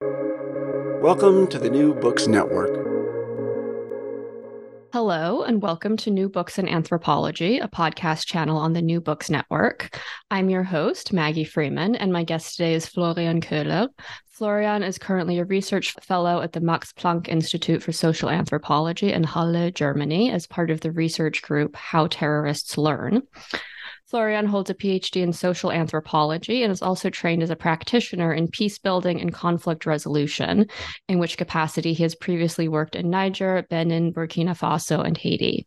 Welcome 0.00 1.46
to 1.48 1.58
the 1.58 1.70
New 1.70 1.94
Books 1.94 2.26
Network. 2.26 2.74
Hello, 4.92 5.42
and 5.42 5.62
welcome 5.62 5.96
to 5.98 6.10
New 6.10 6.28
Books 6.28 6.58
in 6.58 6.68
Anthropology, 6.68 7.58
a 7.58 7.68
podcast 7.68 8.26
channel 8.26 8.58
on 8.58 8.72
the 8.72 8.82
New 8.82 9.00
Books 9.00 9.30
Network. 9.30 10.00
I'm 10.30 10.50
your 10.50 10.64
host, 10.64 11.12
Maggie 11.12 11.44
Freeman, 11.44 11.94
and 11.94 12.12
my 12.12 12.24
guest 12.24 12.56
today 12.56 12.74
is 12.74 12.86
Florian 12.86 13.40
Köhler. 13.40 13.88
Florian 14.26 14.82
is 14.82 14.98
currently 14.98 15.38
a 15.38 15.44
research 15.44 15.94
fellow 16.02 16.40
at 16.40 16.52
the 16.52 16.60
Max 16.60 16.92
Planck 16.92 17.28
Institute 17.28 17.82
for 17.82 17.92
Social 17.92 18.28
Anthropology 18.28 19.12
in 19.12 19.22
Halle, 19.22 19.70
Germany, 19.70 20.32
as 20.32 20.46
part 20.46 20.70
of 20.70 20.80
the 20.80 20.90
research 20.90 21.42
group 21.42 21.76
How 21.76 22.08
Terrorists 22.08 22.76
Learn. 22.76 23.22
Florian 24.06 24.46
holds 24.46 24.70
a 24.70 24.74
PhD 24.74 25.22
in 25.22 25.32
social 25.32 25.72
anthropology 25.72 26.62
and 26.62 26.70
is 26.70 26.82
also 26.82 27.08
trained 27.08 27.42
as 27.42 27.50
a 27.50 27.56
practitioner 27.56 28.32
in 28.32 28.48
peace 28.48 28.78
building 28.78 29.20
and 29.20 29.32
conflict 29.32 29.86
resolution, 29.86 30.66
in 31.08 31.18
which 31.18 31.38
capacity 31.38 31.94
he 31.94 32.02
has 32.02 32.14
previously 32.14 32.68
worked 32.68 32.96
in 32.96 33.10
Niger, 33.10 33.66
Benin, 33.70 34.12
Burkina 34.12 34.56
Faso, 34.56 35.04
and 35.04 35.16
Haiti. 35.16 35.66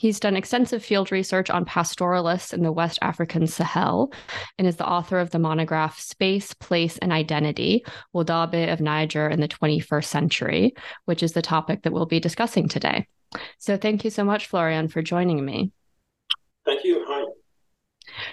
He's 0.00 0.18
done 0.18 0.34
extensive 0.34 0.82
field 0.82 1.12
research 1.12 1.50
on 1.50 1.66
pastoralists 1.66 2.54
in 2.54 2.62
the 2.62 2.72
West 2.72 2.98
African 3.02 3.46
Sahel 3.46 4.10
and 4.56 4.66
is 4.66 4.76
the 4.76 4.88
author 4.88 5.18
of 5.18 5.28
the 5.28 5.38
monograph 5.38 6.00
Space, 6.00 6.54
Place, 6.54 6.96
and 6.96 7.12
Identity 7.12 7.84
Wodabe 8.14 8.72
of 8.72 8.80
Niger 8.80 9.28
in 9.28 9.40
the 9.40 9.48
21st 9.48 10.04
Century, 10.06 10.74
which 11.04 11.22
is 11.22 11.32
the 11.32 11.42
topic 11.42 11.82
that 11.82 11.92
we'll 11.92 12.06
be 12.06 12.18
discussing 12.18 12.66
today. 12.66 13.06
So, 13.58 13.76
thank 13.76 14.02
you 14.02 14.08
so 14.10 14.24
much, 14.24 14.46
Florian, 14.46 14.88
for 14.88 15.02
joining 15.02 15.44
me. 15.44 15.70
Thank 16.64 16.82
you. 16.82 17.04
Hi. 17.06 17.29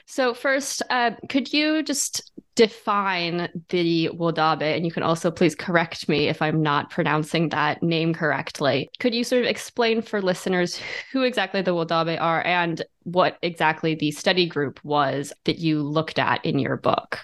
So, 0.10 0.34
first, 0.34 0.82
uh, 0.90 1.12
could 1.28 1.52
you 1.52 1.84
just 1.84 2.32
define 2.56 3.50
the 3.68 4.10
Wodabe? 4.14 4.62
And 4.62 4.86
you 4.86 4.92
can 4.92 5.04
also 5.04 5.30
please 5.30 5.54
correct 5.54 6.08
me 6.08 6.30
if 6.30 6.42
I'm 6.42 6.64
not 6.64 6.90
pronouncing 6.90 7.50
that 7.50 7.84
name 7.84 8.14
correctly. 8.14 8.90
Could 9.00 9.14
you 9.14 9.26
sort 9.26 9.44
of 9.44 9.50
explain 9.50 10.02
for 10.02 10.22
listeners 10.22 10.80
who 11.12 11.24
exactly 11.24 11.62
the 11.62 11.76
Wodabe 11.76 12.20
are 12.22 12.42
and 12.46 12.82
what 13.04 13.38
exactly 13.42 13.96
the 13.96 14.12
study 14.12 14.46
group 14.46 14.80
was 14.86 15.34
that 15.44 15.60
you 15.60 15.84
looked 15.84 16.20
at 16.20 16.44
in 16.46 16.58
your 16.58 16.78
book? 16.78 17.20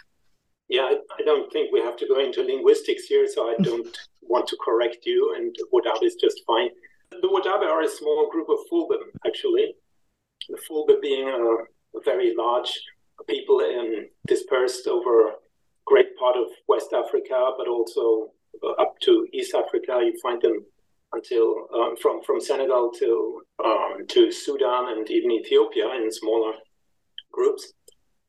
Yeah, 0.67 0.81
I, 0.81 0.97
I 1.19 1.23
don't 1.23 1.49
think 1.53 1.71
we 1.71 1.79
have 1.79 1.95
to 1.97 2.07
go 2.07 2.19
into 2.19 2.43
linguistics 2.43 3.05
here, 3.05 3.27
so 3.33 3.47
I 3.47 3.55
don't 3.63 3.97
want 4.21 4.47
to 4.47 4.57
correct 4.63 5.05
you, 5.05 5.35
and 5.37 5.55
Wodabe 5.73 6.03
is 6.03 6.15
just 6.15 6.41
fine. 6.45 6.69
The 7.11 7.29
Wodabe 7.29 7.65
are 7.65 7.81
a 7.81 7.87
small 7.87 8.29
group 8.29 8.49
of 8.49 8.57
Fulbe, 8.69 8.97
actually. 9.25 9.73
The 10.49 10.57
Fulbe 10.69 11.01
being 11.01 11.29
a 11.29 11.57
very 12.05 12.33
large 12.35 12.71
people 13.27 13.59
in, 13.59 14.07
dispersed 14.27 14.87
over 14.87 15.33
great 15.85 16.15
part 16.17 16.35
of 16.35 16.47
West 16.67 16.93
Africa, 16.93 17.51
but 17.57 17.67
also 17.67 18.31
uh, 18.63 18.71
up 18.81 18.99
to 19.01 19.27
East 19.33 19.53
Africa. 19.55 19.99
You 20.01 20.13
find 20.21 20.41
them 20.41 20.65
until 21.13 21.67
um, 21.75 21.95
from 22.01 22.23
from 22.23 22.41
Senegal 22.41 22.91
to 22.99 23.41
um, 23.63 24.07
to 24.07 24.31
Sudan 24.31 24.97
and 24.97 25.09
even 25.09 25.31
Ethiopia 25.31 25.89
in 25.95 26.11
smaller 26.11 26.53
groups. 27.31 27.73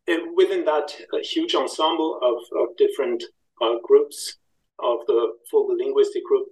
And 0.07 0.37
within 0.37 0.65
that 0.67 0.95
huge 1.23 1.55
ensemble 1.55 2.21
of, 2.23 2.39
of 2.61 2.77
different 2.77 3.25
uh, 3.63 3.77
groups 3.83 4.37
of 4.81 4.99
the 5.07 5.33
full 5.51 5.75
linguistic 5.75 6.25
group, 6.25 6.47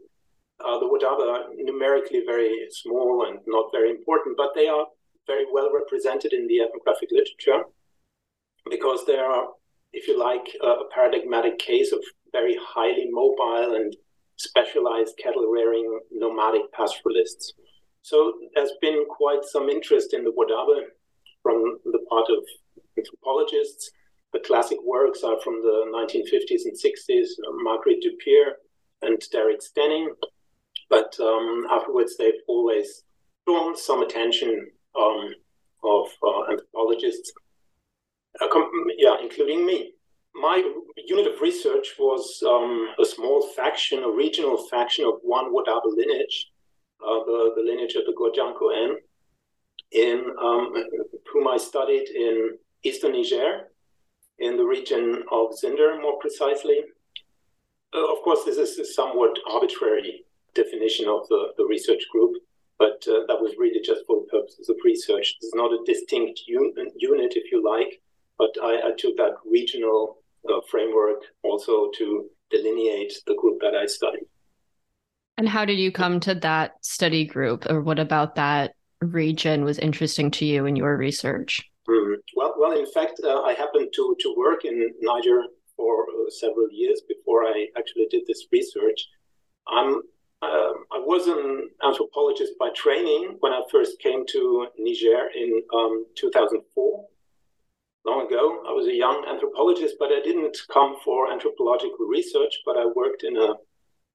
uh, 0.64 0.78
the 0.78 0.86
Wodabe 0.86 1.26
are 1.34 1.44
numerically 1.56 2.22
very 2.24 2.66
small 2.70 3.26
and 3.26 3.40
not 3.46 3.66
very 3.70 3.90
important, 3.90 4.38
but 4.38 4.52
they 4.54 4.68
are 4.68 4.86
very 5.26 5.46
well 5.50 5.70
represented 5.72 6.32
in 6.32 6.46
the 6.46 6.60
ethnographic 6.60 7.10
literature 7.10 7.64
because 8.70 9.04
they 9.06 9.16
are, 9.16 9.48
if 9.92 10.08
you 10.08 10.18
like, 10.18 10.46
a 10.62 10.84
paradigmatic 10.94 11.58
case 11.58 11.92
of 11.92 12.00
very 12.32 12.56
highly 12.60 13.08
mobile 13.10 13.74
and 13.74 13.94
specialized 14.36 15.16
cattle 15.22 15.50
rearing 15.50 16.00
nomadic 16.10 16.62
pastoralists. 16.72 17.52
So 18.02 18.34
there's 18.54 18.72
been 18.80 19.04
quite 19.08 19.44
some 19.44 19.68
interest 19.68 20.14
in 20.14 20.24
the 20.24 20.32
Wodabe 20.32 20.82
from 21.42 21.78
the 21.84 22.00
part 22.08 22.26
of 22.30 22.44
anthropologists. 22.98 23.90
The 24.32 24.40
classic 24.40 24.78
works 24.84 25.22
are 25.22 25.40
from 25.40 25.60
the 25.62 25.86
1950s 25.94 26.62
and 26.64 26.74
60s, 26.74 27.26
uh, 27.46 27.52
Marguerite 27.62 28.02
Dupire 28.02 28.52
and 29.02 29.22
Derek 29.30 29.60
Stenning. 29.60 30.08
But 30.88 31.14
um, 31.20 31.66
afterwards, 31.70 32.16
they've 32.16 32.42
always 32.48 33.04
drawn 33.46 33.76
some 33.76 34.02
attention 34.02 34.68
um, 34.98 35.34
of 35.84 36.06
uh, 36.22 36.50
anthropologists, 36.50 37.32
uh, 38.40 38.46
yeah, 38.98 39.16
including 39.22 39.66
me. 39.66 39.92
My 40.34 40.62
unit 40.96 41.26
of 41.26 41.40
research 41.40 41.88
was 41.98 42.42
um, 42.46 42.88
a 42.98 43.04
small 43.04 43.48
faction, 43.48 44.02
a 44.02 44.10
regional 44.10 44.56
faction 44.68 45.04
of 45.04 45.14
one 45.22 45.52
Wodabe 45.52 45.84
lineage, 45.84 46.50
uh, 47.06 47.24
the, 47.24 47.52
the 47.56 47.62
lineage 47.62 47.94
of 47.94 48.04
the 48.06 48.14
Godjanko 48.14 48.96
in 49.92 50.24
um, 50.40 50.72
whom 51.32 51.48
I 51.48 51.58
studied 51.58 52.08
in 52.08 52.56
eastern 52.82 53.12
Niger, 53.12 53.68
in 54.38 54.56
the 54.56 54.64
region 54.64 55.22
of 55.30 55.50
Zinder, 55.62 56.00
more 56.00 56.18
precisely. 56.18 56.80
Uh, 57.94 58.10
of 58.12 58.22
course, 58.24 58.44
this 58.44 58.56
is 58.56 58.78
a 58.78 58.84
somewhat 58.84 59.38
arbitrary 59.50 60.24
definition 60.54 61.08
of 61.08 61.28
the, 61.28 61.52
the 61.58 61.64
research 61.64 62.02
group 62.10 62.36
but 62.78 63.04
uh, 63.08 63.26
that 63.28 63.40
was 63.40 63.54
really 63.58 63.80
just 63.82 64.02
for 64.06 64.20
the 64.20 64.26
purposes 64.26 64.68
of 64.68 64.76
research. 64.84 65.36
It's 65.40 65.54
not 65.54 65.72
a 65.72 65.84
distinct 65.84 66.40
un- 66.48 66.74
unit, 66.96 67.32
if 67.36 67.50
you 67.52 67.62
like, 67.64 68.00
but 68.38 68.50
I, 68.62 68.88
I 68.88 68.92
took 68.98 69.16
that 69.16 69.34
regional 69.44 70.18
uh, 70.48 70.60
framework 70.70 71.22
also 71.42 71.90
to 71.98 72.28
delineate 72.50 73.12
the 73.26 73.36
group 73.40 73.60
that 73.60 73.74
I 73.74 73.86
studied. 73.86 74.26
And 75.38 75.48
how 75.48 75.64
did 75.64 75.78
you 75.78 75.90
come 75.90 76.20
to 76.20 76.34
that 76.36 76.72
study 76.84 77.24
group, 77.24 77.66
or 77.70 77.80
what 77.80 77.98
about 77.98 78.34
that 78.34 78.74
region 79.00 79.64
was 79.64 79.78
interesting 79.78 80.30
to 80.30 80.44
you 80.44 80.66
in 80.66 80.76
your 80.76 80.96
research? 80.96 81.62
Mm. 81.88 82.16
Well, 82.36 82.54
well, 82.58 82.78
in 82.78 82.86
fact, 82.92 83.20
uh, 83.24 83.42
I 83.42 83.54
happened 83.54 83.88
to 83.94 84.16
to 84.20 84.34
work 84.36 84.64
in 84.64 84.90
Niger 85.00 85.42
for 85.76 86.04
uh, 86.04 86.30
several 86.30 86.68
years 86.70 87.02
before 87.08 87.44
I 87.44 87.66
actually 87.78 88.06
did 88.10 88.22
this 88.26 88.46
research. 88.52 89.08
I'm 89.68 90.02
um, 90.42 90.84
I 90.90 90.98
was 90.98 91.28
an 91.28 91.70
anthropologist 91.84 92.54
by 92.58 92.70
training 92.74 93.36
when 93.40 93.52
I 93.52 93.62
first 93.70 94.00
came 94.00 94.26
to 94.26 94.66
Niger 94.76 95.28
in 95.36 95.62
um, 95.72 96.04
2004. 96.16 97.04
Long 98.04 98.26
ago, 98.26 98.64
I 98.68 98.72
was 98.72 98.88
a 98.88 98.94
young 98.94 99.24
anthropologist, 99.28 99.94
but 100.00 100.10
I 100.10 100.20
didn't 100.20 100.56
come 100.72 100.96
for 101.04 101.30
anthropological 101.30 102.06
research, 102.06 102.54
but 102.66 102.76
I 102.76 102.86
worked 102.86 103.22
in 103.22 103.36
a 103.36 103.54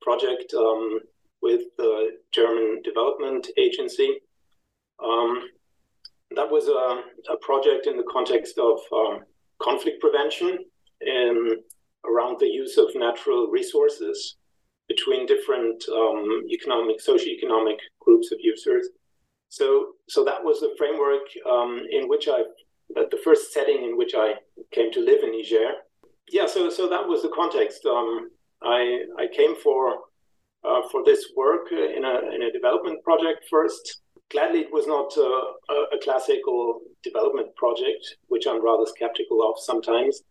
project 0.02 0.54
um, 0.54 1.00
with 1.42 1.62
the 1.78 2.18
German 2.34 2.82
Development 2.84 3.48
Agency. 3.58 4.20
Um, 5.02 5.44
that 6.36 6.52
was 6.52 6.68
a, 6.68 7.32
a, 7.32 7.38
project 7.38 7.88
in 7.88 7.96
the 7.96 8.04
context 8.12 8.58
of 8.58 8.80
um, 8.92 9.22
conflict 9.62 10.02
prevention 10.02 10.58
in, 11.00 11.56
around 12.04 12.38
the 12.40 12.48
use 12.48 12.78
of 12.78 12.88
natural 12.96 13.48
resources 13.48 14.36
between 14.88 15.26
different 15.26 15.84
um, 15.92 16.44
economic, 16.50 16.98
socioeconomic 17.00 17.78
groups 18.00 18.32
of 18.32 18.40
users. 18.42 18.90
So, 19.50 19.94
so 20.10 20.24
that 20.26 20.44
was 20.44 20.60
the 20.60 20.76
framework 20.78 21.28
um, 21.50 21.82
in 21.90 22.08
which 22.08 22.28
I, 22.28 22.44
the 22.96 23.20
first 23.24 23.54
setting 23.54 23.84
in 23.84 23.98
which 23.98 24.14
I 24.16 24.34
came 24.72 24.92
to 24.94 25.00
live 25.00 25.24
in 25.24 25.32
Niger. 25.32 25.72
Yeah, 26.30 26.46
so 26.46 26.70
so 26.70 26.90
that 26.90 27.08
was 27.08 27.22
the 27.22 27.30
context. 27.30 27.86
Um, 27.86 28.30
I 28.62 29.04
I 29.18 29.28
came 29.34 29.56
for 29.56 30.00
uh, 30.64 30.82
for 30.92 31.04
this 31.06 31.32
work 31.36 31.72
in 31.72 32.04
a 32.04 32.36
in 32.36 32.44
a 32.44 32.52
development 32.52 33.04
project 33.04 33.46
first. 33.50 34.02
Gladly, 34.30 34.60
it 34.62 34.74
was 34.74 34.88
not 34.88 35.18
uh, 35.18 35.74
a, 35.74 35.96
a 35.96 36.00
classical 36.04 36.82
development 37.02 37.56
project, 37.56 38.18
which 38.28 38.46
I'm 38.46 38.64
rather 38.64 38.86
skeptical 38.86 39.42
of 39.50 39.56
sometimes. 39.58 40.22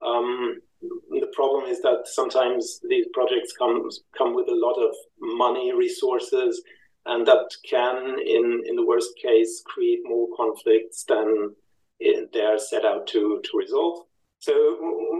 Um, 0.00 0.60
the 0.82 1.30
problem 1.32 1.64
is 1.68 1.80
that 1.82 2.02
sometimes 2.06 2.80
these 2.88 3.06
projects 3.12 3.52
come 3.58 3.88
come 4.16 4.34
with 4.34 4.48
a 4.48 4.54
lot 4.54 4.74
of 4.74 4.94
money, 5.18 5.72
resources, 5.72 6.62
and 7.06 7.26
that 7.26 7.48
can, 7.68 8.18
in 8.20 8.62
in 8.66 8.76
the 8.76 8.86
worst 8.86 9.12
case, 9.22 9.62
create 9.64 10.00
more 10.04 10.28
conflicts 10.36 11.04
than 11.04 11.54
they 12.00 12.40
are 12.40 12.58
set 12.58 12.84
out 12.84 13.06
to 13.08 13.40
to 13.44 13.58
resolve. 13.58 14.06
So 14.40 14.54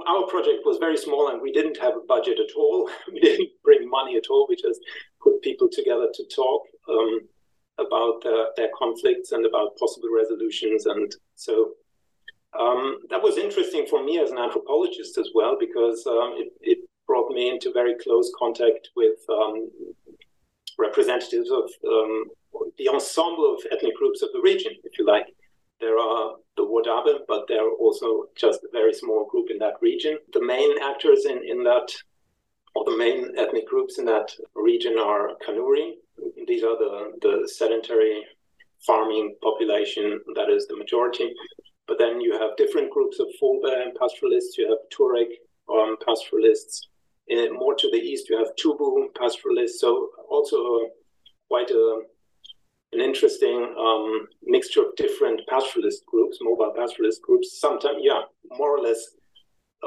our 0.08 0.26
project 0.26 0.66
was 0.66 0.78
very 0.78 0.96
small 0.96 1.28
and 1.28 1.40
we 1.40 1.52
didn't 1.52 1.78
have 1.78 1.94
a 1.94 2.06
budget 2.08 2.38
at 2.40 2.56
all. 2.56 2.90
We 3.12 3.20
didn't 3.20 3.50
bring 3.62 3.88
money 3.88 4.16
at 4.16 4.28
all. 4.28 4.46
We 4.48 4.56
just 4.56 4.80
put 5.22 5.40
people 5.42 5.68
together 5.70 6.08
to 6.12 6.24
talk 6.34 6.62
um, 6.88 7.20
about 7.78 8.26
uh, 8.26 8.46
their 8.56 8.70
conflicts 8.76 9.30
and 9.30 9.46
about 9.46 9.76
possible 9.78 10.08
resolutions. 10.12 10.86
And 10.86 11.14
so 11.36 11.74
um, 12.58 12.98
that 13.08 13.22
was 13.22 13.38
interesting 13.38 13.86
for 13.88 14.04
me 14.04 14.18
as 14.18 14.30
an 14.30 14.38
anthropologist 14.38 15.16
as 15.18 15.30
well, 15.34 15.56
because 15.58 16.06
um, 16.06 16.34
it, 16.36 16.52
it, 16.60 16.78
brought 17.04 17.30
me 17.32 17.50
into 17.50 17.72
very 17.72 17.96
close 18.00 18.30
contact 18.38 18.88
with 18.96 19.18
um, 19.28 19.68
representatives 20.78 21.50
of 21.50 21.68
um, 21.86 22.24
the 22.78 22.88
ensemble 22.88 23.54
of 23.54 23.60
ethnic 23.72 23.94
groups 23.96 24.22
of 24.22 24.28
the 24.32 24.40
region, 24.40 24.72
if 24.84 24.96
you 24.98 25.04
like. 25.04 25.26
There 25.80 25.98
are 25.98 26.36
the 26.56 26.62
Wodabe, 26.62 27.18
but 27.26 27.48
there 27.48 27.66
are 27.66 27.72
also 27.72 28.26
just 28.36 28.60
a 28.62 28.68
very 28.72 28.94
small 28.94 29.26
group 29.28 29.50
in 29.50 29.58
that 29.58 29.74
region. 29.82 30.16
The 30.32 30.44
main 30.44 30.80
actors 30.80 31.26
in, 31.26 31.42
in 31.44 31.64
that, 31.64 31.92
or 32.76 32.84
the 32.84 32.96
main 32.96 33.32
ethnic 33.36 33.66
groups 33.66 33.98
in 33.98 34.04
that 34.06 34.30
region 34.54 34.96
are 34.98 35.30
Kanuri. 35.46 35.94
These 36.46 36.62
are 36.62 36.78
the, 36.78 37.12
the 37.20 37.48
sedentary 37.48 38.24
farming 38.86 39.34
population 39.42 40.20
that 40.36 40.50
is 40.50 40.66
the 40.68 40.76
majority. 40.76 41.32
But 41.86 41.98
then 41.98 42.20
you 42.20 42.32
have 42.38 42.56
different 42.56 42.90
groups 42.90 43.18
of 43.18 43.26
Fulbe 43.40 43.70
and 43.82 43.94
pastoralists. 43.94 44.56
You 44.56 44.68
have 44.68 44.78
Tuareg 44.94 45.30
um, 45.72 45.96
pastoralists. 46.06 46.88
In, 47.28 47.54
more 47.54 47.74
to 47.74 47.88
the 47.90 47.98
east, 47.98 48.28
you 48.28 48.38
have 48.38 48.54
Tubu 48.56 49.06
pastoralists. 49.18 49.80
So 49.80 50.10
also 50.28 50.90
quite 51.48 51.70
a 51.70 52.02
an 52.92 53.00
interesting 53.00 53.74
um, 53.78 54.26
mixture 54.44 54.82
of 54.82 54.94
different 54.96 55.40
pastoralist 55.50 56.04
groups, 56.06 56.38
mobile 56.42 56.74
pastoralist 56.78 57.22
groups. 57.22 57.58
Sometimes, 57.58 57.98
yeah, 58.02 58.20
more 58.50 58.76
or 58.76 58.82
less 58.82 59.02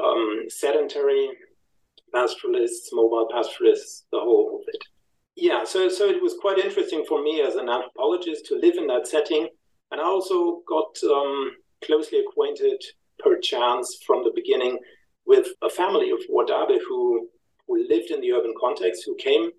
um, 0.02 0.44
sedentary 0.48 1.30
pastoralists, 2.12 2.90
mobile 2.92 3.28
pastoralists, 3.32 4.06
the 4.10 4.18
whole 4.18 4.60
of 4.60 4.62
it. 4.66 4.82
Yeah, 5.36 5.64
so 5.64 5.88
so 5.88 6.08
it 6.08 6.20
was 6.20 6.34
quite 6.40 6.58
interesting 6.58 7.04
for 7.06 7.22
me 7.22 7.42
as 7.42 7.56
an 7.56 7.68
anthropologist 7.68 8.46
to 8.46 8.56
live 8.56 8.76
in 8.76 8.86
that 8.88 9.06
setting, 9.06 9.48
and 9.92 10.00
I 10.00 10.04
also 10.04 10.62
got 10.66 10.96
um, 11.04 11.52
closely 11.84 12.20
acquainted, 12.20 12.82
per 13.18 13.38
chance, 13.38 13.98
from 14.06 14.24
the 14.24 14.32
beginning, 14.34 14.78
with 15.24 15.48
a 15.62 15.70
family 15.70 16.10
of 16.10 16.20
Wodabe 16.30 16.78
who 16.88 17.28
who 17.66 17.86
lived 17.88 18.10
in 18.10 18.20
the 18.20 18.32
urban 18.32 18.54
context, 18.60 19.02
who 19.04 19.16
came 19.16 19.50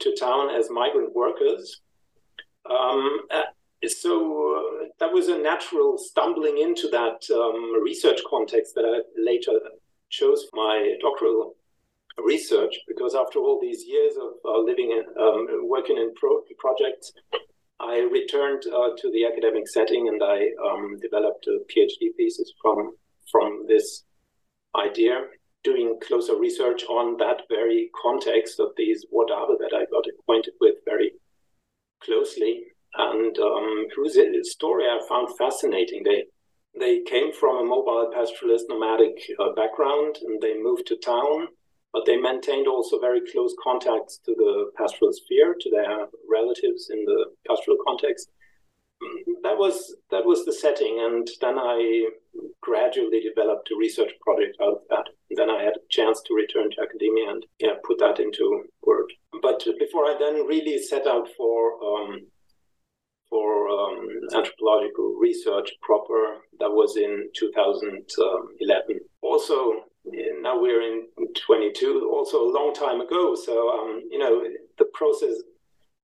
to 0.00 0.14
town 0.16 0.50
as 0.50 0.70
migrant 0.70 1.14
workers. 1.14 1.80
Um, 2.68 3.20
uh, 3.30 3.42
so 3.86 4.56
uh, 4.56 4.86
that 4.98 5.12
was 5.12 5.28
a 5.28 5.38
natural 5.38 5.98
stumbling 5.98 6.58
into 6.58 6.88
that 6.88 7.22
um, 7.32 7.80
research 7.82 8.20
context 8.28 8.74
that 8.74 8.84
I 8.84 9.02
later 9.20 9.52
chose 10.10 10.46
for 10.50 10.56
my 10.56 10.94
doctoral 11.00 11.54
research 12.24 12.74
because 12.86 13.14
after 13.14 13.38
all 13.38 13.58
these 13.60 13.84
years 13.84 14.14
of 14.16 14.32
uh, 14.44 14.58
living 14.58 14.90
in 14.92 15.04
um, 15.20 15.68
working 15.68 15.96
in 15.96 16.14
pro- 16.14 16.42
projects 16.58 17.12
i 17.84 17.98
returned 18.12 18.62
uh, 18.66 18.90
to 18.96 19.10
the 19.12 19.24
academic 19.24 19.68
setting 19.68 20.08
and 20.08 20.22
i 20.22 20.38
um, 20.68 20.98
developed 21.00 21.46
a 21.46 21.58
phd 21.72 22.14
thesis 22.16 22.52
from 22.60 22.92
from 23.30 23.64
this 23.68 24.04
idea 24.76 25.22
doing 25.62 25.98
closer 26.06 26.36
research 26.36 26.84
on 26.84 27.16
that 27.16 27.42
very 27.48 27.90
context 28.02 28.60
of 28.60 28.68
these 28.76 29.04
Wodabe 29.12 29.58
that 29.58 29.74
i 29.74 29.84
got 29.90 30.04
acquainted 30.06 30.54
with 30.60 30.76
very 30.84 31.12
closely 32.04 32.64
and 32.96 33.36
um, 33.38 33.86
whose 33.94 34.16
story 34.50 34.84
I 34.84 35.00
found 35.08 35.36
fascinating. 35.36 36.02
They 36.04 36.24
they 36.78 37.02
came 37.02 37.32
from 37.32 37.56
a 37.58 37.64
mobile 37.64 38.10
pastoralist 38.14 38.64
nomadic 38.68 39.16
uh, 39.38 39.52
background 39.54 40.18
and 40.22 40.40
they 40.40 40.60
moved 40.60 40.86
to 40.88 40.96
town, 40.96 41.48
but 41.94 42.04
they 42.06 42.16
maintained 42.16 42.66
also 42.66 42.98
very 42.98 43.22
close 43.32 43.54
contacts 43.62 44.18
to 44.26 44.34
the 44.34 44.72
pastoral 44.76 45.12
sphere, 45.12 45.54
to 45.60 45.70
their 45.70 46.08
relatives 46.28 46.90
in 46.90 47.04
the 47.04 47.26
pastoral 47.48 47.78
context. 47.86 48.32
That 49.44 49.56
was 49.56 49.94
that 50.10 50.24
was 50.24 50.44
the 50.44 50.52
setting, 50.52 50.98
and 51.00 51.28
then 51.40 51.56
I 51.56 52.08
gradually 52.60 53.20
developed 53.20 53.70
a 53.70 53.78
research 53.78 54.10
project 54.20 54.56
out 54.60 54.72
of 54.72 54.82
that. 54.90 55.06
And 55.30 55.38
then 55.38 55.50
I 55.50 55.62
had 55.62 55.76
a 55.76 55.88
chance 55.88 56.20
to 56.22 56.34
return 56.34 56.70
to 56.70 56.82
academia 56.82 57.30
and 57.30 57.46
yeah, 57.60 57.74
put 57.84 57.98
that 57.98 58.18
into 58.18 58.64
work. 58.82 59.10
But 59.40 59.64
before 59.78 60.06
I 60.06 60.16
then 60.18 60.46
really 60.46 60.78
set 60.78 61.06
out 61.06 61.28
for 61.36 61.58
um, 61.84 62.26
for 63.30 63.68
um, 63.68 64.08
anthropological 64.34 65.16
research 65.20 65.70
proper, 65.80 66.38
that 66.58 66.70
was 66.70 66.96
in 66.96 67.28
2011. 67.36 69.00
Also, 69.22 69.84
now 70.04 70.60
we're 70.60 70.82
in 70.82 71.06
22, 71.46 72.10
also 72.12 72.42
a 72.44 72.52
long 72.52 72.74
time 72.74 73.00
ago. 73.00 73.34
So 73.34 73.70
um, 73.70 74.02
you 74.10 74.18
know, 74.18 74.42
the 74.78 74.86
process 74.94 75.34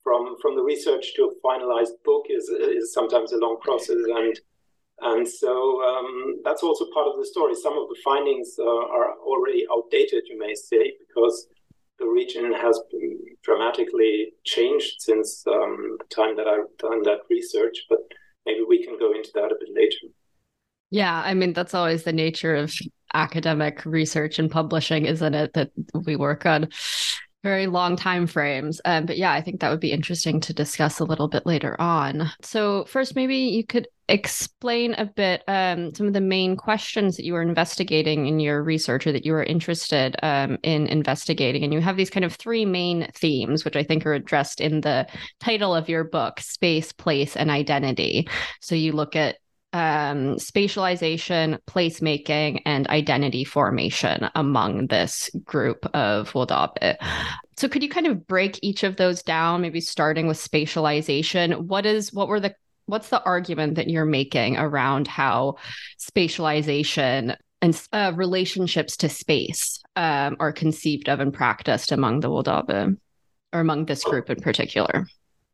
from 0.03 0.37
from 0.41 0.57
the 0.57 0.63
research 0.63 1.15
to 1.17 1.31
a 1.31 1.47
finalized 1.47 2.03
book 2.05 2.27
is 2.31 2.49
is 2.49 2.93
sometimes 2.93 3.33
a 3.33 3.39
long 3.39 3.59
process 3.61 3.99
and 4.09 4.41
and 5.03 5.27
so 5.27 5.83
um, 5.83 6.37
that's 6.45 6.63
also 6.63 6.85
part 6.93 7.09
of 7.09 7.19
the 7.19 7.25
story. 7.25 7.55
Some 7.55 7.79
of 7.79 7.89
the 7.89 7.97
findings 8.05 8.57
uh, 8.59 8.65
are 8.65 9.15
already 9.21 9.67
outdated, 9.73 10.25
you 10.29 10.39
may 10.39 10.55
say, 10.55 10.93
because 11.07 11.47
the 11.99 12.07
region 12.07 12.53
has 12.53 12.79
dramatically 13.43 14.33
changed 14.45 14.97
since 14.99 15.43
um, 15.47 15.97
the 15.99 16.05
time 16.15 16.37
that 16.37 16.47
I've 16.47 16.77
done 16.79 17.03
that 17.05 17.21
research. 17.31 17.79
But 17.89 18.01
maybe 18.45 18.61
we 18.69 18.85
can 18.85 18.99
go 18.99 19.13
into 19.13 19.31
that 19.35 19.53
a 19.53 19.57
bit 19.59 19.71
later. 19.75 20.13
Yeah, 20.91 21.23
I 21.25 21.33
mean, 21.33 21.55
that's 21.55 21.73
always 21.73 22.03
the 22.03 22.13
nature 22.13 22.55
of 22.55 22.75
academic 23.15 23.85
research 23.85 24.39
and 24.39 24.51
publishing, 24.51 25.07
isn't 25.07 25.35
it? 25.35 25.53
That 25.55 25.71
we 26.07 26.17
work 26.17 26.47
on 26.47 26.69
very 27.43 27.67
long 27.67 27.97
time 27.97 28.27
frames. 28.27 28.81
Um, 28.85 29.07
but 29.07 29.17
yeah, 29.17 29.33
I 29.33 29.41
think 29.41 29.61
that 29.61 29.71
would 29.71 29.81
be 29.81 29.93
interesting 29.93 30.41
to 30.41 30.53
discuss 30.53 31.01
a 31.01 31.05
little 31.05 31.29
bit 31.29 31.47
later 31.47 31.81
on. 31.81 32.31
So, 32.43 32.85
first, 32.85 33.17
maybe 33.17 33.37
you 33.37 33.65
could 33.65 33.89
explain 34.09 34.95
a 34.95 35.07
bit 35.07 35.43
um, 35.49 35.95
some 35.95 36.07
of 36.07 36.13
the 36.13 36.21
main 36.21 36.57
questions 36.57 37.17
that 37.17 37.25
you 37.25 37.33
were 37.33 37.43
investigating 37.43 38.27
in 38.27 38.41
your 38.41 38.63
research 38.63 39.07
or 39.07 39.13
that 39.13 39.25
you 39.25 39.33
were 39.33 39.45
interested 39.45 40.17
um, 40.23 40.59
in 40.63 40.87
investigating. 40.89 41.65
And 41.65 41.73
you 41.73 41.81
have 41.81 41.97
these 41.97 42.11
kind 42.11 42.25
of 42.25 42.35
three 42.35 42.67
main 42.67 43.09
themes, 43.15 43.65
which 43.65 43.77
I 43.77 43.85
think 43.85 44.05
are 44.05 44.15
addressed 44.15 44.61
in 44.61 44.83
the 44.83 45.07
title 45.39 45.75
of 45.75 45.89
your 45.89 46.05
book 46.05 46.41
space, 46.41 46.93
place, 46.93 47.37
and 47.37 47.51
identity. 47.51 48.29
So, 48.61 48.75
you 48.75 48.93
look 48.93 49.17
at 49.17 49.37
um, 49.73 50.37
spatialization, 50.37 51.59
placemaking, 51.67 52.63
and 52.67 52.89
identity 52.89 53.45
formation 53.45 54.29
among 54.35 54.89
this 54.89 55.31
group 55.45 55.87
of 55.95 56.33
Wodabe. 56.33 56.97
So 57.57 57.69
could 57.69 57.83
you 57.83 57.89
kind 57.89 58.07
of 58.07 58.27
break 58.27 58.59
each 58.63 58.83
of 58.83 58.97
those 58.97 59.23
down, 59.23 59.61
maybe 59.61 59.81
starting 59.81 60.27
with 60.27 60.39
spatialization? 60.39 61.67
What 61.67 61.87
is 61.87 62.13
what 62.13 62.29
were 62.29 62.41
the 62.41 62.55
what's 62.87 63.11
the 63.11 63.23
argument 63.23 63.77
that 63.77 63.89
you're 63.89 64.05
making 64.05 64.57
around 64.57 65.07
how 65.07 65.57
spatialization 65.99 67.37
and 67.63 67.81
uh, 67.93 68.13
relationships 68.17 68.97
to 68.97 69.09
space 69.09 69.81
um, 69.95 70.37
are 70.41 70.53
conceived 70.53 71.09
of 71.09 71.21
and 71.21 71.33
practiced 71.33 71.93
among 71.93 72.21
the 72.21 72.29
Wodabe, 72.29 72.97
or 73.53 73.61
among 73.61 73.85
this 73.85 74.03
group 74.03 74.31
in 74.31 74.41
particular? 74.41 75.07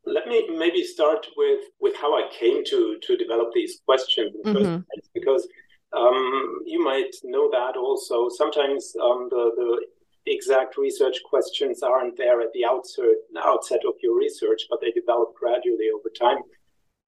Let 0.07 0.27
me 0.29 0.49
maybe 0.57 0.83
start 0.85 1.27
with 1.37 1.65
with 1.81 1.97
how 1.97 2.15
I 2.17 2.29
came 2.39 2.65
to 2.65 2.99
to 3.03 3.17
develop 3.17 3.49
these 3.53 3.81
questions 3.85 4.35
mm-hmm. 4.45 4.83
place, 4.87 5.09
because 5.13 5.47
um, 5.93 6.63
you 6.65 6.83
might 6.83 7.15
know 7.25 7.51
that 7.51 7.77
also. 7.77 8.29
Sometimes 8.29 8.95
um, 9.03 9.29
the 9.31 9.53
the 9.57 10.33
exact 10.33 10.77
research 10.77 11.19
questions 11.29 11.83
aren't 11.83 12.17
there 12.17 12.41
at 12.41 12.53
the 12.53 12.65
outset 12.65 13.19
outset 13.45 13.81
of 13.87 13.95
your 14.03 14.17
research, 14.17 14.63
but 14.71 14.81
they 14.81 14.91
develop 14.93 15.35
gradually 15.35 15.89
over 15.95 16.11
time. 16.19 16.43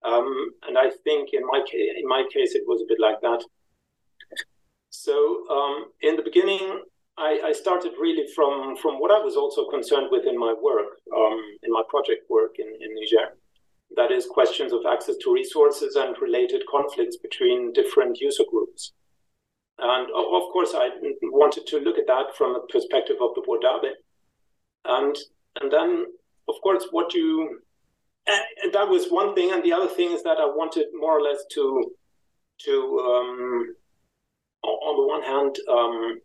Um, 0.05 0.51
and 0.67 0.79
I 0.79 0.91
think 1.05 1.31
in 1.33 1.45
my 1.47 1.63
case, 1.71 1.91
in 1.97 2.07
my 2.07 2.25
case, 2.33 2.55
it 2.55 2.63
was 2.67 2.81
a 2.83 2.89
bit 2.89 3.01
like 3.01 3.21
that. 3.23 3.43
So 4.91 5.45
um, 5.51 5.87
in 6.01 6.17
the 6.17 6.23
beginning, 6.23 6.83
I, 7.19 7.41
I, 7.47 7.53
started 7.53 7.93
really 8.01 8.27
from 8.35 8.77
from 8.77 9.01
what 9.01 9.11
I 9.11 9.19
was 9.19 9.37
also 9.37 9.69
concerned 9.69 10.09
with 10.11 10.25
in 10.27 10.39
my 10.39 10.55
work, 10.61 11.01
um, 11.15 11.41
in 11.63 11.73
my 11.73 11.83
project 11.89 12.31
work 12.31 12.57
in, 12.59 12.67
in 12.67 12.95
Niger. 12.95 13.37
That 13.97 14.13
is 14.13 14.27
questions 14.27 14.73
of 14.73 14.81
access 14.91 15.17
to 15.23 15.33
resources 15.33 15.97
and 15.97 16.15
related 16.21 16.63
conflicts 16.71 17.17
between 17.17 17.73
different 17.73 18.21
user 18.21 18.45
groups. 18.51 18.93
And 19.79 20.09
of 20.11 20.53
course, 20.53 20.73
I 20.75 20.91
wanted 21.23 21.67
to 21.69 21.79
look 21.81 21.99
at 21.99 22.07
that 22.07 22.37
from 22.37 22.57
a 22.57 22.67
perspective 22.73 23.17
of 23.21 23.35
the 23.35 23.43
Wodabe. 23.43 23.93
And 24.85 25.17
and 25.61 25.73
then, 25.73 26.07
of 26.49 26.55
course, 26.63 26.87
what 26.91 27.15
you 27.15 27.61
and 28.27 28.73
that 28.75 28.89
was 28.89 29.09
one 29.09 29.35
thing, 29.35 29.53
and 29.53 29.63
the 29.63 29.73
other 29.73 29.89
thing 29.89 30.13
is 30.13 30.23
that 30.23 30.39
I 30.39 30.47
wanted 30.47 30.87
more 30.95 31.19
or 31.19 31.23
less 31.23 31.45
to 31.53 31.93
to 32.65 32.73
um, 33.01 33.75
on 34.63 34.97
the 34.97 35.07
one 35.07 35.23
hand 35.23 35.57
um, 35.71 36.21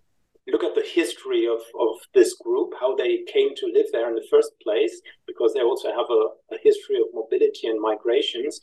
look 0.51 0.63
at 0.63 0.75
the 0.75 0.87
history 0.99 1.45
of, 1.47 1.61
of 1.79 1.95
this 2.13 2.35
group, 2.43 2.73
how 2.79 2.95
they 2.95 3.23
came 3.31 3.55
to 3.55 3.71
live 3.73 3.87
there 3.91 4.09
in 4.09 4.15
the 4.15 4.27
first 4.29 4.51
place, 4.61 5.01
because 5.25 5.53
they 5.53 5.61
also 5.61 5.89
have 5.89 6.09
a, 6.09 6.23
a 6.55 6.57
history 6.63 6.97
of 6.97 7.07
mobility 7.13 7.67
and 7.67 7.79
migrations. 7.79 8.61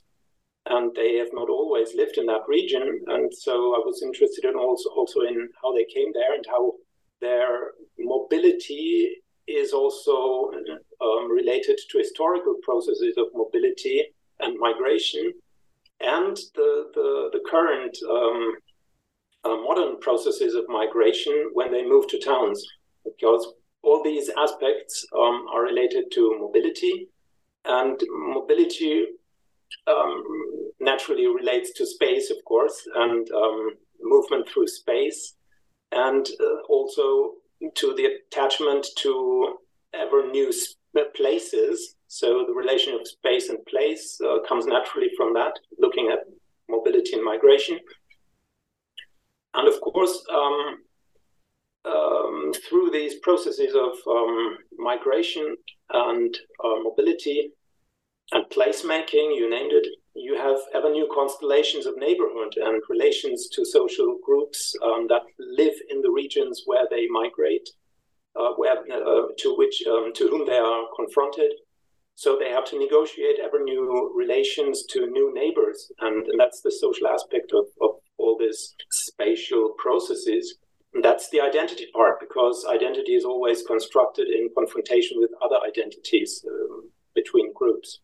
and 0.66 0.94
they 0.94 1.16
have 1.16 1.30
not 1.32 1.48
always 1.48 1.94
lived 1.94 2.18
in 2.18 2.26
that 2.26 2.42
region. 2.48 3.00
And 3.06 3.32
so 3.34 3.52
I 3.74 3.80
was 3.84 4.02
interested 4.02 4.44
in 4.44 4.54
also 4.56 4.90
also 4.90 5.20
in 5.20 5.48
how 5.62 5.72
they 5.74 5.86
came 5.92 6.12
there 6.12 6.34
and 6.34 6.44
how 6.48 6.72
their 7.20 7.72
mobility 7.98 9.10
is 9.46 9.72
also 9.72 10.50
um, 11.00 11.30
related 11.30 11.78
to 11.90 11.98
historical 11.98 12.54
processes 12.62 13.14
of 13.16 13.26
mobility 13.34 14.04
and 14.40 14.58
migration, 14.58 15.32
and 16.00 16.36
the 16.54 16.90
the, 16.94 17.30
the 17.32 17.40
current 17.50 17.96
um, 18.08 18.54
uh, 19.44 19.56
modern 19.68 19.98
processes 20.00 20.54
of 20.54 20.64
migration 20.68 21.50
when 21.52 21.70
they 21.72 21.84
move 21.84 22.06
to 22.08 22.18
towns, 22.18 22.64
because 23.04 23.52
all 23.82 24.02
these 24.02 24.30
aspects 24.36 25.06
um, 25.16 25.46
are 25.52 25.62
related 25.62 26.04
to 26.12 26.36
mobility, 26.38 27.08
and 27.64 28.00
mobility 28.10 29.06
um, 29.86 30.24
naturally 30.80 31.26
relates 31.26 31.72
to 31.72 31.86
space, 31.86 32.30
of 32.30 32.36
course, 32.44 32.76
and 32.94 33.30
um, 33.30 33.70
movement 34.02 34.48
through 34.48 34.66
space, 34.66 35.34
and 35.92 36.28
uh, 36.40 36.60
also 36.68 37.32
to 37.74 37.94
the 37.94 38.06
attachment 38.06 38.86
to 38.96 39.58
ever 39.92 40.26
new 40.30 40.52
places. 41.14 41.94
So 42.08 42.44
the 42.46 42.54
relation 42.54 42.94
of 42.94 43.06
space 43.06 43.48
and 43.48 43.64
place 43.66 44.18
uh, 44.24 44.38
comes 44.48 44.66
naturally 44.66 45.10
from 45.16 45.34
that, 45.34 45.52
looking 45.78 46.10
at 46.10 46.20
mobility 46.68 47.12
and 47.14 47.24
migration. 47.24 47.78
And 49.54 49.68
of 49.68 49.80
course, 49.80 50.22
um, 50.32 50.76
um, 51.84 52.52
through 52.68 52.90
these 52.90 53.16
processes 53.22 53.74
of 53.74 53.92
um, 54.06 54.58
migration 54.78 55.56
and 55.90 56.36
uh, 56.62 56.76
mobility 56.82 57.50
and 58.32 58.44
placemaking, 58.50 59.34
you 59.34 59.48
named 59.50 59.72
it, 59.72 59.86
you 60.14 60.36
have 60.36 60.58
ever 60.74 60.90
new 60.90 61.08
constellations 61.12 61.86
of 61.86 61.96
neighborhood 61.96 62.54
and 62.56 62.82
relations 62.88 63.48
to 63.52 63.64
social 63.64 64.18
groups 64.24 64.74
um, 64.82 65.06
that 65.08 65.22
live 65.38 65.74
in 65.90 66.02
the 66.02 66.10
regions 66.10 66.62
where 66.66 66.86
they 66.90 67.06
migrate, 67.08 67.68
uh, 68.36 68.50
where, 68.56 68.78
uh, 68.78 69.26
to 69.38 69.56
which 69.56 69.82
um, 69.88 70.12
to 70.14 70.28
whom 70.28 70.46
they 70.46 70.58
are 70.58 70.84
confronted. 70.96 71.52
So 72.14 72.36
they 72.38 72.50
have 72.50 72.66
to 72.66 72.78
negotiate 72.78 73.38
ever 73.42 73.62
new 73.64 74.12
relations 74.14 74.84
to 74.90 75.06
new 75.06 75.32
neighbors, 75.32 75.90
and, 76.00 76.26
and 76.26 76.38
that's 76.38 76.60
the 76.60 76.70
social 76.70 77.06
aspect 77.08 77.52
of, 77.52 77.64
of 77.80 77.92
all 78.20 78.36
these 78.38 78.74
spatial 78.90 79.74
processes. 79.78 80.56
And 80.92 81.04
that's 81.04 81.30
the 81.30 81.40
identity 81.40 81.86
part, 81.94 82.18
because 82.20 82.66
identity 82.68 83.14
is 83.14 83.24
always 83.24 83.62
constructed 83.62 84.28
in 84.28 84.50
confrontation 84.56 85.20
with 85.20 85.30
other 85.42 85.58
identities 85.66 86.44
um, 86.48 86.90
between 87.14 87.52
groups 87.54 88.00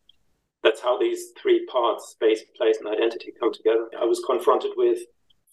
that's 0.67 0.81
how 0.81 0.99
these 0.99 1.31
three 1.41 1.65
parts 1.67 2.09
space 2.09 2.43
place 2.57 2.79
and 2.79 2.89
identity 2.89 3.33
come 3.39 3.53
together 3.53 3.87
i 4.01 4.05
was 4.05 4.21
confronted 4.27 4.73
with 4.77 4.99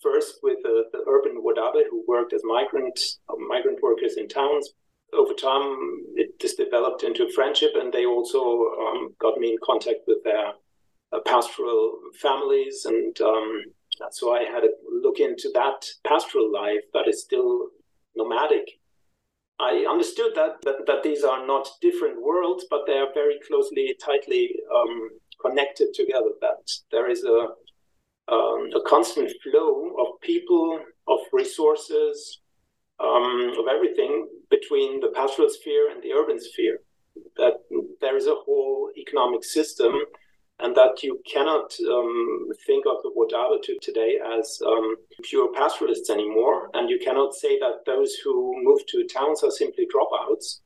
first 0.01 0.39
with 0.41 0.57
uh, 0.65 0.83
the 0.91 1.03
urban 1.07 1.37
wodabe 1.43 1.83
who 1.89 2.03
worked 2.07 2.33
as 2.33 2.41
migrant 2.43 2.99
uh, 3.29 3.35
migrant 3.47 3.79
workers 3.83 4.17
in 4.17 4.27
towns 4.27 4.71
over 5.13 5.33
time 5.33 5.77
it 6.15 6.39
just 6.39 6.57
developed 6.57 7.03
into 7.03 7.29
friendship 7.29 7.73
and 7.75 7.93
they 7.93 8.05
also 8.05 8.41
um, 8.83 9.13
got 9.19 9.37
me 9.37 9.51
in 9.51 9.57
contact 9.63 9.99
with 10.07 10.23
their 10.23 10.47
uh, 11.11 11.19
pastoral 11.27 11.99
families 12.19 12.85
and 12.85 13.21
um, 13.21 13.63
so 14.11 14.35
i 14.35 14.43
had 14.43 14.63
a 14.63 14.69
look 14.91 15.19
into 15.19 15.49
that 15.53 15.85
pastoral 16.07 16.51
life 16.51 16.83
that 16.93 17.07
is 17.07 17.21
still 17.21 17.67
nomadic 18.15 18.67
I 19.59 19.85
understood 19.89 20.33
that, 20.35 20.61
that, 20.63 20.85
that 20.87 21.03
these 21.03 21.23
are 21.23 21.45
not 21.45 21.69
different 21.79 22.21
worlds, 22.21 22.65
but 22.69 22.81
they 22.87 22.97
are 22.97 23.13
very 23.13 23.39
closely, 23.47 23.95
tightly 24.03 24.55
um, 24.75 25.09
connected 25.39 25.93
together. 25.93 26.31
That 26.41 26.71
there 26.91 27.09
is 27.09 27.23
a 27.23 27.47
um, 28.31 28.69
a 28.73 28.81
constant 28.87 29.31
flow 29.43 29.95
of 29.99 30.21
people, 30.21 30.79
of 31.07 31.19
resources, 31.33 32.39
um, 32.99 33.53
of 33.59 33.67
everything 33.69 34.27
between 34.49 35.01
the 35.01 35.09
pastoral 35.09 35.49
sphere 35.49 35.91
and 35.91 36.01
the 36.01 36.13
urban 36.13 36.39
sphere. 36.39 36.79
That 37.37 37.53
there 38.01 38.17
is 38.17 38.27
a 38.27 38.35
whole 38.35 38.89
economic 38.97 39.43
system 39.43 39.93
and 40.59 40.75
that 40.75 41.01
you 41.03 41.19
cannot 41.31 41.73
um, 41.89 42.47
think 42.65 42.85
of 42.85 43.01
the 43.03 43.11
Wodabe 43.17 43.61
today 43.81 44.17
as 44.37 44.59
um, 44.65 44.95
pure 45.23 45.51
pastoralists 45.53 46.09
anymore. 46.09 46.69
And 46.73 46.89
you 46.89 46.99
cannot 47.03 47.33
say 47.33 47.59
that 47.59 47.85
those 47.85 48.15
who 48.23 48.53
move 48.63 48.85
to 48.87 49.07
towns 49.07 49.43
are 49.43 49.51
simply 49.51 49.85
dropouts 49.93 50.59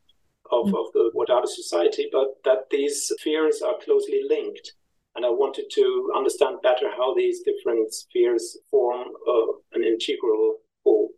of, 0.52 0.68
mm. 0.68 0.80
of 0.80 0.94
the 0.94 1.12
Wadabe 1.16 1.48
society, 1.48 2.10
but 2.12 2.36
that 2.44 2.70
these 2.70 3.12
spheres 3.18 3.62
are 3.62 3.76
closely 3.84 4.22
linked. 4.28 4.74
And 5.16 5.26
I 5.26 5.30
wanted 5.30 5.66
to 5.72 6.12
understand 6.16 6.58
better 6.62 6.90
how 6.96 7.16
these 7.16 7.42
different 7.42 7.94
spheres 7.94 8.58
form 8.70 9.08
uh, 9.28 9.54
an 9.74 9.84
integral 9.84 10.58
whole. 10.84 11.10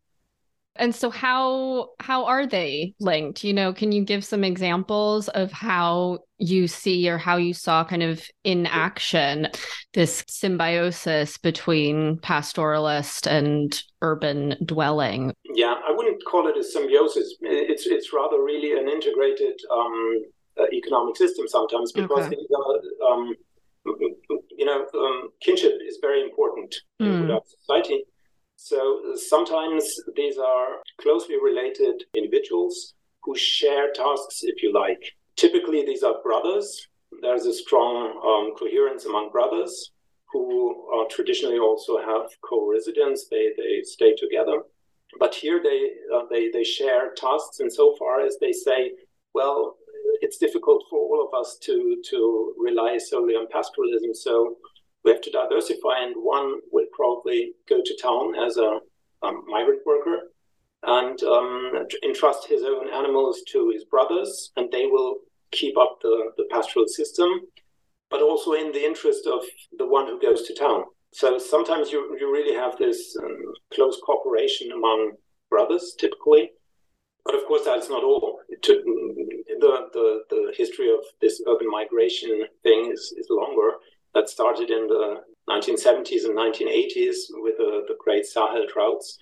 And 0.79 0.95
so 0.95 1.09
how 1.09 1.89
how 2.00 2.25
are 2.25 2.48
they 2.48 2.95
linked? 3.00 3.43
You 3.43 3.53
know, 3.53 3.74
can 3.74 3.91
you 3.91 4.03
give 4.03 4.24
some 4.24 4.43
examples 4.43 5.27
of 5.29 5.51
how 5.51 6.19
you 6.38 6.67
see 6.67 7.09
or 7.09 7.17
how 7.17 7.36
you 7.36 7.53
saw 7.53 7.83
kind 7.83 8.01
of 8.01 8.24
in 8.45 8.65
action 8.65 9.50
this 9.93 10.24
symbiosis 10.27 11.38
between 11.38 12.17
pastoralist 12.19 13.27
and 13.29 13.83
urban 14.01 14.55
dwelling? 14.65 15.33
Yeah, 15.53 15.75
I 15.86 15.91
wouldn't 15.91 16.24
call 16.25 16.48
it 16.48 16.57
a 16.57 16.63
symbiosis. 16.63 17.36
It's 17.41 17.86
it's 17.86 18.13
rather 18.13 18.41
really 18.41 18.79
an 18.79 18.88
integrated 18.88 19.59
um, 19.71 20.24
uh, 20.57 20.65
economic 20.71 21.17
system 21.17 21.48
sometimes 21.48 21.91
because 21.91 22.27
okay. 22.27 22.38
um, 23.05 23.36
you 23.86 24.65
know 24.65 24.86
um, 24.95 25.29
kinship 25.41 25.74
is 25.86 26.00
very 26.01 26.24
important 26.24 26.74
mm. 27.01 27.29
in 27.29 27.39
society 27.45 28.03
so 28.62 29.01
sometimes 29.16 29.86
these 30.18 30.38
are 30.38 30.82
closely 31.00 31.38
related 31.42 32.04
individuals 32.13 32.94
who 33.24 33.34
share 33.34 33.94
tasks, 33.94 34.39
if 34.42 34.62
you 34.62 34.74
like. 34.74 35.01
Typically, 35.38 35.86
these 35.86 36.04
are 36.04 36.22
brothers. 36.22 36.88
There's 37.22 37.46
a 37.46 37.54
strong 37.54 37.96
um, 38.30 38.54
coherence 38.60 39.06
among 39.06 39.32
brothers 39.32 39.92
who 40.34 40.75
uh, 40.94 41.06
traditionally 41.10 41.58
also 41.58 42.00
have 42.00 42.30
co-residence. 42.42 43.28
They 43.32 43.48
they 43.58 43.82
stay 43.84 44.13
together, 44.16 44.63
but 45.20 45.34
here 45.34 45.62
they 45.63 45.92
uh, 46.13 46.24
they 46.30 46.50
they 46.51 46.66
share 46.66 47.13
tasks 47.16 47.62
insofar 47.62 48.20
as 48.25 48.38
they 48.42 48.51
say, 48.51 48.92
well, 49.34 49.78
it's 50.20 50.38
difficult 50.38 50.84
for 50.89 51.00
all 51.00 51.25
of 51.25 51.34
us 51.39 51.58
to 51.62 52.01
to 52.10 52.54
rely 52.58 52.98
solely 52.98 53.36
on 53.36 53.48
pastoralism. 53.48 54.13
So 54.13 54.58
we 55.03 55.12
have 55.12 55.22
to 55.22 55.32
diversify, 55.32 56.00
and 56.01 56.15
one 56.18 56.60
will 56.72 56.88
probably 56.94 57.53
go 57.68 57.82
to 57.84 57.98
town 58.01 58.36
as 58.36 58.58
a 58.58 58.79
migrant 59.48 59.82
worker 59.86 60.32
and 60.84 61.22
um, 61.24 61.74
entrust 62.03 62.48
his 62.48 62.63
own 62.63 62.89
animals 62.94 63.41
to 63.51 63.70
his 63.70 63.84
brothers, 63.86 64.51
and 64.56 64.72
they 64.72 64.86
will 64.86 65.15
keep 65.51 65.77
up 65.77 66.00
the, 66.01 66.32
the 66.38 66.46
pastoral 66.51 66.88
system, 66.88 67.29
but 68.10 68.22
also 68.22 68.53
in 68.53 68.72
the 68.72 68.86
interest 68.86 69.27
of 69.27 69.41
the 69.77 69.86
one 69.86 70.08
who 70.08 70.22
goes 70.22 70.44
to 70.44 70.53
town. 70.53 70.84
So 71.12 71.38
sometimes 71.39 71.91
you, 71.91 72.15
you 72.20 72.32
really 72.32 72.56
have 72.56 72.77
this 72.77 73.18
um, 73.22 73.38
close 73.74 74.00
cooperation 74.06 74.72
among 74.72 75.13
brothers, 75.50 75.96
typically. 76.00 76.51
But 77.25 77.36
of 77.36 77.46
course, 77.46 77.63
that's 77.65 77.89
not 77.89 78.03
all. 78.03 78.39
Took, 78.62 78.84
the, 78.84 79.89
the, 79.94 80.22
the 80.29 80.53
history 80.56 80.89
of 80.91 81.00
this 81.22 81.41
urban 81.48 81.70
migration 81.70 82.46
thing 82.63 82.91
is, 82.91 83.13
is 83.18 83.27
longer 83.29 83.72
that 84.13 84.30
started 84.30 84.70
in 84.70 84.88
the 84.88 85.22
1970s 85.50 86.25
and 86.25 86.38
1980s 86.38 87.16
with 87.32 87.58
the, 87.58 87.84
the 87.88 87.96
great 88.00 88.25
Sahel 88.25 88.66
droughts 88.72 89.18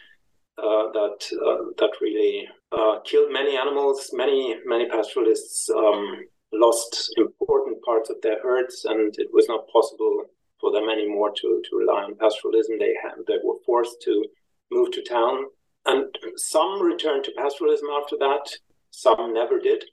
uh, 0.58 0.92
that 0.92 1.20
uh, 1.46 1.72
that 1.78 1.92
really 2.02 2.48
uh, 2.72 3.00
killed 3.06 3.32
many 3.32 3.56
animals. 3.56 4.10
Many 4.14 4.56
many 4.66 4.90
pastoralists 4.90 5.70
um, 5.70 6.26
lost 6.52 7.14
important 7.18 7.82
parts 7.84 8.10
of 8.10 8.22
their 8.22 8.42
herds, 8.42 8.86
and 8.86 9.14
it 9.20 9.28
was 9.32 9.48
not 9.48 9.68
possible 9.70 10.24
for 10.60 10.72
them 10.72 10.90
anymore 10.90 11.32
to, 11.32 11.62
to 11.70 11.78
rely 11.78 12.02
on 12.04 12.16
pastoralism. 12.16 12.80
They 12.80 12.96
had, 13.02 13.14
they 13.28 13.38
were 13.44 13.60
forced 13.66 14.02
to 14.06 14.26
move 14.72 14.92
to 14.92 15.04
town, 15.04 15.46
and 15.86 16.06
some 16.36 16.82
returned 16.82 17.26
to 17.26 17.32
pastoralism 17.38 17.90
after 18.02 18.18
that. 18.18 18.50
Some 18.90 19.34
never 19.34 19.60
did 19.60 19.84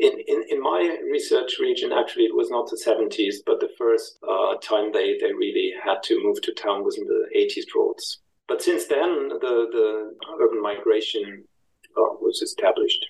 in, 0.00 0.18
in, 0.26 0.44
in 0.48 0.60
my 0.62 0.96
research 1.12 1.58
region, 1.60 1.92
actually, 1.92 2.24
it 2.24 2.34
was 2.34 2.50
not 2.50 2.70
the 2.70 2.80
70s, 2.80 3.36
but 3.44 3.60
the 3.60 3.68
first 3.76 4.18
uh, 4.26 4.56
time 4.56 4.90
they, 4.92 5.18
they 5.20 5.32
really 5.32 5.74
had 5.84 6.02
to 6.04 6.22
move 6.22 6.40
to 6.42 6.54
town 6.54 6.84
was 6.84 6.96
in 6.96 7.04
the 7.04 7.26
80s 7.36 7.66
droughts. 7.70 8.20
But 8.48 8.62
since 8.62 8.86
then, 8.86 9.28
the, 9.28 9.68
the 9.70 10.14
urban 10.40 10.62
migration 10.62 11.44
uh, 11.96 12.16
was 12.20 12.40
established. 12.40 13.04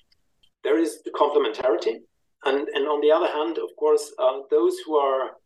There 0.65 0.79
is 0.79 1.03
the 1.05 1.13
complementarity. 1.13 2.01
And, 2.45 2.69
and 2.75 2.89
on 2.89 3.01
the 3.01 3.13
other 3.13 3.29
hand, 3.29 3.59
of 3.59 3.71
course, 3.79 4.13
uh, 4.19 4.41
those 4.51 4.77
who 4.85 4.97
are 4.97 5.37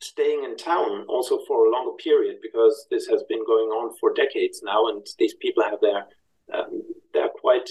staying 0.00 0.44
in 0.44 0.56
town 0.56 1.04
also 1.08 1.40
for 1.46 1.66
a 1.66 1.70
longer 1.70 1.96
period, 2.02 2.36
because 2.40 2.86
this 2.90 3.06
has 3.08 3.22
been 3.28 3.44
going 3.46 3.68
on 3.68 3.94
for 4.00 4.14
decades 4.14 4.62
now, 4.64 4.88
and 4.88 5.06
these 5.18 5.34
people 5.34 5.62
have 5.62 5.80
their 5.80 6.06
um, 6.52 6.82
they're 7.12 7.30
quite 7.40 7.68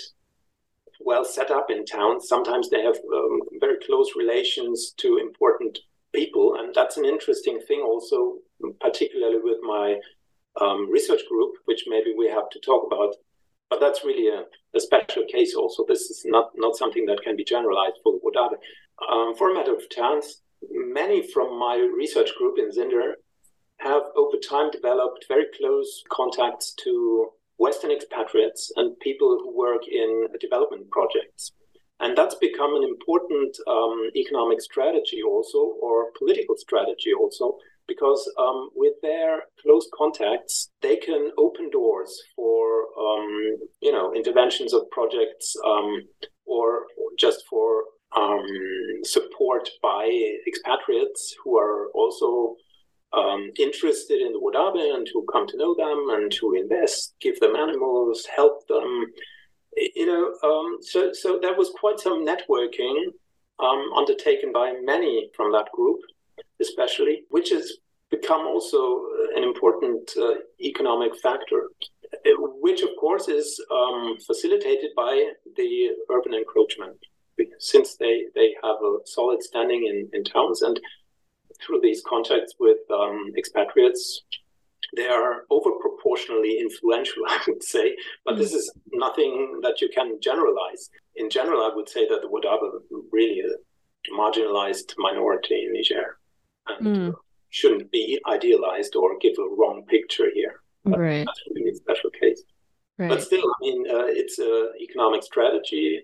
well 1.06 1.26
set 1.26 1.52
up 1.52 1.68
in 1.70 1.86
towns. 1.86 2.28
Sometimes 2.28 2.70
they 2.70 2.82
have 2.82 2.98
um, 3.14 3.40
very 3.60 3.78
close 3.86 4.16
relations 4.16 4.94
to 4.98 5.18
important 5.18 5.80
people, 6.14 6.56
and 6.58 6.74
that's 6.74 6.98
an 6.98 7.06
interesting 7.06 7.60
thing 7.68 7.82
also, 7.82 8.36
particularly 8.80 9.40
with 9.42 9.58
my 9.64 9.98
um, 10.62 10.90
research 10.90 11.22
group, 11.30 11.54
which 11.66 11.84
maybe 11.88 12.14
we 12.18 12.28
have 12.30 12.50
to 12.52 12.60
talk 12.60 12.86
about. 12.86 13.16
But 13.70 13.80
that's 13.80 14.04
really 14.04 14.28
a, 14.28 14.44
a, 14.76 14.80
special 14.80 15.26
case 15.26 15.56
also. 15.56 15.84
This 15.88 16.02
is 16.02 16.24
not, 16.26 16.52
not 16.56 16.76
something 16.76 17.06
that 17.08 17.24
can 17.24 17.36
be 17.36 17.44
generalized 17.44 17.96
for 18.04 18.20
Wodabe. 18.20 18.58
Um, 19.12 19.36
for 19.36 19.50
a 19.50 19.54
matter 19.54 19.74
of 19.74 19.90
chance, 19.90 20.42
many 20.70 21.28
from 21.32 21.58
my 21.58 21.76
research 21.96 22.30
group 22.38 22.60
in 22.60 22.70
Zinder 22.70 23.14
have 23.80 24.04
over 24.16 24.38
time 24.38 24.70
developed 24.70 25.26
very 25.28 25.46
close 25.58 26.04
contacts 26.12 26.74
to 26.84 27.32
Western 27.66 27.92
expatriates 27.92 28.62
and 28.78 29.00
people 29.08 29.32
who 29.42 29.58
work 29.66 29.84
in 30.02 30.10
development 30.46 30.86
projects. 30.98 31.42
And 32.04 32.18
that's 32.18 32.36
become 32.50 32.74
an 32.76 32.84
important 32.94 33.54
um, 33.76 33.98
economic 34.24 34.60
strategy 34.70 35.22
also, 35.34 35.60
or 35.86 36.12
political 36.18 36.56
strategy 36.58 37.14
also, 37.22 37.46
because 37.88 38.22
um, 38.38 38.60
with 38.76 38.96
their 39.02 39.32
close 39.62 39.88
contacts, 40.02 40.72
they 40.82 40.98
can 40.98 41.32
open 41.38 41.70
doors 41.70 42.12
for, 42.36 42.60
um, 43.06 43.30
you 43.86 43.92
know, 43.96 44.14
interventions 44.14 44.74
of 44.74 44.90
projects 44.92 45.56
um, 45.66 45.92
or, 46.46 46.68
just 47.18 47.44
for 47.50 47.70
um, 48.18 48.46
support 49.04 49.70
by 49.82 50.04
expatriates 50.48 51.36
who 51.42 51.52
are 51.58 51.90
also 51.94 52.56
um, 53.14 53.52
interested 53.60 54.22
in 54.22 54.34
the 54.34 54.40
Wodabe 54.40 54.96
and 54.96 55.08
who 55.14 55.26
come 55.32 55.48
to 55.48 55.58
know 55.58 55.76
them 55.76 56.08
and 56.12 56.32
to 56.34 56.54
invest, 56.54 57.14
give 57.22 57.40
them 57.40 57.56
animals, 57.56 58.26
help 58.36 58.68
them. 58.68 59.06
You 59.96 60.06
know, 60.06 60.50
um, 60.50 60.78
so 60.82 61.12
so 61.14 61.40
there 61.42 61.56
was 61.56 61.72
quite 61.80 62.00
some 62.00 62.26
networking 62.26 63.06
um, 63.60 63.86
undertaken 63.96 64.52
by 64.52 64.74
many 64.84 65.30
from 65.36 65.52
that 65.52 65.72
group, 65.74 66.00
especially, 66.60 67.24
which 67.30 67.50
has 67.50 67.78
become 68.10 68.46
also 68.46 69.06
an 69.36 69.44
important 69.44 70.12
uh, 70.20 70.36
economic 70.62 71.16
factor, 71.18 71.70
which 72.62 72.82
of 72.84 72.90
course 73.00 73.28
is 73.28 73.60
um, 73.72 74.18
facilitated 74.26 74.92
by 74.96 75.32
the 75.56 75.90
urban 76.12 76.34
encroachment, 76.36 76.98
since 77.58 77.96
they 77.98 78.26
they 78.36 78.56
have 78.64 78.78
a 78.84 78.98
solid 79.06 79.42
standing 79.42 79.88
in 79.88 80.10
in 80.14 80.24
towns 80.24 80.62
and 80.62 80.80
through 81.66 81.82
these 81.82 82.02
contacts 82.08 82.56
with 82.60 82.78
um, 82.92 83.32
expatriates, 83.38 84.24
they 84.96 85.08
are 85.08 85.46
over 85.50 85.72
proportionally 85.80 86.60
influential, 86.60 87.24
I 87.28 87.40
would 87.48 87.64
say. 87.64 87.96
But 88.26 88.38
this 88.38 88.54
is 88.54 88.72
nothing 88.92 89.60
that 89.64 89.82
you 89.82 89.90
can 89.90 90.20
generalize. 90.22 90.90
In 91.16 91.30
general, 91.30 91.62
I 91.62 91.76
would 91.76 91.90
say 91.90 92.08
that 92.08 92.22
the 92.22 92.28
Wodabe 92.28 92.80
really 93.12 93.42
a 93.42 93.54
marginalized 94.12 94.94
minority 94.98 95.66
in 95.66 95.74
Niger 95.74 96.18
and 96.68 96.86
mm. 96.86 97.14
shouldn't 97.50 97.92
be 97.92 98.20
idealized 98.28 98.96
or 98.96 99.18
give 99.20 99.34
a 99.40 99.56
wrong 99.56 99.84
picture 99.88 100.28
here. 100.34 100.62
But 100.84 101.00
right. 101.00 101.26
That's 101.26 101.42
really 101.56 101.72
a 101.72 101.76
special 101.76 102.10
case. 102.10 102.44
Right. 102.98 103.10
But 103.10 103.24
still, 103.24 103.44
I 103.44 103.56
mean, 103.62 103.86
uh, 103.90 104.06
it's 104.08 104.40
an 104.40 104.74
economic 104.82 105.24
strategy 105.24 106.02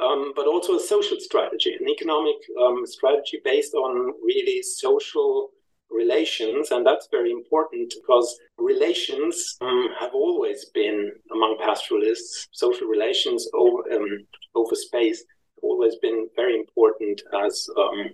um, 0.00 0.32
but 0.34 0.46
also 0.46 0.76
a 0.76 0.80
social 0.80 1.18
strategy, 1.20 1.76
an 1.78 1.88
economic 1.88 2.36
um, 2.60 2.86
strategy 2.86 3.40
based 3.44 3.74
on 3.74 4.12
really 4.22 4.62
social 4.62 5.50
relations. 5.90 6.70
And 6.70 6.86
that's 6.86 7.08
very 7.10 7.32
important 7.32 7.92
because 8.00 8.38
relations 8.58 9.56
um, 9.60 9.88
have 9.98 10.14
always 10.14 10.66
been 10.66 11.12
among 11.32 11.58
pastoralists, 11.62 12.48
social 12.52 12.86
relations 12.86 13.48
over, 13.54 13.82
um, 13.92 14.26
over 14.54 14.74
space, 14.74 15.24
always 15.62 15.96
been 15.96 16.28
very 16.36 16.56
important 16.56 17.20
as, 17.44 17.68
um, 17.76 18.10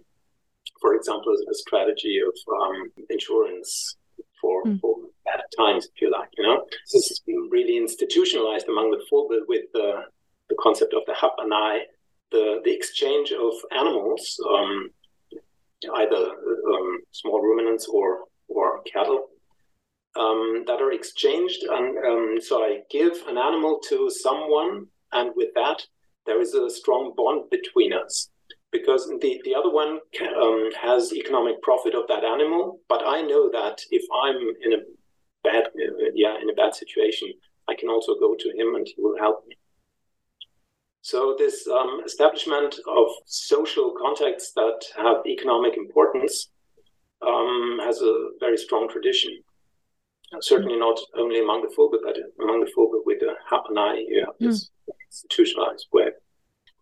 for 0.80 0.94
example, 0.94 1.32
as 1.32 1.40
a 1.48 1.54
strategy 1.54 2.20
of 2.20 2.34
um, 2.60 2.90
insurance 3.10 3.96
for, 4.40 4.64
mm. 4.64 4.80
for 4.80 4.96
bad 5.24 5.42
times, 5.56 5.86
if 5.86 6.00
you 6.00 6.10
like. 6.10 6.28
You 6.36 6.44
know, 6.44 6.66
this 6.92 7.10
is 7.10 7.20
really 7.26 7.76
institutionalized 7.76 8.68
among 8.68 8.90
the 8.90 9.04
full 9.08 9.28
with 9.48 9.64
the 9.72 10.04
the 10.48 10.56
concept 10.60 10.94
of 10.94 11.02
the 11.06 11.12
hapanai, 11.12 11.80
the, 12.30 12.60
the 12.64 12.74
exchange 12.74 13.32
of 13.32 13.52
animals, 13.72 14.40
um, 14.48 14.90
either 15.96 16.16
um, 16.16 17.00
small 17.12 17.42
ruminants 17.42 17.86
or, 17.86 18.24
or 18.48 18.82
cattle, 18.82 19.26
um, 20.18 20.64
that 20.66 20.80
are 20.80 20.92
exchanged. 20.92 21.62
And 21.64 21.98
um, 21.98 22.38
so 22.40 22.62
I 22.62 22.80
give 22.90 23.12
an 23.28 23.38
animal 23.38 23.80
to 23.88 24.10
someone, 24.10 24.86
and 25.12 25.32
with 25.36 25.50
that, 25.54 25.82
there 26.26 26.40
is 26.40 26.54
a 26.54 26.70
strong 26.70 27.14
bond 27.16 27.50
between 27.50 27.92
us. 27.92 28.30
Because 28.72 29.06
the, 29.06 29.40
the 29.44 29.54
other 29.54 29.70
one 29.70 30.00
um, 30.42 30.70
has 30.80 31.12
economic 31.12 31.62
profit 31.62 31.94
of 31.94 32.08
that 32.08 32.24
animal, 32.24 32.80
but 32.88 33.02
I 33.06 33.22
know 33.22 33.50
that 33.50 33.80
if 33.90 34.04
I'm 34.12 34.36
in 34.60 34.72
a 34.74 34.82
bad, 35.44 35.66
uh, 35.66 36.10
yeah, 36.14 36.36
in 36.42 36.50
a 36.50 36.54
bad 36.54 36.74
situation, 36.74 37.32
I 37.68 37.74
can 37.74 37.88
also 37.88 38.14
go 38.18 38.34
to 38.38 38.48
him 38.50 38.74
and 38.74 38.86
he 38.86 38.94
will 38.98 39.16
help 39.18 39.46
me. 39.46 39.56
So 41.06 41.36
this 41.38 41.68
um, 41.68 42.00
establishment 42.04 42.80
of 42.88 43.06
social 43.26 43.94
contacts 43.96 44.50
that 44.56 44.80
have 44.96 45.18
economic 45.24 45.76
importance 45.76 46.48
um, 47.24 47.78
has 47.80 48.02
a 48.02 48.30
very 48.40 48.58
strong 48.58 48.88
tradition. 48.88 49.30
Certainly 50.40 50.76
not 50.80 50.98
only 51.16 51.40
among 51.40 51.62
the 51.62 51.72
Fulbe, 51.76 51.98
but 52.04 52.16
among 52.42 52.58
the 52.58 52.72
Fulbe 52.76 53.02
with 53.06 53.20
the 53.20 53.34
Hapanai, 53.48 54.02
you 54.08 54.24
have 54.26 54.34
this 54.40 54.64
mm. 54.64 54.94
institutionalized 55.06 55.86
web. 55.92 56.12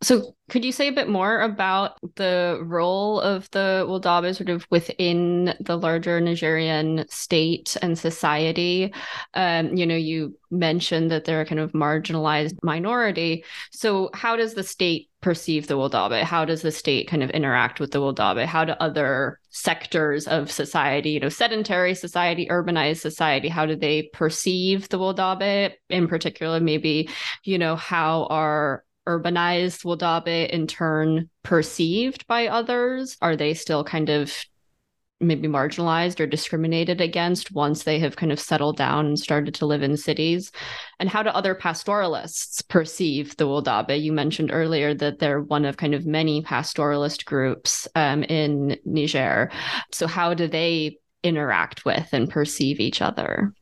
So, 0.04 0.36
could 0.50 0.66
you 0.66 0.72
say 0.72 0.88
a 0.88 0.92
bit 0.92 1.08
more 1.08 1.40
about 1.40 1.98
the 2.16 2.60
role 2.62 3.20
of 3.20 3.50
the 3.52 3.86
Wodabe 3.88 4.36
sort 4.36 4.50
of 4.50 4.66
within 4.70 5.54
the 5.60 5.78
larger 5.78 6.20
Nigerian 6.20 7.06
state 7.08 7.74
and 7.80 7.98
society? 7.98 8.92
Um, 9.32 9.74
you 9.74 9.86
know, 9.86 9.96
you 9.96 10.36
mentioned 10.50 11.10
that 11.10 11.24
they're 11.24 11.40
a 11.40 11.46
kind 11.46 11.58
of 11.58 11.72
marginalized 11.72 12.58
minority. 12.62 13.44
So, 13.70 14.10
how 14.12 14.36
does 14.36 14.52
the 14.52 14.62
state 14.62 15.08
perceive 15.22 15.68
the 15.68 15.78
Wodabe? 15.78 16.22
How 16.22 16.44
does 16.44 16.60
the 16.60 16.70
state 16.70 17.08
kind 17.08 17.22
of 17.22 17.30
interact 17.30 17.80
with 17.80 17.92
the 17.92 18.00
Wodabe? 18.00 18.44
How 18.44 18.66
do 18.66 18.72
other 18.72 19.40
sectors 19.48 20.28
of 20.28 20.52
society, 20.52 21.12
you 21.12 21.20
know, 21.20 21.30
sedentary 21.30 21.94
society, 21.94 22.46
urbanized 22.50 23.00
society, 23.00 23.48
how 23.48 23.64
do 23.64 23.74
they 23.74 24.02
perceive 24.12 24.90
the 24.90 24.98
Wodabe? 24.98 25.72
In 25.88 26.08
particular, 26.08 26.60
maybe, 26.60 27.08
you 27.42 27.56
know, 27.56 27.74
how 27.74 28.26
are 28.26 28.84
urbanized 29.06 29.84
Wodabe 29.84 30.48
in 30.48 30.66
turn 30.66 31.30
perceived 31.42 32.26
by 32.26 32.48
others? 32.48 33.16
Are 33.20 33.36
they 33.36 33.54
still 33.54 33.84
kind 33.84 34.08
of 34.08 34.32
maybe 35.20 35.48
marginalized 35.48 36.20
or 36.20 36.26
discriminated 36.26 37.00
against 37.00 37.52
once 37.52 37.84
they 37.84 37.98
have 37.98 38.16
kind 38.16 38.32
of 38.32 38.40
settled 38.40 38.76
down 38.76 39.06
and 39.06 39.18
started 39.18 39.54
to 39.54 39.66
live 39.66 39.82
in 39.82 39.96
cities? 39.96 40.50
And 40.98 41.08
how 41.08 41.22
do 41.22 41.30
other 41.30 41.54
pastoralists 41.54 42.62
perceive 42.62 43.36
the 43.36 43.46
Wodabe? 43.46 44.00
You 44.00 44.12
mentioned 44.12 44.50
earlier 44.52 44.94
that 44.94 45.18
they're 45.18 45.40
one 45.40 45.64
of 45.64 45.76
kind 45.76 45.94
of 45.94 46.06
many 46.06 46.42
pastoralist 46.42 47.24
groups 47.24 47.88
um, 47.94 48.22
in 48.24 48.78
Niger. 48.84 49.50
So, 49.92 50.06
how 50.06 50.34
do 50.34 50.46
they 50.46 50.98
interact 51.22 51.84
with 51.84 52.08
and 52.12 52.28
perceive 52.28 52.80
each 52.80 53.00
other? 53.00 53.52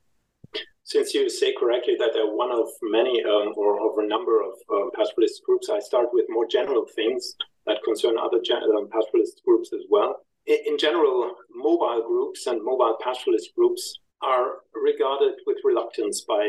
Since 0.85 1.14
you 1.14 1.29
say 1.31 1.55
correctly 1.59 1.95
that 1.99 2.11
they're 2.12 2.27
one 2.35 2.51
of 2.51 2.68
many 2.83 3.23
um, 3.25 3.53
or 3.57 3.79
of 3.90 3.99
a 3.99 4.07
number 4.07 4.42
of 4.42 4.53
um, 4.73 4.90
pastoralist 4.99 5.42
groups, 5.47 5.68
I 5.71 5.79
start 5.81 6.09
with 6.12 6.27
more 6.29 6.47
general 6.47 6.87
things 6.97 7.35
that 7.66 7.79
concern 7.85 8.16
other 8.18 8.40
gen- 8.45 8.62
um, 8.77 8.88
pastoralist 8.88 9.42
groups 9.47 9.71
as 9.73 9.83
well. 9.88 10.21
In, 10.47 10.59
in, 10.66 10.79
general, 10.79 11.35
mobile 11.55 12.03
groups 12.07 12.47
and 12.47 12.61
mobile 12.64 12.97
pastoralist 13.05 13.55
groups 13.57 14.01
are 14.23 14.59
regarded 14.75 15.35
with 15.47 15.59
reluctance 15.64 16.25
by 16.27 16.49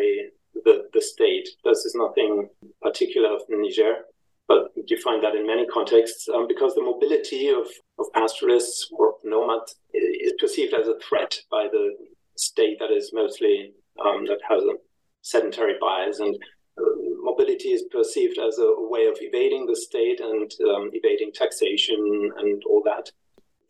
the, 0.66 0.86
the 0.94 1.02
state. 1.02 1.48
This 1.64 1.86
is 1.86 1.96
nothing 1.96 2.50
particular 2.82 3.36
of 3.36 3.42
Niger, 3.50 4.06
but 4.48 4.72
you 4.88 5.00
find 5.02 5.24
that 5.24 5.36
in 5.36 5.46
many 5.46 5.66
contexts 5.68 6.28
um, 6.34 6.48
because 6.48 6.74
the 6.74 6.82
mobility 6.82 7.50
of, 7.50 7.68
of 8.00 8.12
pastoralists 8.14 8.90
or 8.92 9.16
nomads 9.24 9.76
is 9.94 10.34
perceived 10.40 10.74
as 10.74 10.88
a 10.88 10.98
threat 11.08 11.38
by 11.52 11.68
the 11.72 11.92
state 12.36 12.78
that 12.80 12.92
is 12.92 13.12
mostly 13.14 13.74
um, 14.00 14.26
that 14.26 14.40
has 14.48 14.64
a 14.64 14.76
sedentary 15.22 15.76
bias 15.80 16.20
and 16.20 16.36
uh, 16.78 16.84
mobility 17.22 17.70
is 17.70 17.84
perceived 17.92 18.38
as 18.40 18.58
a 18.58 18.74
way 18.78 19.06
of 19.06 19.18
evading 19.22 19.66
the 19.66 19.76
state 19.76 20.20
and 20.20 20.52
um, 20.70 20.90
evading 20.94 21.32
taxation 21.34 22.32
and 22.38 22.62
all 22.70 22.82
that. 22.84 23.12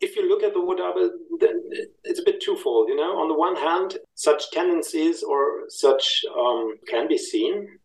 If 0.00 0.16
you 0.16 0.28
look 0.28 0.42
at 0.42 0.52
the 0.52 0.60
Wodabe, 0.60 1.08
then 1.40 1.62
it's 2.02 2.20
a 2.20 2.24
bit 2.24 2.42
twofold. 2.42 2.88
You 2.88 2.96
know, 2.96 3.18
on 3.18 3.28
the 3.28 3.34
one 3.34 3.56
hand, 3.56 3.98
such 4.14 4.50
tendencies 4.50 5.22
or 5.22 5.68
such 5.68 6.24
um, 6.36 6.74
can 6.88 7.08
be 7.08 7.16
seen 7.16 7.78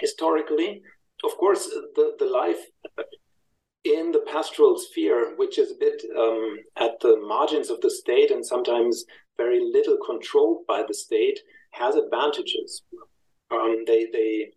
historically. 0.00 0.82
Of 1.24 1.36
course, 1.36 1.66
the, 1.94 2.16
the 2.18 2.26
life 2.26 2.64
in 3.84 4.12
the 4.12 4.24
pastoral 4.32 4.78
sphere, 4.78 5.34
which 5.36 5.58
is 5.58 5.72
a 5.72 5.78
bit 5.78 6.02
um, 6.18 6.58
at 6.76 6.98
the 7.00 7.16
margins 7.20 7.68
of 7.68 7.80
the 7.80 7.90
state 7.90 8.30
and 8.30 8.44
sometimes 8.44 9.04
very 9.36 9.60
little 9.60 9.98
controlled 10.04 10.66
by 10.66 10.82
the 10.86 10.94
state, 10.94 11.38
has 11.72 11.96
advantages. 11.96 12.82
Um, 13.50 13.84
they 13.86 14.06
they 14.12 14.52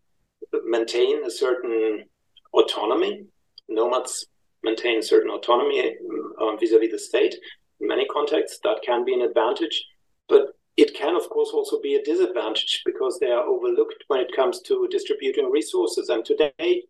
maintain 0.66 1.26
a 1.26 1.32
certain 1.32 2.06
autonomy. 2.54 3.26
Nomads 3.68 4.26
maintain 4.64 5.00
a 5.00 5.04
certain 5.04 5.32
autonomy 5.32 5.96
um, 6.42 6.58
vis-a-vis 6.60 6.92
the 6.92 7.00
state. 7.00 7.36
in 7.80 7.88
many 7.88 8.06
contexts, 8.08 8.60
that 8.64 8.82
can 8.86 9.04
be 9.06 9.14
an 9.14 9.22
advantage. 9.22 9.86
But 10.28 10.48
it 10.78 10.94
can, 10.94 11.16
of 11.16 11.30
course, 11.30 11.52
also 11.54 11.80
be 11.82 11.96
a 11.96 12.04
disadvantage 12.04 12.82
because 12.86 13.18
they 13.20 13.32
are 13.32 13.44
overlooked 13.44 14.04
when 14.08 14.20
it 14.20 14.36
comes 14.36 14.62
to 14.62 14.88
distributing 14.92 15.50
resources. 15.50 16.10
And 16.10 16.26
today, 16.26 16.84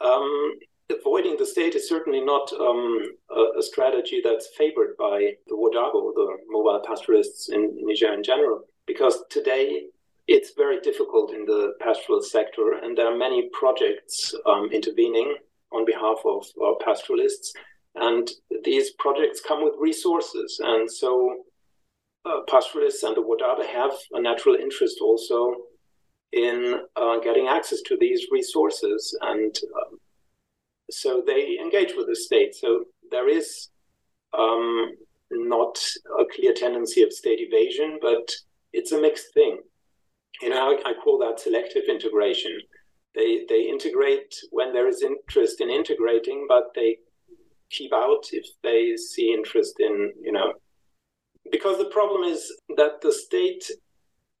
um, 0.00 0.58
avoiding 0.90 1.36
the 1.36 1.46
state 1.46 1.74
is 1.74 1.88
certainly 1.88 2.20
not 2.20 2.52
um, 2.54 3.02
a, 3.30 3.58
a, 3.58 3.62
strategy 3.62 4.20
that's 4.24 4.48
favored 4.56 4.96
by 4.98 5.32
the 5.46 5.54
Wodabo, 5.54 6.12
the 6.14 6.38
mobile 6.48 6.82
pastoralists 6.86 7.50
in 7.50 7.70
Niger 7.82 8.12
in 8.12 8.22
general, 8.22 8.62
because 8.86 9.22
today 9.30 9.84
it's 10.26 10.52
very 10.56 10.80
difficult 10.80 11.32
in 11.32 11.44
the 11.44 11.74
pastoral 11.80 12.22
sector, 12.22 12.74
and 12.82 12.96
there 12.96 13.12
are 13.12 13.16
many 13.16 13.48
projects 13.52 14.34
um, 14.46 14.70
intervening 14.72 15.36
on 15.72 15.84
behalf 15.84 16.18
of 16.24 16.46
uh, 16.62 16.74
pastoralists. 16.84 17.52
And 17.96 18.30
these 18.64 18.90
projects 18.92 19.40
come 19.40 19.64
with 19.64 19.74
resources. 19.78 20.60
And 20.62 20.90
so 20.90 21.44
uh, 22.24 22.40
pastoralists 22.48 23.02
and 23.02 23.16
the 23.16 23.22
Wodabo 23.22 23.66
have 23.66 23.92
a 24.12 24.20
natural 24.20 24.54
interest 24.54 24.98
also 25.00 25.56
in 26.32 26.80
uh, 26.94 27.18
getting 27.18 27.48
access 27.48 27.80
to 27.82 27.96
these 27.98 28.26
resources. 28.30 29.16
And 29.22 29.56
um, 29.74 29.98
so 30.90 31.22
they 31.26 31.58
engage 31.58 31.94
with 31.96 32.06
the 32.06 32.16
state. 32.16 32.54
So 32.54 32.84
there 33.10 33.28
is 33.28 33.70
um, 34.32 34.92
not 35.32 35.78
a 36.18 36.24
clear 36.24 36.52
tendency 36.52 37.02
of 37.02 37.12
state 37.12 37.40
evasion, 37.40 37.98
but 38.00 38.30
it's 38.72 38.92
a 38.92 39.00
mixed 39.00 39.32
thing. 39.34 39.58
You 40.42 40.50
know, 40.50 40.70
I, 40.70 40.90
I 40.90 40.94
call 41.02 41.18
that 41.18 41.40
selective 41.40 41.84
integration. 41.88 42.58
They 43.14 43.44
they 43.48 43.62
integrate 43.68 44.34
when 44.50 44.72
there 44.72 44.88
is 44.88 45.02
interest 45.02 45.60
in 45.60 45.70
integrating, 45.70 46.46
but 46.48 46.70
they 46.74 46.98
keep 47.70 47.92
out 47.92 48.24
if 48.32 48.46
they 48.62 48.96
see 48.96 49.32
interest 49.32 49.74
in 49.78 50.12
you 50.20 50.32
know 50.32 50.52
because 51.50 51.78
the 51.78 51.86
problem 51.86 52.22
is 52.22 52.52
that 52.76 53.00
the 53.00 53.12
state 53.12 53.70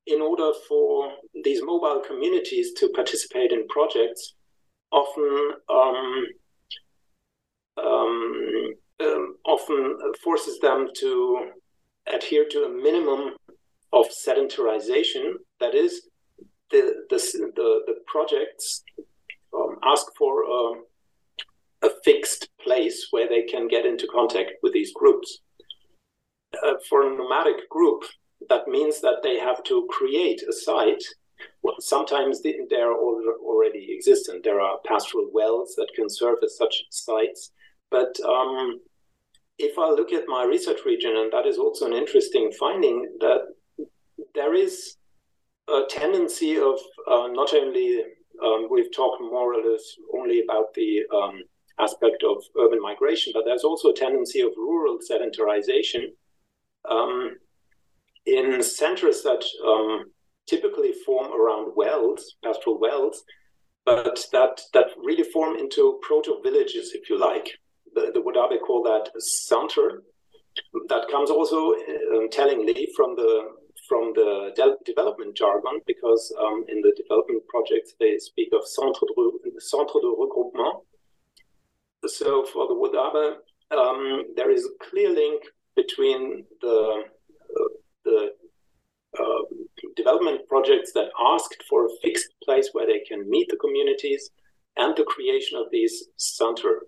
in 0.06 0.20
order 0.20 0.50
for 0.68 1.12
these 1.44 1.62
mobile 1.62 2.02
communities 2.06 2.72
to 2.74 2.88
participate 2.90 3.52
in 3.52 3.66
projects 3.68 4.34
often 4.90 5.52
um, 5.68 6.26
um, 7.82 8.74
um, 9.00 9.36
often 9.46 9.96
forces 10.22 10.58
them 10.60 10.88
to 10.96 11.50
adhere 12.12 12.44
to 12.50 12.64
a 12.64 12.68
minimum 12.68 13.34
of 13.92 14.06
sedentarization. 14.08 15.34
That 15.60 15.74
is, 15.74 16.08
the 16.70 17.04
the 17.10 17.16
the, 17.56 17.80
the 17.86 17.94
projects 18.06 18.84
um, 19.54 19.76
ask 19.84 20.06
for 20.16 20.44
a, 20.44 21.86
a, 21.86 21.90
fixed 22.04 22.48
place 22.62 23.08
where 23.10 23.28
they 23.28 23.42
can 23.42 23.66
get 23.66 23.84
into 23.84 24.06
contact 24.06 24.52
with 24.62 24.72
these 24.72 24.92
groups. 24.92 25.40
Uh, 26.64 26.74
for 26.88 27.02
a 27.02 27.16
nomadic 27.16 27.68
group, 27.68 28.02
that 28.48 28.68
means 28.68 29.00
that 29.00 29.22
they 29.22 29.38
have 29.38 29.62
to 29.64 29.86
create 29.90 30.42
a 30.48 30.52
site. 30.52 31.02
Well, 31.62 31.76
sometimes 31.80 32.42
they, 32.42 32.56
they 32.68 32.76
are 32.76 32.94
already 32.94 33.94
existent. 33.96 34.44
There 34.44 34.60
are 34.60 34.78
pastoral 34.86 35.30
wells 35.32 35.74
that 35.76 35.90
can 35.96 36.08
serve 36.08 36.38
as 36.44 36.56
such 36.56 36.84
sites 36.90 37.52
but 37.90 38.14
um, 38.26 38.80
if 39.58 39.78
I 39.78 39.90
look 39.90 40.12
at 40.12 40.28
my 40.28 40.44
research 40.44 40.80
region, 40.86 41.16
and 41.16 41.32
that 41.32 41.46
is 41.46 41.58
also 41.58 41.86
an 41.86 41.92
interesting 41.92 42.50
finding, 42.58 43.16
that 43.20 43.40
there 44.34 44.54
is 44.54 44.96
a 45.68 45.82
tendency 45.88 46.56
of 46.56 46.78
uh, 47.06 47.28
not 47.28 47.54
only 47.54 48.02
um, 48.42 48.68
we've 48.70 48.94
talked 48.94 49.20
more 49.20 49.54
or 49.54 49.70
less 49.70 49.82
only 50.14 50.42
about 50.42 50.72
the 50.74 51.02
um, 51.14 51.42
aspect 51.78 52.22
of 52.22 52.42
urban 52.58 52.80
migration, 52.80 53.32
but 53.34 53.44
there's 53.44 53.64
also 53.64 53.90
a 53.90 53.94
tendency 53.94 54.40
of 54.40 54.50
rural 54.56 54.98
sedentarization 54.98 56.04
um, 56.88 57.36
in 58.26 58.62
centers 58.62 59.22
that 59.22 59.44
um, 59.66 60.04
typically 60.46 60.92
form 61.06 61.32
around 61.32 61.72
wells, 61.76 62.36
pastoral 62.44 62.78
wells, 62.78 63.22
but 63.84 64.26
that 64.32 64.60
that 64.74 64.86
really 64.98 65.24
form 65.24 65.56
into 65.56 65.98
proto 66.02 66.40
villages, 66.42 66.92
if 66.94 67.08
you 67.08 67.18
like 67.18 67.48
the, 67.94 68.10
the 68.14 68.20
Wodabo 68.20 68.60
call 68.60 68.82
that 68.82 69.10
center. 69.20 70.02
That 70.88 71.08
comes 71.10 71.30
also 71.30 71.74
um, 72.14 72.28
tellingly 72.30 72.88
from 72.96 73.14
the 73.16 73.59
from 73.90 74.12
the 74.14 74.52
de- 74.54 74.84
development 74.86 75.36
jargon 75.36 75.80
because 75.84 76.32
um, 76.40 76.64
in 76.68 76.80
the 76.80 76.92
development 76.96 77.42
projects 77.48 77.92
they 77.98 78.16
speak 78.18 78.48
of 78.52 78.64
centre 78.64 79.06
de, 79.10 79.60
centre 79.60 79.98
de 80.04 80.10
regroupement. 80.22 80.76
So 82.06 82.44
for 82.52 82.68
the 82.68 82.76
Wodabo, 82.80 83.24
um, 83.76 84.26
there 84.36 84.52
is 84.52 84.64
a 84.64 84.84
clear 84.88 85.10
link 85.10 85.42
between 85.74 86.44
the 86.62 87.02
uh, 87.56 87.72
the 88.04 88.30
uh, 89.18 89.42
development 89.96 90.46
projects 90.48 90.92
that 90.92 91.10
asked 91.34 91.62
for 91.68 91.86
a 91.86 91.96
fixed 92.00 92.32
place 92.44 92.68
where 92.72 92.86
they 92.86 93.00
can 93.00 93.28
meet 93.28 93.48
the 93.50 93.56
communities 93.56 94.30
and 94.76 94.96
the 94.96 95.02
creation 95.02 95.58
of 95.58 95.66
these 95.72 96.04
center 96.16 96.86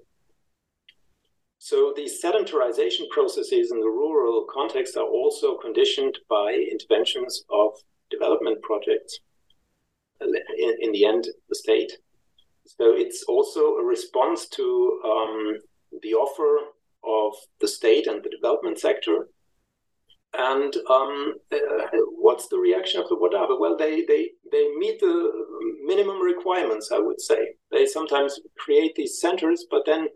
so 1.64 1.92
these 1.94 2.20
sedentarization 2.20 3.08
processes 3.10 3.70
in 3.70 3.78
the 3.78 3.86
rural 3.86 4.44
context 4.52 4.96
are 4.96 5.06
also 5.06 5.58
conditioned 5.58 6.18
by 6.28 6.54
interventions 6.54 7.44
of 7.50 7.70
development 8.10 8.60
projects, 8.62 9.20
in, 10.20 10.76
in 10.80 10.90
the 10.90 11.04
end, 11.04 11.28
the 11.48 11.54
state. 11.54 11.92
So 12.66 12.96
it's 12.96 13.22
also 13.28 13.76
a 13.76 13.84
response 13.84 14.48
to 14.48 15.00
um, 15.04 15.56
the 16.02 16.14
offer 16.14 16.66
of 17.04 17.34
the 17.60 17.68
state 17.68 18.08
and 18.08 18.24
the 18.24 18.30
development 18.30 18.80
sector. 18.80 19.28
And 20.36 20.74
um, 20.90 21.34
uh, 21.52 21.58
what's 22.16 22.48
the 22.48 22.58
reaction 22.58 23.00
of 23.00 23.08
the 23.08 23.14
Wodabo? 23.14 23.60
Well, 23.60 23.76
they, 23.76 24.04
they, 24.06 24.30
they 24.50 24.68
meet 24.78 24.98
the 24.98 25.30
minimum 25.84 26.20
requirements, 26.22 26.90
I 26.92 26.98
would 26.98 27.20
say. 27.20 27.54
They 27.70 27.86
sometimes 27.86 28.40
create 28.58 28.96
these 28.96 29.20
centers, 29.20 29.64
but 29.70 29.82
then 29.86 30.08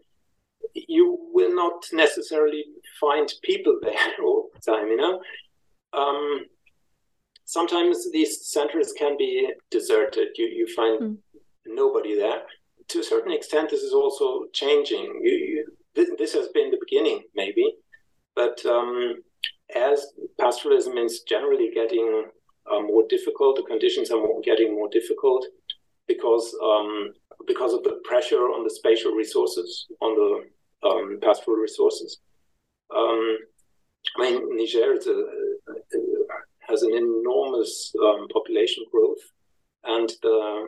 you 0.74 1.18
will 1.32 1.54
not 1.54 1.84
necessarily 1.92 2.64
find 3.00 3.32
people 3.42 3.78
there 3.82 3.94
all 4.24 4.50
the 4.54 4.60
time, 4.60 4.88
you 4.88 4.96
know. 4.96 5.20
Um, 5.92 6.46
sometimes 7.44 8.10
these 8.12 8.46
centers 8.46 8.92
can 8.92 9.16
be 9.16 9.50
deserted. 9.70 10.28
You, 10.36 10.46
you 10.46 10.66
find 10.74 11.00
mm. 11.00 11.16
nobody 11.66 12.16
there. 12.16 12.42
To 12.88 13.00
a 13.00 13.04
certain 13.04 13.32
extent, 13.32 13.70
this 13.70 13.82
is 13.82 13.92
also 13.92 14.44
changing. 14.52 15.20
You, 15.22 15.32
you, 15.32 15.66
this, 15.94 16.10
this, 16.18 16.34
has 16.34 16.48
been 16.48 16.70
the 16.70 16.78
beginning, 16.78 17.22
maybe, 17.34 17.74
but 18.34 18.64
um, 18.66 19.16
as 19.74 20.06
pastoralism 20.40 21.02
is 21.04 21.22
generally 21.22 21.70
getting 21.74 22.26
uh, 22.70 22.80
more 22.80 23.04
difficult, 23.08 23.56
the 23.56 23.62
conditions 23.62 24.10
are 24.10 24.18
more, 24.18 24.40
getting 24.42 24.74
more 24.74 24.88
difficult 24.90 25.46
because 26.06 26.54
um, 26.62 27.12
because 27.46 27.72
of 27.72 27.82
the 27.82 28.00
pressure 28.04 28.50
on 28.54 28.64
the 28.64 28.70
spatial 28.70 29.12
resources, 29.12 29.87
on 30.00 30.14
the 30.14 30.88
um, 30.88 31.18
pastoral 31.22 31.56
resources. 31.56 32.18
Um, 32.94 33.38
I 34.16 34.22
mean, 34.22 34.56
Niger 34.56 34.92
a, 34.94 35.11
a, 35.11 35.74
has 36.68 36.82
an 36.82 36.94
enormous 36.94 37.92
um, 38.02 38.28
population 38.28 38.85
growth, 38.92 39.22
and 39.85 40.11
the 40.22 40.66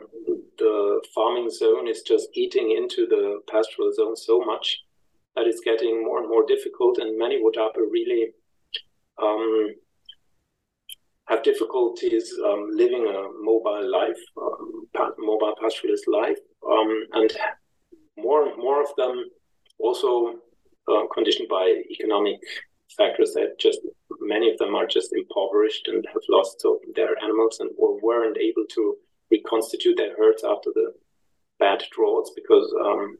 the 0.57 1.01
farming 1.15 1.49
zone 1.49 1.87
is 1.87 2.01
just 2.01 2.27
eating 2.33 2.71
into 2.71 3.07
the 3.07 3.39
pastoral 3.49 3.93
zone 3.93 4.15
so 4.15 4.39
much 4.41 4.79
that 5.35 5.47
it's 5.47 5.61
getting 5.61 6.03
more 6.03 6.19
and 6.19 6.29
more 6.29 6.45
difficult, 6.45 6.97
and 6.97 7.17
many 7.17 7.41
Wodabo 7.41 7.89
really 7.89 8.31
um, 9.21 9.69
have 11.27 11.43
difficulties 11.43 12.33
um, 12.45 12.69
living 12.73 13.05
a 13.05 13.29
mobile 13.41 13.89
life, 13.89 14.19
um, 14.41 14.87
mobile 15.19 15.55
pastoralist 15.61 16.07
life, 16.07 16.39
um, 16.69 17.05
and 17.13 17.31
more 18.17 18.47
and 18.47 18.57
more 18.57 18.81
of 18.81 18.89
them 18.97 19.25
also 19.79 20.35
uh, 20.87 21.05
conditioned 21.13 21.47
by 21.49 21.81
economic 21.89 22.37
factors 22.97 23.33
that 23.33 23.59
just 23.59 23.79
many 24.19 24.51
of 24.51 24.57
them 24.57 24.75
are 24.75 24.87
just 24.87 25.13
impoverished 25.13 25.87
and 25.87 26.05
have 26.11 26.21
lost 26.29 26.59
so 26.59 26.79
their 26.95 27.21
animals 27.23 27.57
and 27.59 27.69
or 27.77 27.99
weren't 28.01 28.37
able 28.37 28.65
to 28.69 28.95
reconstitute 29.31 29.95
their 29.97 30.15
herds 30.17 30.43
after 30.43 30.71
the 30.73 30.91
bad 31.59 31.83
droughts 31.91 32.31
because 32.35 32.73
um, 32.83 33.17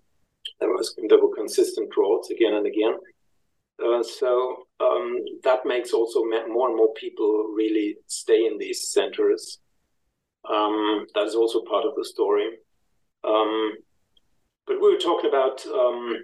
there 0.59 0.69
was 0.69 0.95
there 1.07 1.21
were 1.21 1.35
consistent 1.35 1.89
droughts 1.91 2.29
again 2.31 2.53
and 2.53 2.65
again. 2.65 2.95
Uh, 3.83 4.03
so 4.03 4.63
um, 4.81 5.19
that 5.43 5.65
makes 5.65 5.93
also 5.93 6.23
more 6.23 6.67
and 6.67 6.77
more 6.77 6.93
people 6.95 7.53
really 7.55 7.95
stay 8.07 8.45
in 8.45 8.57
these 8.57 8.89
centers. 8.89 9.59
Um, 10.49 11.05
that 11.15 11.25
is 11.25 11.35
also 11.35 11.61
part 11.69 11.85
of 11.85 11.93
the 11.95 12.03
story. 12.03 12.49
Um, 13.23 13.73
but 14.67 14.81
we 14.81 14.93
were 14.93 14.99
talking 14.99 15.29
about 15.29 15.65
um, 15.65 16.15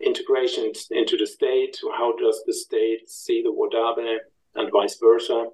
integration 0.00 0.72
into 0.90 1.16
the 1.16 1.26
state, 1.26 1.76
how 1.96 2.16
does 2.16 2.42
the 2.46 2.52
state 2.52 3.08
see 3.08 3.42
the 3.42 3.52
Wodabe 3.52 4.18
and 4.54 4.70
vice 4.72 4.98
versa. 5.00 5.46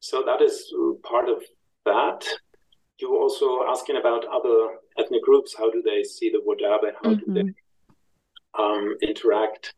So 0.00 0.22
that 0.24 0.42
is 0.42 0.72
part 1.02 1.28
of 1.28 1.42
that. 1.84 2.26
You 2.98 3.12
were 3.12 3.18
also 3.18 3.64
asking 3.68 3.96
about 3.96 4.24
other 4.26 4.76
ethnic 4.98 5.22
groups. 5.22 5.54
How 5.56 5.70
do 5.70 5.82
they 5.82 6.04
see 6.04 6.30
the 6.30 6.42
Wodabe? 6.46 6.92
How 7.02 7.10
mm-hmm. 7.10 7.32
do 7.32 7.34
they 7.34 7.42
mm-hmm. 7.42 8.62
um, 8.62 8.96
interact? 9.02 9.74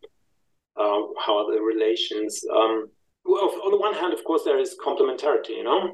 Uh, 0.77 1.03
how 1.25 1.39
are 1.39 1.53
the 1.53 1.61
relations? 1.61 2.45
Um, 2.53 2.89
well, 3.25 3.51
on 3.65 3.71
the 3.71 3.79
one 3.79 3.95
hand, 3.95 4.13
of 4.13 4.25
course, 4.25 4.43
there 4.45 4.59
is 4.59 4.77
complementarity. 4.85 5.51
You 5.51 5.65
know, 5.65 5.93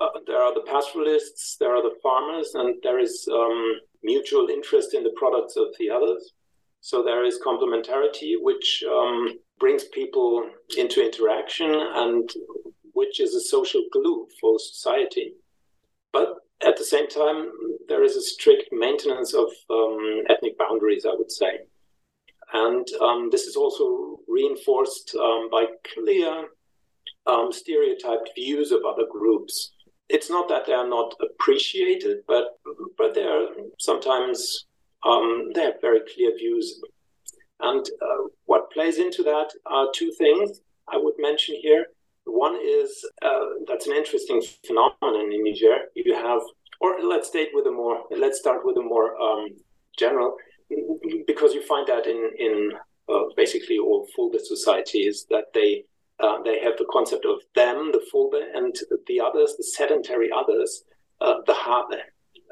uh, 0.00 0.08
there 0.26 0.42
are 0.42 0.54
the 0.54 0.66
pastoralists, 0.66 1.56
there 1.58 1.74
are 1.74 1.82
the 1.82 1.96
farmers, 2.02 2.54
and 2.54 2.76
there 2.82 2.98
is 2.98 3.28
um, 3.32 3.80
mutual 4.02 4.48
interest 4.48 4.94
in 4.94 5.02
the 5.02 5.14
products 5.16 5.56
of 5.56 5.68
the 5.78 5.90
others. 5.90 6.32
So 6.80 7.02
there 7.02 7.24
is 7.24 7.40
complementarity, 7.44 8.34
which 8.40 8.84
um, 8.88 9.38
brings 9.58 9.84
people 9.84 10.48
into 10.76 11.04
interaction 11.04 11.70
and 11.72 12.30
which 12.92 13.20
is 13.20 13.34
a 13.34 13.40
social 13.40 13.82
glue 13.92 14.26
for 14.40 14.58
society. 14.58 15.34
But 16.12 16.36
at 16.64 16.76
the 16.76 16.84
same 16.84 17.08
time, 17.08 17.50
there 17.88 18.02
is 18.02 18.16
a 18.16 18.22
strict 18.22 18.68
maintenance 18.72 19.34
of 19.34 19.48
um, 19.68 20.22
ethnic 20.28 20.56
boundaries, 20.58 21.04
I 21.04 21.14
would 21.14 21.30
say. 21.30 21.58
And 22.52 22.86
um, 23.00 23.28
this 23.30 23.46
is 23.46 23.56
also 23.56 24.20
reinforced 24.28 25.14
um, 25.20 25.50
by 25.50 25.66
clear 25.94 26.46
um, 27.26 27.52
stereotyped 27.52 28.30
views 28.34 28.70
of 28.70 28.80
other 28.86 29.06
groups. 29.10 29.72
It's 30.08 30.30
not 30.30 30.48
that 30.48 30.66
they 30.66 30.72
are 30.72 30.88
not 30.88 31.14
appreciated, 31.20 32.18
but 32.26 32.58
but 32.96 33.14
they 33.14 33.24
are 33.24 33.48
sometimes 33.78 34.66
um, 35.04 35.50
they 35.54 35.62
have 35.62 35.80
very 35.80 36.00
clear 36.14 36.36
views. 36.36 36.80
And 37.60 37.84
uh, 38.02 38.28
what 38.44 38.70
plays 38.70 38.98
into 38.98 39.22
that 39.24 39.48
are 39.66 39.88
two 39.94 40.12
things 40.12 40.60
I 40.88 40.96
would 40.96 41.14
mention 41.18 41.56
here. 41.60 41.86
One 42.24 42.56
is 42.62 43.04
uh, 43.22 43.46
that's 43.66 43.86
an 43.86 43.94
interesting 43.94 44.42
phenomenon 44.66 45.32
in 45.32 45.44
Niger. 45.44 45.76
You 45.94 46.14
have, 46.14 46.42
or 46.80 47.00
let's 47.00 47.28
state 47.28 47.50
with 47.54 47.66
a 47.66 47.70
more, 47.70 48.02
let's 48.10 48.38
start 48.38 48.60
with 48.64 48.76
a 48.76 48.82
more 48.82 49.20
um, 49.20 49.48
general, 49.96 50.36
because 51.26 51.54
you 51.54 51.62
find 51.66 51.86
that 51.86 52.06
in 52.06 52.30
in 52.38 52.72
uh, 53.08 53.24
basically 53.36 53.78
all 53.78 54.06
Fulbe 54.16 54.40
societies 54.40 55.26
that 55.30 55.46
they 55.54 55.84
uh, 56.20 56.42
they 56.42 56.60
have 56.60 56.76
the 56.78 56.86
concept 56.90 57.24
of 57.24 57.40
them, 57.54 57.92
the 57.92 58.04
Fulbe, 58.12 58.40
and 58.54 58.74
the 59.06 59.20
others, 59.20 59.54
the 59.56 59.64
sedentary 59.64 60.30
others, 60.32 60.84
uh, 61.20 61.36
the 61.46 61.54
Habe, 61.54 62.00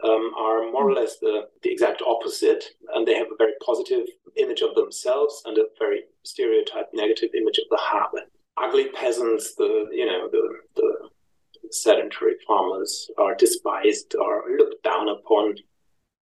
um, 0.03 0.33
are 0.37 0.71
more 0.71 0.89
or 0.91 0.93
less 0.93 1.19
the, 1.19 1.49
the 1.63 1.71
exact 1.71 2.03
opposite, 2.07 2.65
and 2.95 3.07
they 3.07 3.17
have 3.17 3.29
a 3.29 3.37
very 3.39 3.53
positive 3.65 4.07
image 4.37 4.61
of 4.61 4.75
themselves 4.75 5.43
and 5.47 5.57
a 5.57 5.65
very 5.79 6.03
stereotyped 6.25 6.93
negative 6.93 7.31
image 7.35 7.59
of 7.59 7.65
the 7.71 7.81
Habe. 7.81 8.27
Ugly 8.57 8.91
peasants, 8.91 9.55
the 9.55 9.87
you 9.91 10.07
know 10.07 10.29
the 10.31 10.49
the 10.77 11.09
sedentary 11.71 12.35
farmers 12.47 13.11
are 13.19 13.35
despised, 13.35 14.15
are 14.15 14.43
looked 14.57 14.83
down 14.85 15.09
upon. 15.09 15.57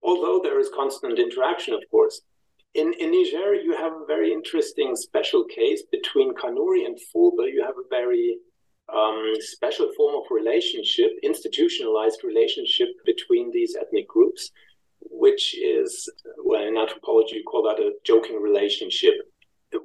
Although 0.02 0.40
there 0.42 0.58
is 0.58 0.70
constant 0.74 1.18
interaction, 1.18 1.74
of 1.74 1.82
course, 1.90 2.22
in, 2.74 2.92
in 2.94 3.10
Niger, 3.10 3.54
you 3.54 3.76
have 3.76 3.92
a 3.92 4.06
very 4.06 4.32
interesting 4.32 4.96
special 4.96 5.44
case 5.44 5.82
between 5.90 6.34
Kanuri 6.34 6.86
and 6.86 6.98
Fulbe. 7.14 7.52
You 7.52 7.62
have 7.64 7.76
a 7.76 7.88
very 7.90 8.38
um, 8.92 9.34
special 9.40 9.90
form 9.96 10.14
of 10.16 10.22
relationship, 10.30 11.10
institutionalized 11.22 12.24
relationship 12.24 12.88
between 13.04 13.50
these 13.52 13.76
ethnic 13.76 14.08
groups, 14.08 14.50
which 15.00 15.54
is, 15.54 16.08
well, 16.42 16.66
in 16.66 16.76
anthropology, 16.76 17.36
you 17.36 17.44
call 17.44 17.62
that 17.64 17.82
a 17.82 17.92
joking 18.04 18.40
relationship. 18.40 19.14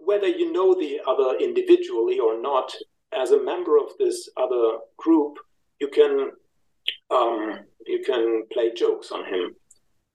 Whether 0.04 0.28
you 0.28 0.52
know 0.52 0.74
the 0.74 1.00
other 1.08 1.38
individually 1.40 2.20
or 2.20 2.42
not, 2.42 2.74
as 3.14 3.32
a 3.32 3.42
member 3.42 3.78
of 3.78 3.92
this 4.00 4.30
other 4.38 4.80
group, 4.98 5.38
you 5.80 5.88
can 5.88 6.32
um, 7.10 7.60
you 7.86 8.02
can 8.06 8.44
play 8.52 8.74
jokes 8.74 9.12
on 9.12 9.26
him. 9.26 9.56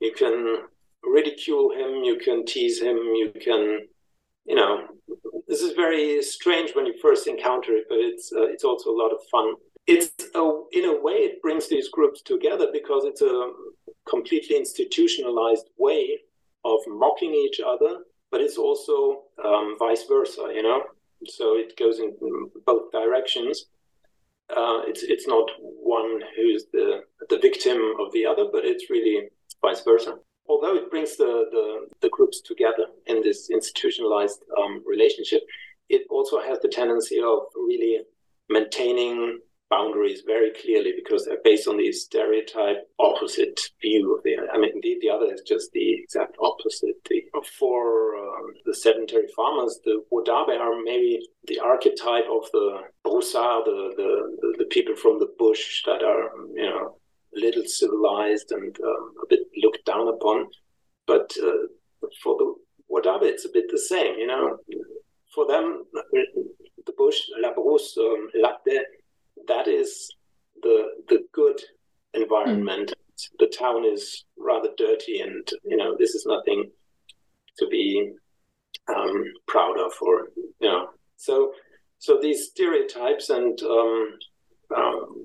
You 0.01 0.13
can 0.13 0.59
ridicule 1.05 1.71
him, 1.73 2.05
you 2.05 2.19
can 2.19 2.45
tease 2.45 2.81
him, 2.81 2.97
you 2.97 3.33
can, 3.41 3.81
you 4.45 4.55
know, 4.55 4.89
this 5.49 5.61
is 5.61 5.73
very 5.73 6.23
strange 6.23 6.75
when 6.75 6.87
you 6.87 6.95
first 7.01 7.27
encounter 7.27 7.73
it, 7.73 7.85
but 7.89 7.99
it's 7.99 8.33
uh, 8.33 8.47
it's 8.47 8.65
also 8.65 8.91
a 8.91 8.99
lot 9.03 9.11
of 9.11 9.21
fun. 9.31 9.55
It's 9.87 10.11
a, 10.35 10.61
in 10.73 10.85
a 10.85 11.01
way 11.01 11.15
it 11.15 11.43
brings 11.43 11.69
these 11.69 11.89
groups 11.89 12.23
together 12.23 12.69
because 12.73 13.05
it's 13.05 13.23
a 13.23 13.53
completely 14.09 14.57
institutionalized 14.57 15.69
way 15.77 16.21
of 16.65 16.79
mocking 16.87 17.35
each 17.35 17.61
other, 17.61 17.99
but 18.31 18.41
it's 18.41 18.57
also 18.57 19.25
um, 19.45 19.77
vice 19.79 20.05
versa, 20.09 20.53
you 20.55 20.63
know. 20.63 20.83
So 21.27 21.57
it 21.57 21.77
goes 21.77 21.99
in 21.99 22.17
both 22.67 22.91
directions. 22.93 23.67
Uh, 24.51 24.83
it's 24.87 25.03
it's 25.03 25.27
not 25.27 25.51
one 25.61 26.21
who's 26.37 26.67
the 26.73 27.03
the 27.29 27.39
victim 27.39 27.79
of 28.01 28.13
the 28.13 28.25
other, 28.27 28.47
but 28.53 28.65
it's 28.65 28.91
really 28.91 29.29
vice 29.61 29.83
versa 29.83 30.19
although 30.49 30.77
it 30.77 30.91
brings 30.91 31.17
the, 31.17 31.47
the, 31.51 31.87
the 32.01 32.09
groups 32.11 32.41
together 32.41 32.87
in 33.07 33.23
this 33.23 33.51
institutionalized 33.51 34.43
um, 34.63 34.83
relationship, 34.87 35.43
it 35.89 36.03
also 36.11 36.41
has 36.41 36.59
the 36.61 36.69
tendency 36.69 37.19
of 37.21 37.41
really 37.55 38.01
maintaining 38.49 39.39
boundaries 39.73 40.23
very 40.27 40.51
clearly 40.63 40.93
because 40.95 41.25
they're 41.25 41.39
based 41.43 41.67
on 41.67 41.79
the 41.79 41.91
stereotype 41.91 42.87
opposite 42.99 43.59
view 43.81 44.15
of 44.15 44.23
the 44.23 44.37
i 44.53 44.59
mean 44.59 44.73
the, 44.83 44.99
the 45.01 45.09
other 45.09 45.33
is 45.33 45.41
just 45.47 45.73
the 45.73 45.95
exact 46.03 46.37
opposite. 46.41 46.97
The, 47.09 47.23
for 47.59 48.15
um, 48.17 48.53
the 48.67 48.75
sedentary 48.75 49.29
farmers 49.35 49.81
the 49.85 50.05
wodabe 50.13 50.59
are 50.61 50.77
maybe 50.85 51.27
the 51.47 51.59
archetype 51.59 52.29
of 52.31 52.45
the 52.53 52.83
broussard 53.03 53.65
the, 53.65 53.81
the, 53.97 54.55
the 54.59 54.67
people 54.67 54.95
from 54.95 55.19
the 55.19 55.33
bush 55.39 55.83
that 55.87 56.03
are 56.03 56.25
you 56.55 56.69
know 56.69 56.97
little 57.35 57.65
civilized 57.67 58.53
and 58.53 58.77
um, 58.85 59.15
a 59.23 59.27
bit 59.29 59.41
looked 59.63 59.85
down 59.85 60.09
upon. 60.09 60.47
But 61.07 61.33
uh, 61.43 62.09
for 62.23 62.37
the 62.39 62.55
Wodabe, 62.91 63.25
it's 63.25 63.45
a 63.45 63.53
bit 63.53 63.65
the 63.71 63.79
same, 63.79 64.19
you 64.19 64.27
know. 64.27 64.59
For 65.35 65.47
them, 65.47 65.85
the 66.13 66.93
bush, 66.97 67.21
la 67.39 67.53
brousse, 67.55 67.97
um, 67.99 68.29
latte, 68.35 68.81
that 69.49 69.67
is 69.67 70.09
the 70.63 70.89
the 71.09 71.25
good 71.33 71.61
environment. 72.15 72.91
Mm. 72.91 73.29
The 73.39 73.47
town 73.47 73.85
is 73.85 74.25
rather 74.37 74.71
dirty, 74.77 75.21
and 75.21 75.49
you 75.65 75.77
know 75.77 75.97
this 75.99 76.15
is 76.15 76.27
nothing 76.27 76.71
to 77.59 77.67
be 77.69 78.13
um, 78.95 79.25
proud 79.47 79.79
of, 79.79 79.93
or 80.01 80.29
you 80.37 80.69
know. 80.69 80.89
So, 81.17 81.53
so 81.99 82.19
these 82.21 82.49
stereotypes 82.51 83.31
and 83.31 83.61
um, 83.63 84.19
um 84.77 85.25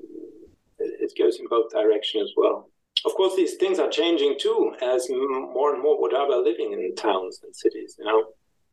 it 0.99 1.11
goes 1.17 1.39
in 1.39 1.47
both 1.47 1.71
directions 1.71 2.29
as 2.29 2.33
well. 2.35 2.69
Of 3.05 3.13
course, 3.13 3.35
these 3.35 3.55
things 3.55 3.79
are 3.79 3.89
changing 3.89 4.37
too, 4.39 4.73
as 4.81 5.07
more 5.09 5.73
and 5.73 5.81
more 5.81 5.99
Wodabe 6.01 6.31
are 6.31 6.43
living 6.43 6.73
in 6.73 6.95
towns 6.95 7.41
and 7.43 7.55
cities. 7.55 7.95
You 7.99 8.05
know, 8.05 8.25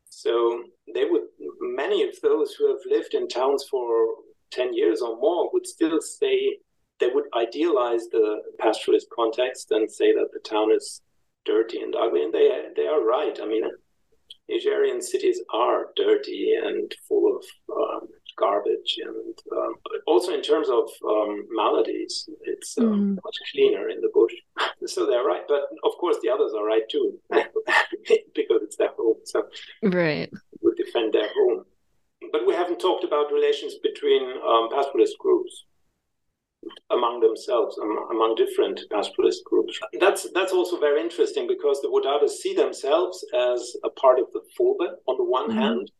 so 0.08 0.64
they 0.94 1.04
would 1.04 1.24
many 1.60 2.02
of 2.08 2.20
those 2.22 2.54
who 2.54 2.68
have 2.68 2.80
lived 2.86 3.14
in 3.14 3.28
towns 3.28 3.66
for 3.70 4.16
ten 4.50 4.72
years 4.74 5.02
or 5.02 5.16
more 5.16 5.50
would 5.52 5.66
still 5.66 6.00
say 6.00 6.58
they 7.00 7.08
would 7.08 7.24
idealize 7.36 8.06
the 8.10 8.40
pastoralist 8.60 9.08
context 9.14 9.70
and 9.72 9.90
say 9.90 10.12
that 10.12 10.28
the 10.32 10.40
town 10.48 10.70
is 10.72 11.02
dirty 11.44 11.80
and 11.80 11.94
ugly, 11.94 12.22
and 12.24 12.32
they 12.32 12.48
they 12.76 12.86
are 12.86 13.04
right. 13.04 13.38
I 13.42 13.46
mean, 13.46 13.64
Nigerian 14.48 15.02
cities 15.02 15.40
are 15.52 15.86
dirty 15.96 16.54
and 16.62 16.92
full 17.08 17.36
of 17.36 17.44
um, 17.76 18.08
garbage 18.36 18.98
and 19.04 19.38
um, 19.52 19.74
also 20.06 20.32
in 20.32 20.42
terms 20.42 20.68
of 20.68 20.88
um, 21.08 21.46
maladies 21.50 22.28
it's 22.42 22.76
um, 22.78 23.16
mm. 23.16 23.18
much 23.24 23.36
cleaner 23.52 23.88
in 23.88 24.00
the 24.00 24.10
bush 24.12 24.34
so 24.86 25.06
they're 25.06 25.24
right 25.24 25.42
but 25.48 25.62
of 25.84 25.92
course 25.98 26.16
the 26.22 26.30
others 26.30 26.52
are 26.56 26.66
right 26.66 26.88
too 26.90 27.18
because 28.34 28.60
it's 28.62 28.76
their 28.76 28.92
home 28.96 29.16
so 29.24 29.44
right 29.82 30.30
we 30.62 30.72
defend 30.76 31.12
their 31.12 31.28
home 31.34 31.64
but 32.32 32.46
we 32.46 32.54
haven't 32.54 32.80
talked 32.80 33.04
about 33.04 33.32
relations 33.32 33.74
between 33.82 34.22
um, 34.22 34.68
pastoralist 34.70 35.16
groups 35.18 35.64
among 36.90 37.20
themselves, 37.20 37.76
among 37.78 38.34
different 38.36 38.80
pastoralist 38.90 39.44
groups. 39.44 39.78
That's 40.00 40.26
that's 40.32 40.52
also 40.52 40.78
very 40.78 41.00
interesting 41.00 41.46
because 41.46 41.80
the 41.80 41.88
Wodabe 41.88 42.28
see 42.28 42.54
themselves 42.54 43.24
as 43.34 43.76
a 43.84 43.90
part 43.90 44.18
of 44.18 44.26
the 44.32 44.40
Fulbe 44.58 44.88
on 45.06 45.16
the 45.16 45.24
one 45.24 45.50
mm-hmm. 45.50 45.58
hand, 45.58 45.90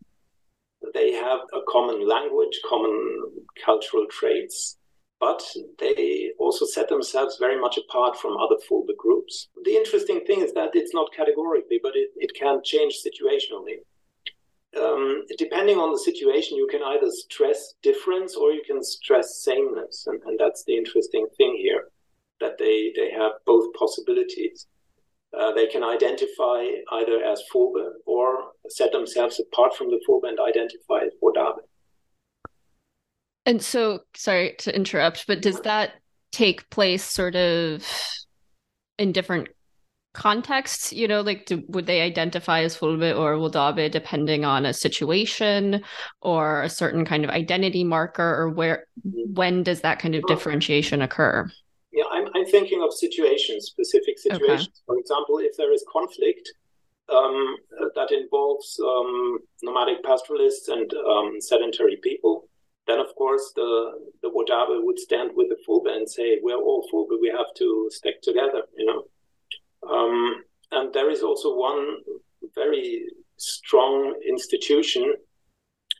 they 0.94 1.12
have 1.12 1.40
a 1.52 1.61
common 1.68 2.09
language, 2.09 2.61
common 2.68 2.96
cultural 3.64 4.07
traits, 4.11 4.78
but 5.20 5.42
they 5.78 6.30
also 6.38 6.64
set 6.66 6.88
themselves 6.88 7.37
very 7.38 7.61
much 7.61 7.76
apart 7.78 8.16
from 8.18 8.37
other 8.37 8.57
Fulbe 8.66 8.96
groups. 8.96 9.48
The 9.64 9.76
interesting 9.76 10.20
thing 10.26 10.40
is 10.40 10.52
that 10.54 10.70
it's 10.74 10.94
not 10.94 11.12
categorically, 11.12 11.80
but 11.83 11.92
it, 11.94 12.11
it 12.16 12.33
can 12.35 12.61
change 12.62 12.94
situationally. 13.07 13.78
Um, 14.76 15.22
depending 15.38 15.78
on 15.78 15.92
the 15.92 15.98
situation, 15.98 16.57
you 16.57 16.68
can 16.70 16.83
either 16.83 17.11
stress 17.11 17.74
difference 17.83 18.35
or 18.35 18.52
you 18.52 18.62
can 18.66 18.83
stress 18.83 19.42
sameness. 19.42 20.04
And, 20.09 20.20
and 20.26 20.38
that's 20.38 20.64
the 20.64 20.76
interesting 20.76 21.26
thing 21.37 21.57
here, 21.61 21.85
that 22.40 22.59
they, 22.59 22.92
they 22.96 23.11
have 23.12 23.33
both 23.46 23.72
possibilities. 23.74 24.66
Uh, 25.38 25.52
they 25.52 25.66
can 25.66 25.82
identify 25.82 26.66
either 26.92 27.22
as 27.24 27.42
Fulbe 27.52 27.90
or 28.06 28.52
set 28.68 28.92
themselves 28.92 29.40
apart 29.40 29.74
from 29.74 29.88
the 29.88 30.00
Fulbe 30.08 30.28
and 30.28 30.38
identify 30.38 31.04
as 31.04 31.12
Wodabe. 31.22 31.58
And 33.46 33.62
so, 33.62 34.00
sorry 34.14 34.54
to 34.60 34.74
interrupt, 34.74 35.26
but 35.26 35.42
does 35.42 35.60
that 35.60 35.92
take 36.32 36.68
place 36.70 37.04
sort 37.04 37.36
of 37.36 37.86
in 38.98 39.12
different 39.12 39.48
contexts? 40.14 40.92
You 40.92 41.08
know 41.08 41.20
like 41.20 41.46
do, 41.46 41.62
would 41.68 41.86
they 41.86 42.00
identify 42.00 42.62
as 42.62 42.76
fulbe 42.76 43.14
or 43.16 43.34
wodabe 43.34 43.90
depending 43.90 44.44
on 44.44 44.64
a 44.64 44.72
situation 44.72 45.82
or 46.22 46.62
a 46.62 46.70
certain 46.70 47.04
kind 47.04 47.24
of 47.24 47.30
identity 47.30 47.84
marker 47.84 48.22
or 48.22 48.48
where 48.48 48.86
when 49.02 49.62
does 49.62 49.80
that 49.82 49.98
kind 49.98 50.14
of 50.14 50.24
differentiation 50.26 51.02
occur 51.02 51.50
i'm, 52.44 52.50
thinking 52.50 52.83
of 52.83 52.92
situations 52.92 53.66
specific 53.66 54.18
situations 54.18 54.68
okay. 54.68 54.87
for 54.87 54.98
example 54.98 55.38
if 55.38 55.57
there 55.57 55.72
is 55.72 55.85
conflict 55.92 56.52
um, 57.09 57.57
that 57.94 58.11
involves 58.12 58.80
um, 58.83 59.38
nomadic 59.62 60.02
pastoralists 60.02 60.68
and 60.68 60.92
um, 60.94 61.40
sedentary 61.40 61.98
people 62.02 62.48
then 62.87 62.98
of 62.98 63.14
course 63.16 63.52
the 63.57 63.92
the 64.22 64.28
Wodabe 64.28 64.83
would 64.85 64.98
stand 64.98 65.30
with 65.35 65.48
the 65.48 65.57
Fulbe 65.66 65.88
and 65.88 66.09
say 66.09 66.38
we're 66.42 66.57
all 66.57 66.87
Fulbe 66.92 67.20
we 67.20 67.28
have 67.28 67.52
to 67.57 67.88
stick 67.90 68.22
together 68.22 68.62
you 68.76 68.87
know 68.87 69.04
um, 69.90 70.42
and 70.72 70.92
there 70.92 71.11
is 71.11 71.22
also 71.22 71.54
one 71.54 71.96
very 72.54 73.04
strong 73.37 74.14
institution 74.26 75.14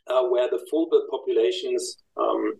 uh, 0.07 0.23
where 0.23 0.49
the 0.49 0.65
Fulbe 0.71 0.99
populations 1.09 1.97
um, 2.17 2.53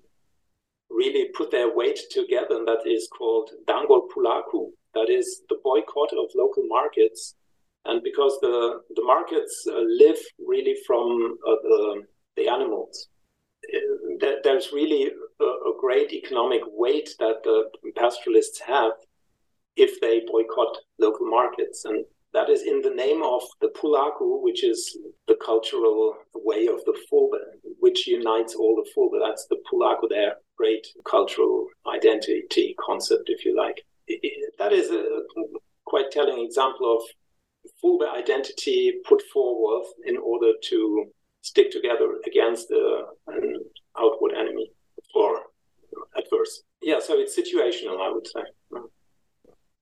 really 0.90 1.30
put 1.36 1.52
their 1.52 1.76
weight 1.76 2.00
together, 2.12 2.56
and 2.58 2.68
that 2.68 2.84
is 2.86 3.08
called 3.08 3.52
Dangol 3.68 4.08
Pulaku. 4.10 4.70
That 4.94 5.10
is 5.10 5.42
the 5.50 5.58
boycott 5.64 6.14
of 6.14 6.30
local 6.36 6.64
markets. 6.68 7.36
And 7.86 8.02
because 8.04 8.40
the, 8.42 8.82
the 8.96 9.04
markets 9.04 9.68
uh, 9.70 9.80
live 9.80 10.18
really 10.40 10.76
from 10.88 11.38
uh, 11.48 11.56
the, 11.62 12.04
the 12.38 12.48
animals, 12.48 13.10
uh, 13.74 14.28
there's 14.44 14.72
really 14.72 15.12
a, 15.40 15.44
a, 15.44 15.74
great 15.80 16.12
economic 16.12 16.62
weight 16.66 17.10
that 17.20 17.44
the 17.44 17.70
pastoralists 17.96 18.60
have 18.62 18.94
if 19.76 20.00
they 20.02 20.22
boycott 20.28 20.78
local 20.98 21.28
markets. 21.28 21.86
And 21.86 22.06
that 22.36 22.50
is 22.50 22.64
in 22.64 22.82
the 22.82 22.90
name 22.90 23.24
of 23.24 23.42
the 23.62 23.70
Pulaku, 23.70 24.44
which 24.44 24.64
is 24.64 24.98
the 25.28 25.38
cultural 25.44 26.16
way 26.34 26.68
of 26.68 26.84
the 26.86 26.96
Fulbe, 27.10 27.40
which 27.80 28.08
unites 28.08 28.56
all 28.56 28.76
the 28.76 28.90
Fulbe. 28.94 29.20
That's 29.26 29.48
the 29.48 29.58
Pulaku, 29.72 30.10
their 30.10 30.36
great 30.58 30.86
cultural 31.10 31.68
identity 31.88 32.76
concept, 32.86 33.24
if 33.28 33.46
you 33.46 33.56
like. 33.56 33.82
That 34.60 34.74
is 34.74 34.92
a 34.92 35.04
quite 35.86 36.12
telling 36.12 36.44
example 36.44 36.98
of 36.98 37.04
Fulbe 37.82 38.08
identity 38.14 39.00
put 39.08 39.22
forward 39.34 39.86
in 40.06 40.18
order 40.18 40.52
to 40.70 41.06
stick 41.42 41.72
together 41.72 42.20
against 42.28 42.70
uh, 42.70 43.04
an 43.28 43.56
outward 43.98 44.34
enemy 44.34 44.72
or 45.14 45.40
adverse. 46.18 46.64
Yeah, 46.82 47.00
so 47.00 47.18
it's 47.18 47.38
situational, 47.40 48.02
I 48.02 48.12
would 48.12 48.28
say. 48.28 48.44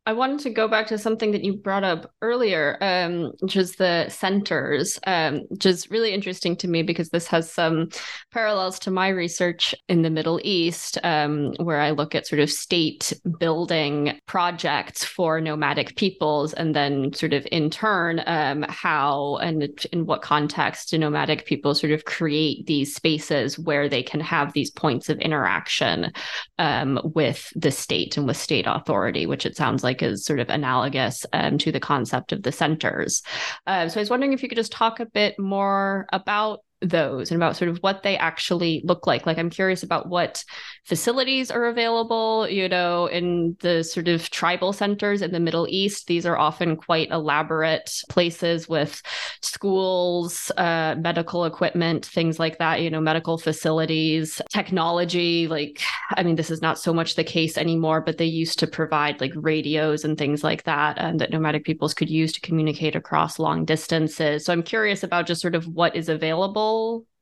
I 0.06 0.12
wanted 0.12 0.39
to 0.39 0.50
go 0.50 0.68
back 0.68 0.88
to 0.88 0.98
something 0.98 1.32
that 1.32 1.46
you 1.46 1.56
brought 1.56 1.86
up 1.86 2.12
earlier, 2.22 2.78
um, 2.82 3.32
which 3.39 3.56
is 3.56 3.78
the 3.78 4.10
centers, 4.10 5.00
um, 5.08 5.44
which 5.48 5.66
is 5.66 5.89
really 5.89 6.13
interesting 6.13 6.58
to 6.58 6.68
me 6.68 6.84
because 6.84 7.08
this 7.10 7.26
has 7.28 7.50
some 7.50 7.88
parallels 8.34 8.80
to 8.80 8.92
my 8.92 9.08
research 9.08 9.74
in 9.88 10.02
the 10.02 10.10
Middle 10.10 10.42
East, 10.44 10.98
um, 11.06 11.54
where 11.58 11.80
I 11.80 11.92
look 11.92 12.16
at 12.16 12.28
sort 12.28 12.42
of 12.42 12.52
state 12.52 13.13
building 13.39 14.20
projects 14.26 15.06
for 15.06 15.39
nomadic 15.39 15.96
peoples, 15.96 16.52
and 16.52 16.76
then 16.76 17.13
sort 17.13 17.32
of 17.32 17.48
in 17.50 17.70
turn, 17.70 18.22
um, 18.26 18.66
how 18.68 19.38
and 19.38 19.63
in 19.94 20.06
what 20.06 20.22
context 20.22 20.89
do 20.89 20.98
nomadic 20.98 21.46
people 21.46 21.74
sort 21.74 21.94
of 21.94 22.04
create 22.04 22.66
these 22.66 22.94
spaces 22.94 23.58
where 23.58 23.88
they 23.88 24.04
can 24.04 24.20
have 24.20 24.52
these 24.52 24.70
points 24.70 25.08
of 25.08 25.18
interaction 25.20 26.12
um, 26.60 27.00
with 27.16 27.54
the 27.56 27.72
state 27.72 28.18
and 28.18 28.28
with 28.28 28.36
state 28.36 28.66
authority, 28.68 29.26
which 29.26 29.46
it 29.46 29.56
sounds 29.56 29.82
like 29.82 29.92
like 29.93 30.03
is 30.03 30.25
sort 30.25 30.39
of 30.39 30.49
analogous 30.49 31.25
um, 31.34 31.58
to 31.60 31.71
the 31.71 31.79
concept 31.79 32.32
of 32.32 32.43
the 32.43 32.51
centers. 32.51 33.21
Uh, 33.67 33.88
so 33.88 33.99
I 33.99 34.01
was 34.01 34.10
wondering 34.10 34.34
if 34.34 34.41
you 34.41 34.49
could 34.49 34.58
just 34.58 34.71
talk 34.71 34.99
a 34.99 35.06
bit 35.06 35.38
more 35.38 36.08
about 36.12 36.60
those 36.84 37.32
and 37.32 37.41
about 37.41 37.56
sort 37.56 37.69
of 37.69 37.78
what 37.78 38.04
they 38.04 38.17
actually 38.17 38.82
look 38.84 39.08
like. 39.08 39.26
Like, 39.26 39.38
I'm 39.38 39.50
curious 39.50 39.84
about 39.84 40.10
what 40.10 40.43
facilities 40.86 41.50
are 41.50 41.65
available, 41.65 42.48
you 42.50 42.67
know, 42.67 43.08
in 43.08 43.56
the 43.62 43.84
sort 43.84 44.08
of 44.08 44.30
tribal 44.30 44.74
centers 44.74 45.22
in 45.22 45.32
the 45.32 45.39
Middle 45.39 45.67
East. 45.69 46.08
These 46.08 46.26
are 46.26 46.38
often 46.38 46.76
quite 46.76 47.10
elaborate 47.12 47.91
places 48.10 48.67
with 48.67 49.02
schools, 49.41 50.52
uh, 50.58 50.96
medical 51.00 51.46
equipment, 51.46 52.06
things 52.06 52.39
like 52.39 52.58
that, 52.58 52.82
you 52.82 52.89
know, 52.89 53.02
medical 53.02 53.38
facilities, 53.38 54.41
technology. 54.50 55.48
Like, 55.48 55.82
I 56.12 56.24
mean, 56.24 56.36
this 56.36 56.52
is 56.52 56.62
not 56.62 56.80
so 56.80 56.93
much 56.93 57.15
the 57.15 57.24
case 57.24 57.58
anymore, 57.58 58.02
but 58.02 58.17
they 58.17 58.26
used 58.26 58.60
to 58.60 58.67
provide 58.67 59.22
like 59.22 59.34
radios 59.36 60.04
and 60.04 60.17
things 60.17 60.43
like 60.43 60.63
that 60.63 60.98
and 60.98 61.19
that 61.19 61.32
nomadic 61.32 61.63
peoples 61.63 61.93
could 61.93 62.10
use 62.10 62.34
to 62.34 62.41
communicate 62.41 62.96
across 62.96 63.39
long 63.39 63.65
distances. 63.65 64.46
So 64.46 64.52
I'm 64.52 64.63
curious 64.63 65.04
about 65.04 65.28
just 65.28 65.41
sort 65.41 65.56
of 65.56 65.67
what 65.67 65.96
is 65.96 66.10
available 66.10 66.73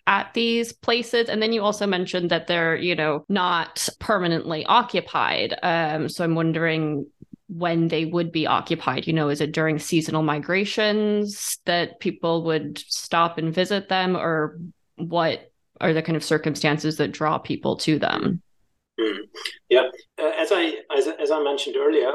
at 0.07 0.33
these 0.33 0.73
places. 0.73 1.29
And 1.29 1.41
then 1.41 1.53
you 1.53 1.61
also 1.61 1.85
mentioned 1.85 2.29
that 2.31 2.47
they're 2.47 2.75
you 2.75 2.95
know 2.95 3.25
not 3.29 3.87
permanently 3.99 4.65
occupied. 4.65 5.57
Um, 5.63 6.09
so 6.09 6.23
i'm 6.23 6.35
wondering 6.35 7.07
when 7.47 7.89
they 7.89 8.05
would 8.05 8.31
be 8.31 8.47
occupied. 8.47 9.07
You 9.07 9.13
know 9.13 9.29
is 9.29 9.41
it 9.41 9.51
during 9.51 9.79
seasonal 9.79 10.23
migrations 10.23 11.59
that 11.65 11.99
people 11.99 12.43
would 12.43 12.77
stop 12.77 13.37
and 13.37 13.53
visit 13.53 13.89
them 13.89 14.15
or 14.15 14.59
what 14.97 15.51
are 15.79 15.93
the 15.93 16.01
kind 16.01 16.15
of 16.15 16.23
circumstances 16.23 16.97
that 16.97 17.11
draw 17.11 17.37
people 17.37 17.75
to 17.77 17.97
them? 17.97 18.41
Mm. 18.99 19.17
yeah. 19.69 19.87
Uh, 20.21 20.31
as 20.37 20.51
i 20.51 20.73
as, 20.95 21.07
as 21.07 21.31
i 21.31 21.41
mentioned 21.41 21.75
earlier 21.77 22.11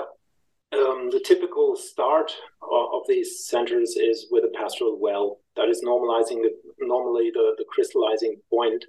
um, 0.72 1.09
the 1.11 1.22
typical 1.25 1.77
start 1.77 2.33
of, 2.62 2.94
of, 2.94 3.03
these 3.09 3.46
centers 3.46 3.90
is 3.96 4.27
with 4.31 4.44
a 4.44 4.53
pastoral 4.59 4.99
well 5.01 5.40
that 5.56 5.68
is 5.68 5.82
normalizing 5.84 6.42
the, 6.42 6.50
normally 6.80 7.30
the, 7.32 7.54
the 7.58 7.64
crystallizing 7.68 8.36
point 8.50 8.84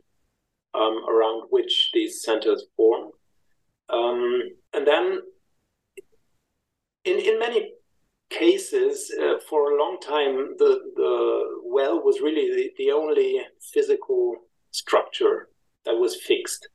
um, 0.74 1.04
around 1.10 1.44
which 1.50 1.90
these 1.94 2.22
centers 2.22 2.66
form. 2.76 3.12
Um, 3.90 4.42
and 4.74 4.86
then 4.86 5.22
in, 7.06 7.20
in 7.20 7.40
many 7.40 7.72
cases, 8.30 9.12
uh, 9.22 9.40
for 9.50 9.72
a 9.72 9.80
long 9.80 9.98
time, 10.02 10.56
the, 10.58 10.80
the 10.96 11.62
well 11.64 12.04
was 12.04 12.20
really 12.22 12.54
the, 12.54 12.72
the 12.78 12.92
only 12.92 13.42
physical 13.74 14.36
structure 14.72 15.48
that 15.86 15.96
was 15.96 16.22
fixed. 16.22 16.68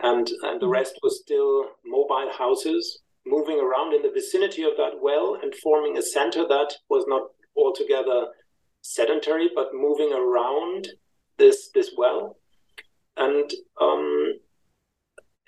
And, 0.00 0.28
and 0.42 0.60
the 0.60 0.68
rest 0.68 0.98
was 1.02 1.20
still 1.22 1.66
mobile 1.84 2.30
houses 2.36 2.98
moving 3.26 3.58
around 3.58 3.94
in 3.94 4.02
the 4.02 4.10
vicinity 4.10 4.62
of 4.62 4.76
that 4.76 5.00
well 5.00 5.38
and 5.42 5.54
forming 5.54 5.96
a 5.96 6.02
center 6.02 6.46
that 6.46 6.74
was 6.90 7.04
not 7.08 7.30
altogether 7.56 8.26
sedentary 8.94 9.50
but 9.54 9.74
moving 9.74 10.12
around 10.12 10.88
this 11.38 11.70
this 11.74 11.90
well. 11.96 12.36
And 13.16 13.50
um, 13.80 14.34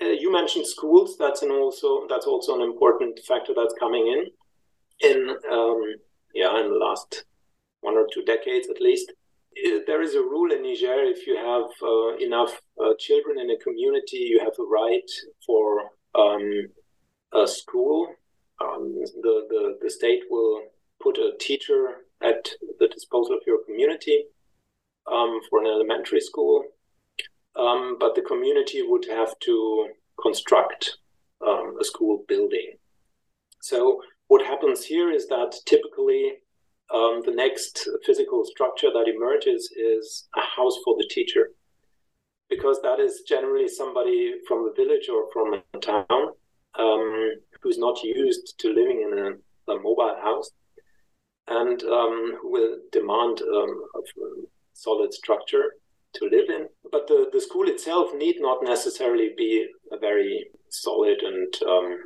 uh, 0.00 0.06
you 0.06 0.32
mentioned 0.32 0.66
schools. 0.66 1.16
That's 1.18 1.42
an 1.42 1.50
also 1.50 2.06
that's 2.08 2.26
also 2.26 2.54
an 2.54 2.62
important 2.62 3.20
factor 3.26 3.52
that's 3.56 3.74
coming 3.78 4.06
in 4.06 5.10
in 5.10 5.36
um, 5.50 5.82
yeah 6.34 6.58
in 6.60 6.68
the 6.70 6.78
last 6.78 7.24
one 7.80 7.94
or 7.94 8.06
two 8.12 8.24
decades 8.24 8.68
at 8.68 8.80
least. 8.80 9.12
Uh, 9.66 9.78
there 9.86 10.02
is 10.02 10.14
a 10.14 10.20
rule 10.20 10.52
in 10.52 10.62
Niger 10.62 11.02
if 11.14 11.26
you 11.26 11.36
have 11.36 11.68
uh, 11.82 12.16
enough 12.24 12.60
uh, 12.80 12.94
children 12.98 13.40
in 13.40 13.50
a 13.50 13.58
community 13.58 14.18
you 14.18 14.38
have 14.38 14.56
a 14.58 14.62
right 14.62 15.10
for 15.44 15.90
um, 16.14 16.68
a 17.32 17.46
school, 17.46 18.08
um, 18.60 18.94
the, 19.22 19.46
the, 19.48 19.78
the 19.82 19.90
state 19.90 20.22
will 20.30 20.62
put 21.00 21.18
a 21.18 21.32
teacher 21.38 22.06
at 22.22 22.48
the 22.78 22.88
disposal 22.88 23.34
of 23.34 23.42
your 23.46 23.64
community 23.64 24.24
um, 25.10 25.40
for 25.48 25.60
an 25.60 25.66
elementary 25.66 26.20
school. 26.20 26.64
Um, 27.56 27.96
but 27.98 28.14
the 28.14 28.22
community 28.22 28.82
would 28.82 29.06
have 29.10 29.38
to 29.40 29.88
construct 30.20 30.98
um, 31.46 31.76
a 31.80 31.84
school 31.84 32.24
building. 32.28 32.74
So, 33.60 34.02
what 34.28 34.44
happens 34.44 34.84
here 34.84 35.10
is 35.10 35.26
that 35.28 35.54
typically 35.66 36.34
um, 36.94 37.22
the 37.24 37.32
next 37.34 37.88
physical 38.04 38.44
structure 38.44 38.88
that 38.92 39.08
emerges 39.08 39.70
is 39.72 40.28
a 40.36 40.40
house 40.40 40.76
for 40.84 40.96
the 40.96 41.08
teacher, 41.10 41.50
because 42.48 42.80
that 42.82 43.00
is 43.00 43.22
generally 43.26 43.68
somebody 43.68 44.34
from 44.46 44.64
the 44.64 44.72
village 44.76 45.08
or 45.08 45.26
from 45.32 45.54
a 45.54 45.78
town 45.78 46.32
um, 46.78 47.32
who's 47.60 47.78
not 47.78 48.02
used 48.02 48.58
to 48.58 48.68
living 48.68 49.02
in 49.10 49.18
a, 49.18 49.72
a 49.72 49.80
mobile 49.80 50.16
house 50.22 50.50
and 51.50 51.82
um, 51.84 52.38
will 52.44 52.78
demand 52.92 53.40
um, 53.42 53.82
a 53.96 54.00
solid 54.74 55.12
structure 55.12 55.74
to 56.14 56.24
live 56.24 56.48
in. 56.48 56.68
But 56.90 57.06
the, 57.06 57.28
the 57.32 57.40
school 57.40 57.68
itself 57.68 58.08
need 58.14 58.36
not 58.38 58.62
necessarily 58.62 59.30
be 59.36 59.66
a 59.92 59.98
very 59.98 60.46
solid 60.70 61.18
and 61.22 61.54
um, 61.68 61.98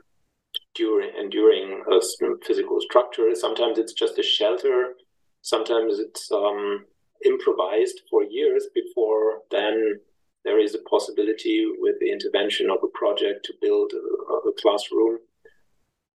during, 0.74 1.10
enduring 1.18 1.82
uh, 1.90 2.00
physical 2.46 2.80
structure. 2.80 3.34
Sometimes 3.34 3.78
it's 3.78 3.92
just 3.92 4.18
a 4.18 4.22
shelter. 4.22 4.94
Sometimes 5.42 5.98
it's 5.98 6.30
um, 6.32 6.84
improvised 7.24 8.00
for 8.10 8.24
years 8.24 8.66
before 8.74 9.42
then 9.50 10.00
there 10.44 10.58
is 10.58 10.74
a 10.74 10.88
possibility 10.90 11.66
with 11.78 11.96
the 12.00 12.10
intervention 12.10 12.68
of 12.70 12.78
a 12.82 12.98
project 12.98 13.44
to 13.44 13.54
build 13.60 13.92
a, 13.92 14.48
a 14.48 14.52
classroom. 14.60 15.18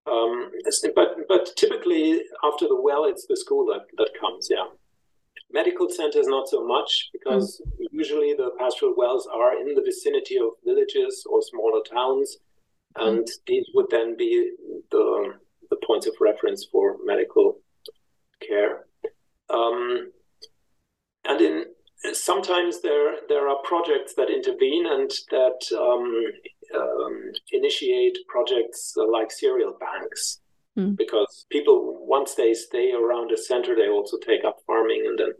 Um, 0.08 0.50
but 0.94 1.16
but 1.28 1.50
typically 1.56 2.22
after 2.44 2.66
the 2.66 2.80
well, 2.80 3.04
it's 3.04 3.26
the 3.26 3.36
school 3.36 3.66
that, 3.66 3.82
that 3.96 4.10
comes. 4.20 4.48
Yeah, 4.50 4.66
medical 5.52 5.88
centers 5.90 6.26
not 6.26 6.48
so 6.48 6.66
much 6.66 7.10
because 7.12 7.60
mm. 7.64 7.86
usually 7.90 8.34
the 8.34 8.50
pastoral 8.58 8.94
wells 8.96 9.28
are 9.32 9.60
in 9.60 9.74
the 9.74 9.82
vicinity 9.82 10.36
of 10.36 10.50
villages 10.64 11.24
or 11.30 11.40
smaller 11.42 11.82
towns, 11.90 12.38
and 12.96 13.24
mm. 13.24 13.30
these 13.46 13.66
would 13.74 13.86
then 13.90 14.16
be 14.16 14.52
the 14.90 15.34
the 15.70 15.76
points 15.86 16.06
of 16.06 16.14
reference 16.20 16.66
for 16.70 16.96
medical 17.04 17.58
care. 18.46 18.86
Um, 19.50 20.10
and 21.24 21.40
in 21.40 21.64
sometimes 22.12 22.80
there 22.80 23.16
there 23.28 23.48
are 23.48 23.56
projects 23.64 24.14
that 24.14 24.30
intervene 24.30 24.86
and 24.86 25.10
that 25.30 25.60
um, 25.76 26.08
um, 26.80 27.07
initiate 27.68 28.18
projects 28.28 28.94
like 28.96 29.30
cereal 29.30 29.76
banks 29.78 30.40
mm. 30.78 30.96
because 30.96 31.46
people 31.50 32.06
once 32.06 32.34
they 32.34 32.54
stay 32.54 32.92
around 32.92 33.30
a 33.32 33.36
center 33.36 33.76
they 33.76 33.88
also 33.88 34.16
take 34.26 34.44
up 34.44 34.56
farming 34.66 35.04
and 35.06 35.18
then 35.18 35.32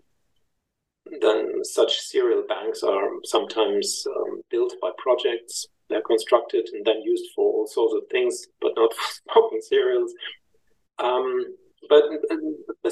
then 1.22 1.64
such 1.64 2.01
cereal 2.01 2.45
banks 2.47 2.83
are 2.83 3.09
sometimes 3.24 4.05
um, 4.14 4.43
built 4.51 4.74
by 4.83 4.91
projects. 4.99 5.66
They're 5.89 6.03
constructed 6.03 6.68
and 6.74 6.85
then 6.85 7.01
used 7.03 7.24
for 7.35 7.51
all 7.51 7.66
sorts 7.66 7.95
of 7.95 8.03
things 8.11 8.47
but 8.61 8.72
not 8.76 8.93
for 8.95 9.33
smoking 9.33 9.61
cereals. 9.62 10.12
Um, 10.99 11.45
but 11.89 12.03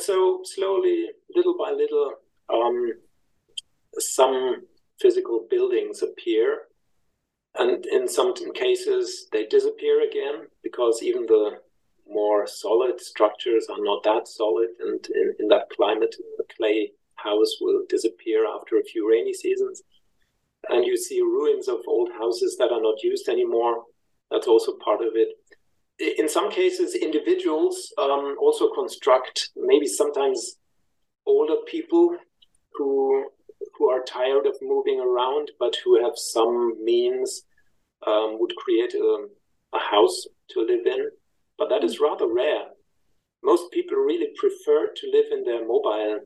so 0.00 0.40
slowly 0.44 1.08
little 1.34 1.56
by 1.58 1.72
little 1.72 2.12
um, 2.48 2.92
some 3.98 4.62
physical 4.98 5.46
buildings 5.50 6.02
appear, 6.02 6.68
and 7.58 7.86
in 7.86 8.08
some 8.08 8.34
cases 8.54 9.28
they 9.32 9.46
disappear 9.46 10.06
again 10.06 10.46
because 10.62 11.02
even 11.02 11.26
the 11.26 11.60
more 12.08 12.46
solid 12.46 13.00
structures 13.00 13.66
are 13.68 13.82
not 13.82 14.02
that 14.04 14.28
solid, 14.28 14.68
and 14.80 15.04
in, 15.14 15.34
in 15.40 15.48
that 15.48 15.68
climate, 15.74 16.14
the 16.38 16.44
clay 16.56 16.92
house 17.16 17.56
will 17.60 17.82
disappear 17.88 18.44
after 18.46 18.76
a 18.76 18.84
few 18.84 19.08
rainy 19.10 19.32
seasons. 19.32 19.82
And 20.68 20.84
you 20.84 20.96
see 20.96 21.20
ruins 21.20 21.68
of 21.68 21.80
old 21.86 22.10
houses 22.18 22.56
that 22.58 22.72
are 22.72 22.80
not 22.80 23.02
used 23.02 23.28
anymore. 23.28 23.84
That's 24.30 24.48
also 24.48 24.72
part 24.84 25.00
of 25.00 25.14
it. 25.14 25.28
In 26.18 26.28
some 26.28 26.50
cases, 26.50 26.94
individuals 26.94 27.92
um, 27.98 28.36
also 28.40 28.70
construct 28.74 29.50
maybe 29.56 29.86
sometimes 29.86 30.56
older 31.26 31.56
people 31.66 32.16
who 32.74 33.26
who 33.78 33.88
are 33.88 34.02
tired 34.02 34.46
of 34.46 34.56
moving 34.62 35.00
around 35.00 35.50
but 35.58 35.76
who 35.84 36.02
have 36.02 36.16
some 36.16 36.82
means 36.84 37.42
um, 38.06 38.38
would 38.38 38.54
create 38.56 38.94
a, 38.94 39.26
a 39.74 39.78
house 39.78 40.26
to 40.50 40.60
live 40.60 40.86
in. 40.86 41.10
But 41.58 41.68
that 41.70 41.84
is 41.84 42.00
rather 42.00 42.26
rare. 42.26 42.64
Most 43.42 43.70
people 43.72 43.96
really 43.96 44.28
prefer 44.36 44.88
to 44.94 45.10
live 45.12 45.26
in 45.30 45.44
their 45.44 45.66
mobile 45.66 46.20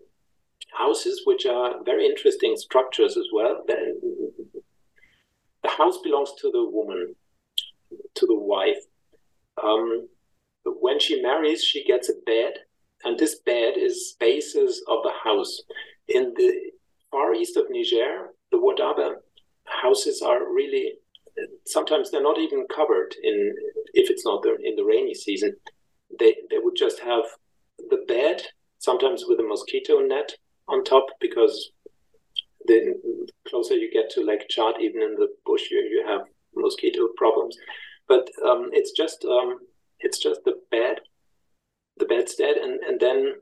houses, 0.77 1.23
which 1.25 1.47
are 1.47 1.83
very 1.85 2.07
interesting 2.07 2.57
structures 2.57 3.17
as 3.17 3.27
well. 3.33 3.63
The, 3.67 4.63
the 5.63 5.69
house 5.69 5.99
belongs 6.03 6.33
to 6.41 6.51
the 6.51 6.65
woman, 6.65 7.15
to 8.15 8.27
the 8.27 8.39
wife. 8.39 8.79
Um, 9.63 10.09
when 10.65 10.99
she 10.99 11.21
marries, 11.21 11.63
she 11.63 11.85
gets 11.85 12.09
a 12.09 12.15
bed, 12.27 12.55
and 13.05 13.19
this 13.19 13.37
bed 13.41 13.75
is 13.77 14.17
basis 14.19 14.83
of 14.89 15.03
the 15.03 15.13
house. 15.25 15.63
In 16.09 16.33
the 16.37 16.71
far 17.11 17.35
east 17.35 17.57
of 17.57 17.67
Niger, 17.71 18.29
the 18.51 18.59
Wodabe 18.59 19.15
houses 19.65 20.23
are 20.23 20.53
really 20.53 20.95
sometimes 21.67 22.11
they're 22.11 22.23
not 22.23 22.39
even 22.39 22.67
covered 22.75 23.15
in 23.23 23.55
if 23.95 24.11
it's 24.11 24.25
not 24.25 24.45
in 24.47 24.77
the 24.77 24.85
rainy 24.85 25.15
season. 25.15 25.57
They 26.19 26.37
they 26.51 26.59
would 26.59 26.77
just 26.77 27.01
have 27.01 27.25
the 27.91 28.05
bed, 28.09 28.43
sometimes 28.79 29.25
with 29.27 29.41
a 29.41 29.43
mosquito 29.43 30.01
net 30.01 30.33
on 30.69 30.85
top, 30.85 31.07
because 31.21 31.71
the 32.67 32.95
closer 33.49 33.75
you 33.75 33.91
get 33.91 34.11
to 34.11 34.25
Lake 34.25 34.49
Chad, 34.49 34.75
even 34.81 35.03
in 35.03 35.15
the 35.15 35.29
bush, 35.47 35.71
you, 35.71 35.79
you 35.79 36.05
have 36.07 36.23
mosquito 36.55 37.09
problems. 37.17 37.57
But 38.07 38.29
um, 38.45 38.69
it's 38.73 38.93
just 38.93 39.25
um, 39.25 39.59
it's 40.01 40.19
just 40.19 40.41
the 40.45 40.55
bed, 40.71 41.01
the 41.99 42.07
bedstead, 42.07 42.57
and 42.57 42.81
and 42.81 43.01
then 43.01 43.35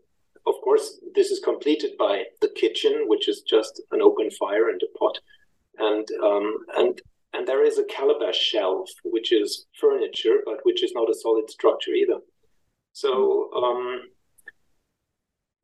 of 0.49 0.55
course, 0.63 0.99
this 1.15 1.31
is 1.31 1.41
completed 1.41 1.93
by 1.99 2.25
the 2.41 2.49
kitchen, 2.49 3.05
which 3.07 3.29
is 3.29 3.43
just 3.43 3.83
an 3.93 4.01
open 4.03 4.31
fire 4.31 4.71
and 4.71 4.81
a 4.83 4.99
pot, 4.99 5.19
and 5.79 6.07
um, 6.25 6.57
and 6.77 7.01
and 7.35 7.47
there 7.47 7.65
is 7.65 7.79
a 7.79 7.85
calabash 7.85 8.39
shelf, 8.39 8.89
which 9.05 9.33
is 9.33 9.67
furniture, 9.81 10.39
but 10.45 10.59
which 10.63 10.83
is 10.83 10.93
not 10.95 11.11
a 11.11 11.15
solid 11.15 11.51
structure 11.51 11.93
either. 11.93 12.19
So 12.93 13.51
um, 13.55 14.01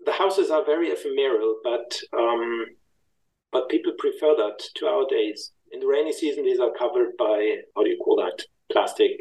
the 0.04 0.12
houses 0.12 0.50
are 0.50 0.64
very 0.64 0.88
ephemeral, 0.90 1.56
but 1.64 1.98
um, 2.16 2.66
but 3.50 3.68
people 3.68 3.92
prefer 3.98 4.34
that 4.36 4.62
to 4.76 4.86
our 4.86 5.06
days. 5.08 5.52
In 5.72 5.80
the 5.80 5.86
rainy 5.86 6.12
season, 6.12 6.44
these 6.44 6.60
are 6.60 6.70
covered 6.78 7.16
by 7.18 7.56
how 7.74 7.82
do 7.82 7.90
you 7.90 7.98
call 8.04 8.16
that? 8.16 8.44
Plastic 8.70 9.12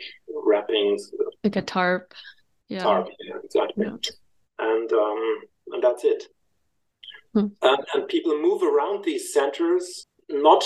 wrappings, 0.45 1.11
like 1.43 1.55
a 1.55 1.61
tarp. 1.61 2.13
Yeah. 2.69 2.83
Tarp, 2.83 3.09
yeah, 3.19 3.35
exactly. 3.43 3.85
Yeah. 3.85 3.97
And 4.59 4.91
um, 4.93 5.41
and 5.67 5.83
that's 5.83 6.03
it. 6.03 6.23
Hmm. 7.33 7.47
And, 7.61 7.85
and 7.93 8.07
people 8.07 8.39
move 8.39 8.63
around 8.63 9.03
these 9.03 9.33
centers 9.33 10.05
not 10.29 10.63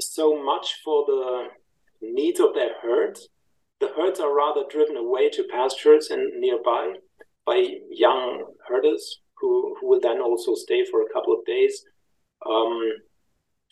so 0.00 0.42
much 0.42 0.76
for 0.84 1.04
the 1.06 1.48
needs 2.00 2.40
of 2.40 2.54
their 2.54 2.72
herds. 2.82 3.28
The 3.80 3.90
herds 3.96 4.20
are 4.20 4.34
rather 4.34 4.62
driven 4.68 4.96
away 4.96 5.30
to 5.30 5.44
pastures 5.50 6.10
and 6.10 6.40
nearby 6.40 6.94
by 7.46 7.66
young 7.90 8.44
herders 8.66 9.20
who, 9.40 9.76
who 9.80 9.88
will 9.88 10.00
then 10.00 10.20
also 10.20 10.54
stay 10.54 10.84
for 10.90 11.02
a 11.02 11.12
couple 11.12 11.32
of 11.32 11.44
days 11.44 11.84
um, 12.46 12.80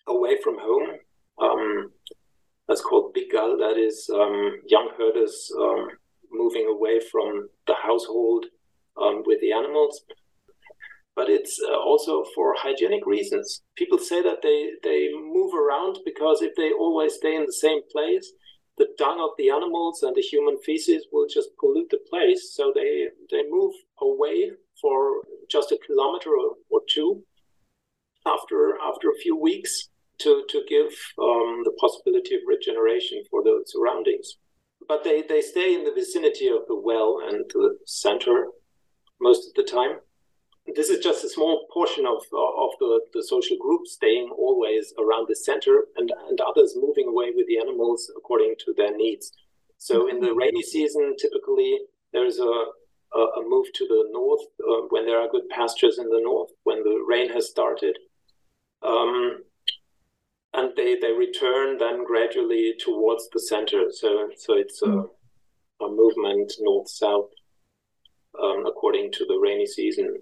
away 0.07 0.37
from 0.43 0.57
home. 0.59 0.89
Um, 1.41 1.91
that's 2.69 2.81
called 2.81 3.15
bigal. 3.15 3.59
That 3.59 3.77
is 3.79 4.09
um, 4.13 4.61
young 4.67 4.91
herders 4.97 5.51
um, 5.59 5.89
moving 6.31 6.67
away 6.69 7.01
from 7.11 7.49
the 7.67 7.75
household 7.75 8.47
um, 9.01 9.23
with 9.27 9.41
the 9.41 9.53
animals 9.53 10.03
but 11.17 11.31
it's 11.31 11.59
uh, 11.67 11.75
also 11.75 12.23
for 12.35 12.55
hygienic 12.57 13.07
reasons. 13.07 13.63
People 13.75 13.99
say 13.99 14.23
that 14.23 14.43
they, 14.43 14.69
they 14.85 15.09
move 15.15 15.55
around 15.55 15.99
because 16.05 16.43
if 16.43 16.55
they 16.57 16.71
always 16.73 17.15
stay 17.15 17.35
in 17.35 17.47
the 17.47 17.53
same 17.53 17.81
place, 17.91 18.31
the 18.77 18.89
dung 18.99 19.19
of 19.19 19.31
the 19.39 19.49
animals 19.49 20.03
and 20.03 20.15
the 20.15 20.21
human 20.21 20.59
feces 20.59 21.07
will 21.11 21.27
just 21.27 21.49
pollute 21.59 21.89
the 21.91 22.01
place. 22.11 22.53
So 22.55 22.71
they, 22.75 23.07
they 23.31 23.43
move 23.49 23.73
away 24.03 24.51
for 24.81 25.23
just 25.51 25.73
a 25.73 25.79
kilometer 25.87 26.31
or, 26.69 26.81
two 26.93 27.25
after, 28.27 28.75
after 28.87 29.09
a 29.09 29.21
few 29.23 29.37
weeks 29.37 29.89
to, 30.19 30.45
to 30.51 30.63
give 30.69 30.93
um, 31.19 31.63
the 31.65 31.73
possibility 31.81 32.35
of 32.35 32.43
regeneration 32.47 33.23
for 33.31 33.43
the 33.43 33.65
surroundings. 33.67 34.37
But 34.87 35.03
they, 35.03 35.23
they 35.23 35.41
stay 35.41 35.75
in 35.75 35.85
the 35.85 35.93
vicinity 35.93 36.49
of 36.49 36.69
the 36.69 36.79
well 36.79 37.21
and 37.27 37.45
the 37.53 37.79
center 37.87 38.49
most 39.19 39.49
of 39.49 39.55
the 39.55 39.69
time 39.69 39.99
this 40.75 40.89
is 40.89 41.03
just 41.03 41.25
a 41.25 41.29
small 41.29 41.67
portion 41.73 42.07
of 42.07 42.23
of 42.33 42.71
the, 42.81 43.01
the 43.15 43.23
social 43.23 43.57
group 43.59 43.87
staying 43.87 44.31
always 44.37 44.93
around 44.99 45.27
the 45.29 45.37
center 45.37 45.85
and, 45.97 46.13
and 46.29 46.41
others 46.41 46.75
moving 46.77 47.09
away 47.09 47.31
with 47.35 47.47
the 47.47 47.59
animals 47.59 48.11
according 48.17 48.55
to 48.65 48.75
their 48.77 48.97
needs. 48.97 49.33
So 49.79 50.09
in 50.09 50.21
the 50.21 50.35
rainy 50.35 50.63
season, 50.63 51.15
typically 51.17 51.79
there's 52.13 52.39
a, 52.39 52.55
a, 53.15 53.21
a 53.21 53.43
move 53.49 53.67
to 53.75 53.87
the 53.87 54.09
north 54.11 54.41
uh, 54.61 54.87
when 54.89 55.07
there 55.07 55.21
are 55.21 55.29
good 55.29 55.49
pastures 55.51 55.99
in 55.99 56.09
the 56.09 56.21
north, 56.23 56.51
when 56.65 56.83
the 56.83 57.05
rain 57.07 57.29
has 57.31 57.49
started. 57.49 57.97
Um, 58.83 59.43
and 60.55 60.73
they, 60.77 60.99
they 60.99 61.13
return 61.13 61.77
then 61.79 62.05
gradually 62.05 62.75
towards 62.83 63.29
the 63.33 63.41
center. 63.41 63.85
So, 63.91 64.31
so 64.37 64.55
it's 64.55 64.81
a, 64.83 65.05
a 65.85 65.89
movement 65.89 66.53
north 66.61 66.89
south 66.89 67.29
um, 68.43 68.65
according 68.67 69.13
to 69.13 69.27
the 69.27 69.39
rainy 69.39 69.67
season 69.67 70.17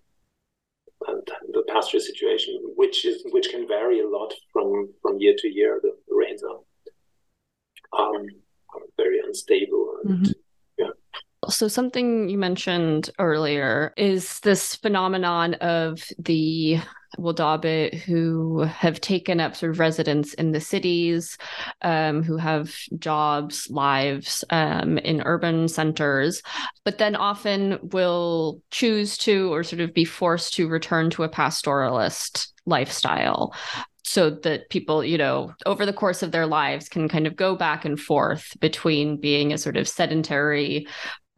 and 1.09 1.23
the 1.53 1.65
pasture 1.69 2.01
situation, 2.01 2.61
which 2.77 3.05
is 3.05 3.23
which 3.31 3.51
can 3.51 3.67
vary 3.69 4.01
a 4.01 4.09
lot 4.09 4.33
from 4.53 4.93
from 5.03 5.19
year 5.19 5.35
to 5.39 5.49
year. 5.49 5.81
The, 5.83 5.93
the 6.09 6.15
rains 6.15 6.43
are 6.43 6.61
um, 7.99 8.27
very 8.97 9.21
unstable. 9.21 9.99
And, 10.05 10.19
mm-hmm. 10.19 10.33
So 11.49 11.69
something 11.69 12.29
you 12.29 12.39
mentioned 12.39 13.11
earlier 13.19 13.93
is 13.97 14.41
this 14.41 14.77
phenomenon 14.77 15.55
of 15.55 16.03
the 16.19 16.81
Wodaabe 17.19 17.95
who 18.01 18.61
have 18.61 19.01
taken 19.01 19.41
up 19.41 19.55
sort 19.57 19.71
of 19.71 19.79
residence 19.79 20.35
in 20.35 20.53
the 20.53 20.61
cities, 20.61 21.39
um, 21.83 22.23
who 22.23 22.37
have 22.37 22.75
jobs, 22.99 23.69
lives 23.71 24.45
um, 24.51 24.99
in 24.99 25.23
urban 25.25 25.69
centers, 25.69 26.43
but 26.85 26.99
then 26.99 27.17
often 27.17 27.79
will 27.83 28.61
choose 28.71 29.17
to 29.19 29.53
or 29.53 29.63
sort 29.63 29.81
of 29.81 29.95
be 29.95 30.05
forced 30.05 30.55
to 30.55 30.69
return 30.69 31.11
to 31.11 31.23
a 31.23 31.29
pastoralist 31.29 32.49
lifestyle 32.67 33.55
so 34.07 34.31
that 34.31 34.69
people, 34.69 35.03
you 35.03 35.17
know, 35.17 35.53
over 35.65 35.87
the 35.87 35.93
course 35.93 36.23
of 36.23 36.31
their 36.31 36.47
lives 36.47 36.89
can 36.89 37.09
kind 37.09 37.27
of 37.27 37.37
go 37.37 37.57
back 37.57 37.85
and 37.85 37.99
forth 37.99 38.53
between 38.61 39.19
being 39.19 39.53
a 39.53 39.59
sort 39.59 39.77
of 39.77 39.89
sedentary 39.89 40.87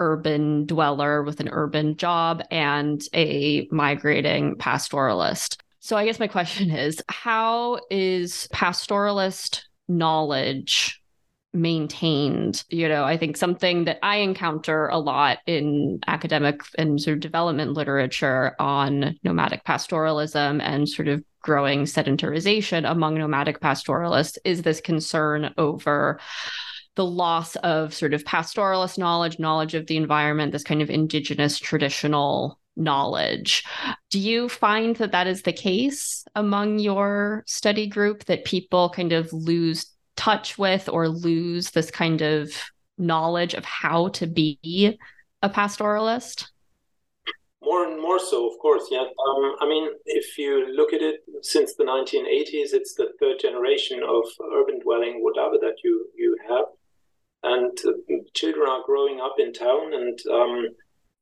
urban 0.01 0.66
dweller 0.66 1.22
with 1.22 1.40
an 1.40 1.49
urban 1.51 1.97
job 1.97 2.42
and 2.51 3.03
a 3.14 3.66
migrating 3.70 4.57
pastoralist. 4.57 5.59
So 5.80 5.97
I 5.97 6.05
guess 6.05 6.20
my 6.20 6.28
question 6.28 6.70
is 6.76 7.03
how 7.09 7.80
is 7.90 8.49
pastoralist 8.53 9.62
knowledge 9.88 11.01
maintained 11.57 12.64
you 12.68 12.86
know 12.86 13.03
i 13.05 13.16
think 13.16 13.36
something 13.36 13.84
that 13.84 13.99
i 14.03 14.16
encounter 14.16 14.88
a 14.88 14.99
lot 14.99 15.38
in 15.47 15.99
academic 16.07 16.61
and 16.76 17.01
sort 17.01 17.14
of 17.14 17.20
development 17.20 17.72
literature 17.72 18.55
on 18.59 19.18
nomadic 19.24 19.64
pastoralism 19.64 20.61
and 20.61 20.88
sort 20.88 21.09
of 21.09 21.22
growing 21.40 21.84
sedentarization 21.84 22.88
among 22.88 23.14
nomadic 23.14 23.61
pastoralists 23.61 24.38
is 24.44 24.62
this 24.62 24.80
concern 24.80 25.55
over 25.57 26.20
the 26.97 27.05
loss 27.05 27.57
of 27.57 27.94
sort 27.94 28.14
of 28.14 28.24
pastoralist 28.24 28.99
knowledge, 28.99 29.38
knowledge 29.38 29.74
of 29.74 29.86
the 29.86 29.97
environment, 29.97 30.53
this 30.53 30.64
kind 30.64 30.82
of 30.82 30.90
indigenous 30.90 31.59
traditional 31.59 32.59
knowledge. 32.76 33.64
Do 34.11 34.18
you 34.18 34.49
find 34.49 34.97
that 34.97 35.12
that 35.12 35.26
is 35.26 35.42
the 35.42 35.53
case 35.53 36.24
among 36.34 36.78
your 36.78 37.44
study 37.47 37.86
group 37.86 38.24
that 38.24 38.44
people 38.44 38.90
kind 38.90 39.12
of 39.12 39.32
lose 39.32 39.86
touch 40.16 40.59
with 40.59 40.88
or 40.88 41.09
lose 41.09 41.70
this 41.70 41.90
kind 41.90 42.22
of 42.22 42.51
knowledge 42.99 43.55
of 43.55 43.64
how 43.64 44.09
to 44.09 44.26
be 44.26 44.99
a 45.42 45.51
pastoralist? 45.51 46.49
More 47.62 47.86
and 47.86 48.01
more 48.01 48.18
so, 48.18 48.51
of 48.51 48.59
course. 48.59 48.84
Yeah. 48.90 49.01
Um, 49.01 49.57
I 49.61 49.66
mean, 49.68 49.90
if 50.07 50.38
you 50.38 50.72
look 50.74 50.92
at 50.92 51.03
it 51.03 51.24
since 51.42 51.74
the 51.74 51.84
1980s, 51.84 52.72
it's 52.72 52.94
the 52.94 53.09
third 53.18 53.38
generation 53.40 54.03
of 54.03 54.24
urban 54.55 54.78
dwelling, 54.78 55.22
whatever 55.22 55.57
that 55.61 55.76
you 55.82 56.07
you 56.14 56.36
have 56.49 56.66
and 57.47 57.78
children 58.34 58.68
are 58.68 58.82
growing 58.84 59.20
up 59.20 59.36
in 59.38 59.53
town 59.53 59.94
and 59.94 60.18
um, 60.32 60.66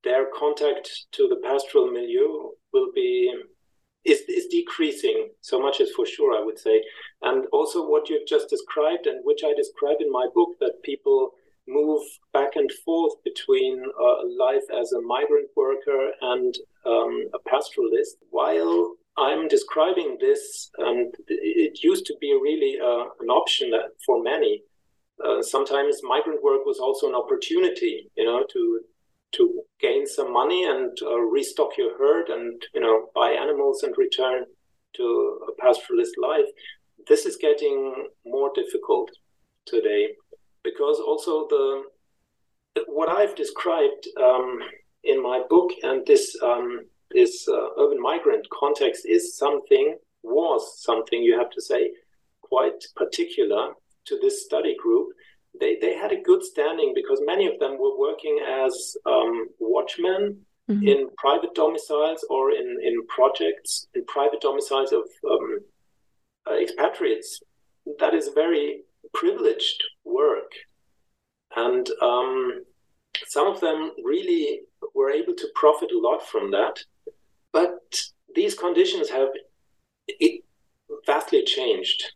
their 0.04 0.26
contact 0.36 0.88
to 1.12 1.28
the 1.28 1.40
pastoral 1.46 1.90
milieu 1.90 2.50
will 2.72 2.90
be 2.94 3.32
is, 4.04 4.20
is 4.28 4.46
decreasing 4.46 5.30
so 5.40 5.60
much 5.60 5.80
is 5.80 5.90
for 5.92 6.06
sure 6.06 6.36
i 6.36 6.44
would 6.44 6.58
say. 6.58 6.82
And 7.22 7.46
also 7.52 7.88
what 7.88 8.08
you've 8.08 8.28
just 8.28 8.48
described 8.48 9.06
and 9.06 9.20
which 9.24 9.42
i 9.44 9.52
describe 9.54 9.98
in 10.00 10.10
my 10.10 10.26
book 10.34 10.50
that 10.60 10.82
people 10.82 11.32
move 11.66 12.02
back 12.32 12.56
and 12.56 12.70
forth 12.84 13.14
between 13.24 13.82
uh, 13.82 14.16
life 14.44 14.66
as 14.80 14.92
a 14.92 15.00
migrant 15.00 15.48
worker 15.56 16.10
and 16.20 16.54
um, 16.84 17.14
a 17.32 17.40
pastoralist. 17.50 18.16
While 18.30 18.96
i'm 19.16 19.46
describing 19.46 20.16
this 20.20 20.70
and 20.78 21.14
it 21.28 21.82
used 21.84 22.04
to 22.06 22.16
be 22.20 22.32
really 22.48 22.74
uh, 22.80 23.04
an 23.20 23.28
option 23.28 23.72
for 24.04 24.22
many 24.22 24.62
uh, 25.22 25.42
sometimes 25.42 26.00
migrant 26.02 26.42
work 26.42 26.64
was 26.64 26.78
also 26.78 27.08
an 27.08 27.14
opportunity, 27.14 28.10
you 28.16 28.24
know, 28.24 28.44
to 28.52 28.80
to 29.32 29.62
gain 29.80 30.06
some 30.06 30.32
money 30.32 30.64
and 30.64 30.96
uh, 31.02 31.18
restock 31.18 31.76
your 31.76 31.98
herd 31.98 32.28
and 32.28 32.62
you 32.74 32.80
know 32.80 33.08
buy 33.14 33.30
animals 33.30 33.82
and 33.82 33.94
return 33.98 34.44
to 34.94 35.40
a 35.48 35.62
pastoralist 35.62 36.16
life. 36.20 36.46
This 37.08 37.26
is 37.26 37.36
getting 37.36 38.08
more 38.24 38.50
difficult 38.54 39.10
today 39.66 40.10
because 40.62 40.98
also 41.00 41.46
the 41.48 41.82
what 42.86 43.08
I've 43.08 43.34
described 43.36 44.08
um, 44.20 44.58
in 45.04 45.22
my 45.22 45.42
book 45.48 45.70
and 45.82 46.06
this 46.06 46.36
um, 46.42 46.80
this 47.10 47.46
uh, 47.48 47.68
urban 47.78 48.00
migrant 48.00 48.46
context 48.50 49.04
is 49.06 49.36
something 49.36 49.96
was 50.22 50.82
something 50.82 51.22
you 51.22 51.38
have 51.38 51.50
to 51.50 51.60
say 51.60 51.90
quite 52.40 52.82
particular 52.96 53.72
to 54.06 54.18
this 54.20 54.44
study 54.44 54.76
group, 54.80 55.08
they, 55.60 55.76
they 55.80 55.94
had 55.94 56.12
a 56.12 56.20
good 56.20 56.42
standing 56.42 56.92
because 56.94 57.20
many 57.24 57.46
of 57.46 57.58
them 57.60 57.78
were 57.78 57.98
working 57.98 58.40
as 58.46 58.96
um, 59.06 59.48
watchmen 59.58 60.38
mm-hmm. 60.70 60.86
in 60.86 61.08
private 61.16 61.54
domiciles 61.54 62.26
or 62.28 62.50
in, 62.50 62.78
in 62.82 63.06
projects, 63.06 63.86
in 63.94 64.04
private 64.06 64.40
domiciles 64.40 64.92
of 64.92 65.04
um, 65.30 65.60
uh, 66.48 66.54
expatriates. 66.54 67.40
That 67.98 68.14
is 68.14 68.30
very 68.34 68.82
privileged 69.12 69.82
work. 70.04 70.50
And 71.56 71.88
um, 72.02 72.64
some 73.26 73.46
of 73.46 73.60
them 73.60 73.92
really 74.02 74.62
were 74.94 75.10
able 75.10 75.34
to 75.34 75.48
profit 75.54 75.90
a 75.92 75.98
lot 75.98 76.26
from 76.26 76.50
that. 76.50 76.78
But 77.52 77.78
these 78.34 78.54
conditions 78.54 79.08
have 79.10 79.28
vastly 81.06 81.44
changed 81.44 82.12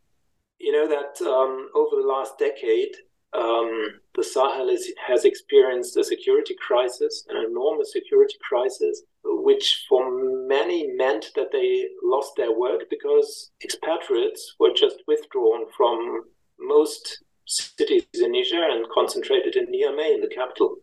you 0.58 0.72
know 0.72 0.88
that 0.88 1.24
um, 1.26 1.68
over 1.74 1.96
the 2.00 2.08
last 2.08 2.38
decade, 2.38 2.94
um, 3.34 4.00
the 4.14 4.24
Sahel 4.24 4.68
is, 4.68 4.92
has 5.06 5.24
experienced 5.24 5.96
a 5.96 6.04
security 6.04 6.56
crisis, 6.66 7.24
an 7.28 7.44
enormous 7.44 7.92
security 7.92 8.36
crisis, 8.48 9.02
which 9.24 9.84
for 9.88 10.10
many 10.48 10.88
meant 10.96 11.26
that 11.34 11.52
they 11.52 11.88
lost 12.02 12.32
their 12.36 12.52
work 12.52 12.82
because 12.88 13.50
expatriates 13.62 14.54
were 14.58 14.72
just 14.74 14.96
withdrawn 15.06 15.66
from 15.76 16.24
most 16.58 17.22
cities 17.46 18.06
in 18.14 18.32
Niger 18.32 18.62
and 18.68 18.86
concentrated 18.92 19.56
in 19.56 19.66
Niamey, 19.66 20.14
in 20.14 20.20
the 20.20 20.28
capital. 20.34 20.76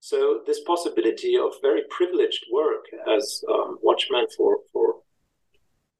So 0.00 0.40
this 0.46 0.60
possibility 0.60 1.36
of 1.36 1.52
very 1.60 1.82
privileged 1.90 2.46
work 2.52 2.84
as 3.14 3.42
um, 3.52 3.78
watchmen 3.82 4.26
for 4.36 4.58
for 4.72 4.96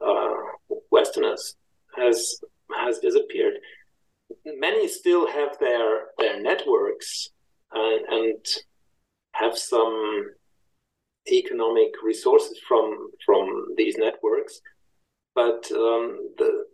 uh, 0.01 0.34
Westerners 0.90 1.57
has 1.96 2.40
has 2.77 2.99
disappeared. 2.99 3.55
Many 4.45 4.89
still 4.89 5.27
have 5.27 5.59
their 5.59 6.09
their 6.19 6.41
networks 6.41 7.31
and, 7.73 8.05
and 8.09 8.47
have 9.33 9.57
some 9.57 10.31
economic 11.31 11.91
resources 12.03 12.59
from 12.66 13.11
from 13.25 13.66
these 13.77 13.97
networks, 13.97 14.61
but 15.35 15.71
um, 15.73 16.31
the 16.39 16.64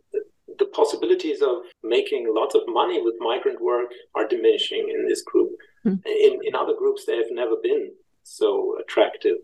the 0.59 0.67
possibilities 0.67 1.43
of 1.43 1.57
making 1.83 2.33
lots 2.33 2.55
of 2.55 2.63
money 2.69 3.01
with 3.03 3.15
migrant 3.19 3.61
work 3.61 3.91
are 4.15 4.29
diminishing 4.29 4.89
in 4.89 5.07
this 5.09 5.23
group. 5.23 5.51
Mm. 5.85 6.01
In 6.07 6.41
in 6.45 6.55
other 6.55 6.75
groups, 6.77 7.05
they 7.05 7.17
have 7.17 7.31
never 7.31 7.57
been 7.63 7.93
so 8.23 8.77
attractive 8.81 9.37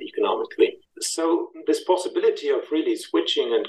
economically. 0.00 0.78
So 1.00 1.50
this 1.66 1.84
possibility 1.84 2.48
of 2.48 2.60
really 2.70 2.96
switching 2.96 3.52
and 3.54 3.68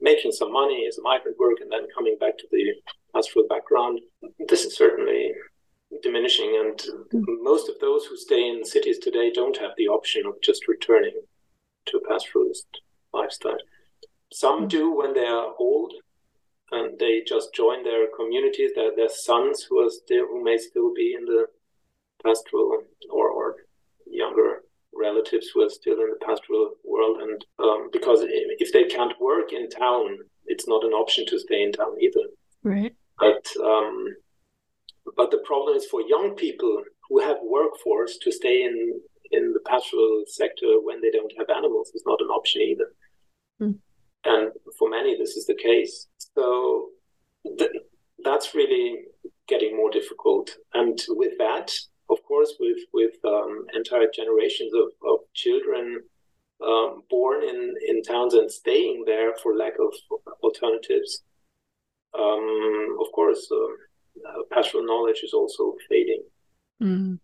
making 0.00 0.32
some 0.32 0.52
money 0.52 0.86
as 0.88 0.98
a 0.98 1.02
migrant 1.02 1.38
work 1.38 1.58
and 1.60 1.70
then 1.70 1.86
coming 1.94 2.16
back 2.18 2.38
to 2.38 2.46
the 2.50 2.74
pastoral 3.14 3.46
background, 3.48 4.00
this 4.48 4.64
is 4.64 4.76
certainly 4.76 5.32
diminishing. 6.02 6.56
And 6.64 6.78
mm. 7.12 7.24
most 7.42 7.68
of 7.68 7.78
those 7.80 8.06
who 8.06 8.16
stay 8.16 8.48
in 8.48 8.64
cities 8.64 8.98
today 8.98 9.30
don't 9.32 9.56
have 9.58 9.72
the 9.76 9.88
option 9.88 10.26
of 10.26 10.40
just 10.42 10.68
returning 10.68 11.20
to 11.86 11.98
a 11.98 12.08
pastoralist 12.08 12.66
lifestyle. 13.12 13.58
Some 14.32 14.64
mm. 14.64 14.68
do 14.68 14.94
when 14.94 15.14
they 15.14 15.26
are 15.26 15.54
old 15.58 15.92
and 16.72 16.98
they 16.98 17.22
just 17.26 17.54
join 17.54 17.84
their 17.84 18.06
communities, 18.16 18.72
their, 18.74 18.94
their 18.94 19.08
sons 19.08 19.62
who 19.62 19.78
are 19.84 19.90
still 19.90 20.26
who 20.26 20.42
may 20.42 20.58
still 20.58 20.92
be 20.94 21.14
in 21.16 21.24
the 21.24 21.46
pastoral 22.24 22.82
or, 23.10 23.28
or 23.28 23.56
younger 24.06 24.55
relatives 25.08 25.46
who 25.48 25.62
are 25.64 25.70
still 25.80 25.98
in 26.04 26.10
the 26.12 26.26
pastoral 26.26 26.66
world. 26.92 27.16
And 27.24 27.38
um, 27.66 27.88
because 27.96 28.20
if 28.64 28.70
they 28.72 28.84
can't 28.96 29.20
work 29.20 29.48
in 29.52 29.68
town, 29.68 30.06
it's 30.46 30.68
not 30.72 30.84
an 30.84 30.94
option 31.02 31.24
to 31.26 31.38
stay 31.38 31.60
in 31.62 31.72
town 31.72 31.94
either. 32.00 32.26
Right. 32.62 32.94
But 33.18 33.44
um, 33.72 33.96
but 35.16 35.30
the 35.30 35.42
problem 35.50 35.76
is 35.76 35.86
for 35.86 36.00
young 36.02 36.28
people 36.44 36.74
who 37.08 37.16
have 37.26 37.38
workforce 37.56 38.14
to 38.24 38.30
stay 38.40 38.56
in 38.68 39.00
in 39.32 39.52
the 39.52 39.64
pastoral 39.70 40.24
sector 40.26 40.70
when 40.86 41.00
they 41.00 41.10
don't 41.10 41.32
have 41.38 41.50
animals 41.50 41.90
is 41.94 42.04
not 42.06 42.20
an 42.20 42.28
option 42.28 42.60
either. 42.62 42.88
Mm. 43.60 43.78
And 44.24 44.50
for 44.78 44.88
many, 44.88 45.16
this 45.16 45.36
is 45.36 45.46
the 45.46 45.58
case. 45.68 46.06
So 46.34 46.88
th- 47.58 47.70
that's 48.24 48.54
really 48.54 49.04
getting 49.48 49.76
more 49.76 49.90
difficult. 49.90 50.50
And 50.74 50.98
with 51.08 51.34
that, 51.38 51.72
of 52.10 52.22
course, 52.24 52.54
with 52.60 52.78
with 52.92 53.14
um, 53.24 53.66
entire 53.74 54.08
generations 54.14 54.72
of, 54.74 54.88
of 55.08 55.20
children 55.34 56.00
um, 56.64 57.02
born 57.10 57.42
in, 57.42 57.74
in 57.88 58.02
towns 58.02 58.34
and 58.34 58.50
staying 58.50 59.04
there 59.06 59.34
for 59.42 59.56
lack 59.56 59.74
of 59.78 59.92
alternatives. 60.42 61.22
Um, 62.18 62.96
of 63.00 63.12
course, 63.12 63.50
uh, 63.52 64.42
pastoral 64.50 64.84
knowledge 64.84 65.20
is 65.22 65.34
also 65.34 65.74
fading. 65.88 66.22
Mm. 66.82 67.18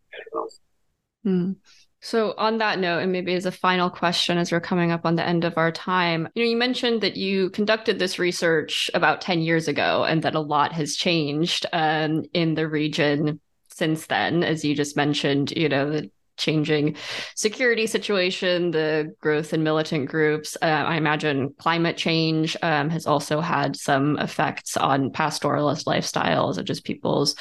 Mm. 1.27 1.57
So, 2.01 2.35
on 2.37 2.59
that 2.59 2.81
note, 2.81 2.99
and 2.99 3.13
maybe 3.13 3.33
as 3.35 3.47
a 3.47 3.53
final 3.53 3.89
question, 3.89 4.37
as 4.37 4.51
we're 4.51 4.61
coming 4.61 4.91
up 4.91 5.07
on 5.07 5.15
the 5.15 5.27
end 5.27 5.45
of 5.45 5.57
our 5.57 5.71
time, 5.71 6.29
you 6.35 6.43
know, 6.43 6.51
you 6.51 6.57
mentioned 6.57 7.01
that 7.03 7.17
you 7.17 7.49
conducted 7.51 7.99
this 7.99 8.19
research 8.19 8.91
about 8.93 9.21
10 9.21 9.41
years 9.41 9.69
ago 9.69 10.05
and 10.05 10.23
that 10.23 10.35
a 10.35 10.41
lot 10.41 10.73
has 10.73 10.97
changed 10.97 11.65
um, 11.73 12.25
in 12.35 12.55
the 12.55 12.67
region 12.67 13.41
since 13.73 14.07
then, 14.07 14.43
as 14.43 14.65
you 14.65 14.75
just 14.75 14.97
mentioned, 14.97 15.53
you 15.53 15.69
know, 15.69 15.91
the 15.91 16.11
changing 16.37 16.97
security 17.35 17.87
situation, 17.87 18.71
the 18.71 19.15
growth 19.21 19.53
in 19.53 19.63
militant 19.63 20.09
groups. 20.09 20.57
Uh, 20.61 20.67
I 20.67 20.97
imagine 20.97 21.55
climate 21.59 21.97
change 21.97 22.57
um, 22.63 22.91
has 22.91 23.07
also 23.07 23.41
had 23.41 23.77
some 23.77 24.19
effects 24.19 24.77
on 24.77 25.11
pastoralist 25.11 25.85
lifestyles 25.85 26.59
of 26.59 26.65
just 26.65 26.85
people's 26.85 27.37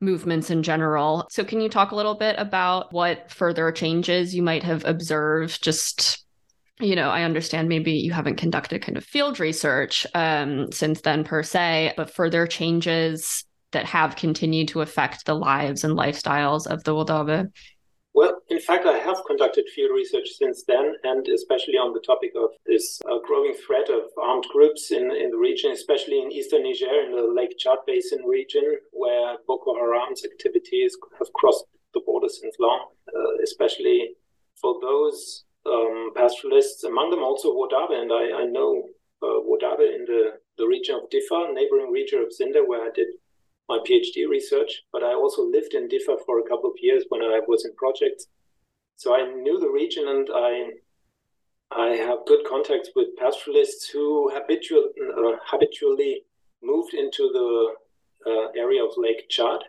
movements 0.00 0.50
in 0.50 0.62
general. 0.62 1.26
So, 1.30 1.44
can 1.44 1.60
you 1.60 1.68
talk 1.68 1.90
a 1.90 1.96
little 1.96 2.14
bit 2.14 2.36
about 2.38 2.92
what 2.92 3.30
further 3.30 3.72
changes 3.72 4.34
you 4.34 4.42
might 4.42 4.62
have 4.62 4.84
observed? 4.84 5.62
Just, 5.62 6.24
you 6.80 6.94
know, 6.94 7.10
I 7.10 7.22
understand 7.22 7.68
maybe 7.68 7.92
you 7.92 8.12
haven't 8.12 8.36
conducted 8.36 8.82
kind 8.82 8.96
of 8.96 9.04
field 9.04 9.40
research 9.40 10.06
um, 10.14 10.70
since 10.70 11.00
then, 11.00 11.24
per 11.24 11.42
se, 11.42 11.94
but 11.96 12.10
further 12.10 12.46
changes 12.46 13.44
that 13.72 13.86
have 13.86 14.16
continued 14.16 14.68
to 14.68 14.80
affect 14.80 15.26
the 15.26 15.34
lives 15.34 15.84
and 15.84 15.96
lifestyles 15.96 16.66
of 16.66 16.84
the 16.84 16.92
Wodabe? 16.92 17.50
Well, 18.14 18.40
in 18.48 18.58
fact, 18.58 18.86
I 18.86 18.98
have 18.98 19.18
conducted 19.26 19.68
field 19.68 19.92
research 19.94 20.28
since 20.30 20.64
then, 20.66 20.94
and 21.04 21.28
especially 21.28 21.74
on 21.74 21.92
the 21.92 22.00
topic 22.00 22.32
of 22.34 22.50
this 22.66 23.00
uh, 23.08 23.18
growing 23.24 23.54
threat 23.54 23.90
of 23.90 24.10
armed 24.20 24.46
groups 24.52 24.90
in, 24.90 25.12
in 25.12 25.30
the 25.30 25.36
region, 25.36 25.70
especially 25.70 26.20
in 26.20 26.32
eastern 26.32 26.64
Niger, 26.64 27.04
in 27.06 27.12
the 27.12 27.32
Lake 27.32 27.56
Chad 27.58 27.78
Basin 27.86 28.24
region, 28.24 28.64
where 28.92 29.36
Boko 29.46 29.74
Haram's 29.74 30.24
activities 30.24 30.96
have 31.18 31.32
crossed 31.34 31.66
the 31.94 32.00
border 32.00 32.28
since 32.28 32.56
long, 32.58 32.88
uh, 33.14 33.42
especially 33.42 34.14
for 34.60 34.80
those 34.80 35.44
um, 35.66 36.10
pastoralists, 36.16 36.84
among 36.84 37.10
them 37.10 37.22
also 37.22 37.54
Wodabe, 37.54 37.94
and 38.02 38.12
I, 38.12 38.42
I 38.42 38.44
know 38.46 38.84
uh, 39.22 39.40
Wodabe 39.46 39.94
in 39.94 40.04
the, 40.06 40.38
the 40.56 40.66
region 40.66 40.96
of 40.96 41.10
Diffa, 41.10 41.52
neighboring 41.54 41.92
region 41.92 42.20
of 42.20 42.32
Zinder, 42.34 42.66
where 42.66 42.82
I 42.82 42.90
did 42.94 43.08
my 43.68 43.78
PhD 43.78 44.28
research, 44.28 44.82
but 44.92 45.02
I 45.02 45.14
also 45.14 45.42
lived 45.42 45.74
in 45.74 45.88
Diffa 45.88 46.16
for 46.24 46.40
a 46.40 46.48
couple 46.48 46.70
of 46.70 46.76
years 46.80 47.04
when 47.08 47.22
I 47.22 47.40
was 47.46 47.64
in 47.64 47.74
projects. 47.76 48.26
So 48.96 49.14
I 49.14 49.32
knew 49.32 49.60
the 49.60 49.70
region 49.70 50.08
and 50.08 50.28
I 50.34 50.70
I 51.70 51.88
have 51.96 52.24
good 52.26 52.46
contacts 52.48 52.90
with 52.96 53.08
pastoralists 53.18 53.90
who 53.90 54.30
habitual, 54.32 54.88
uh, 55.18 55.36
habitually 55.44 56.24
moved 56.62 56.94
into 56.94 57.28
the 57.30 57.74
uh, 58.26 58.48
area 58.56 58.82
of 58.82 58.92
Lake 58.96 59.28
Chad 59.28 59.60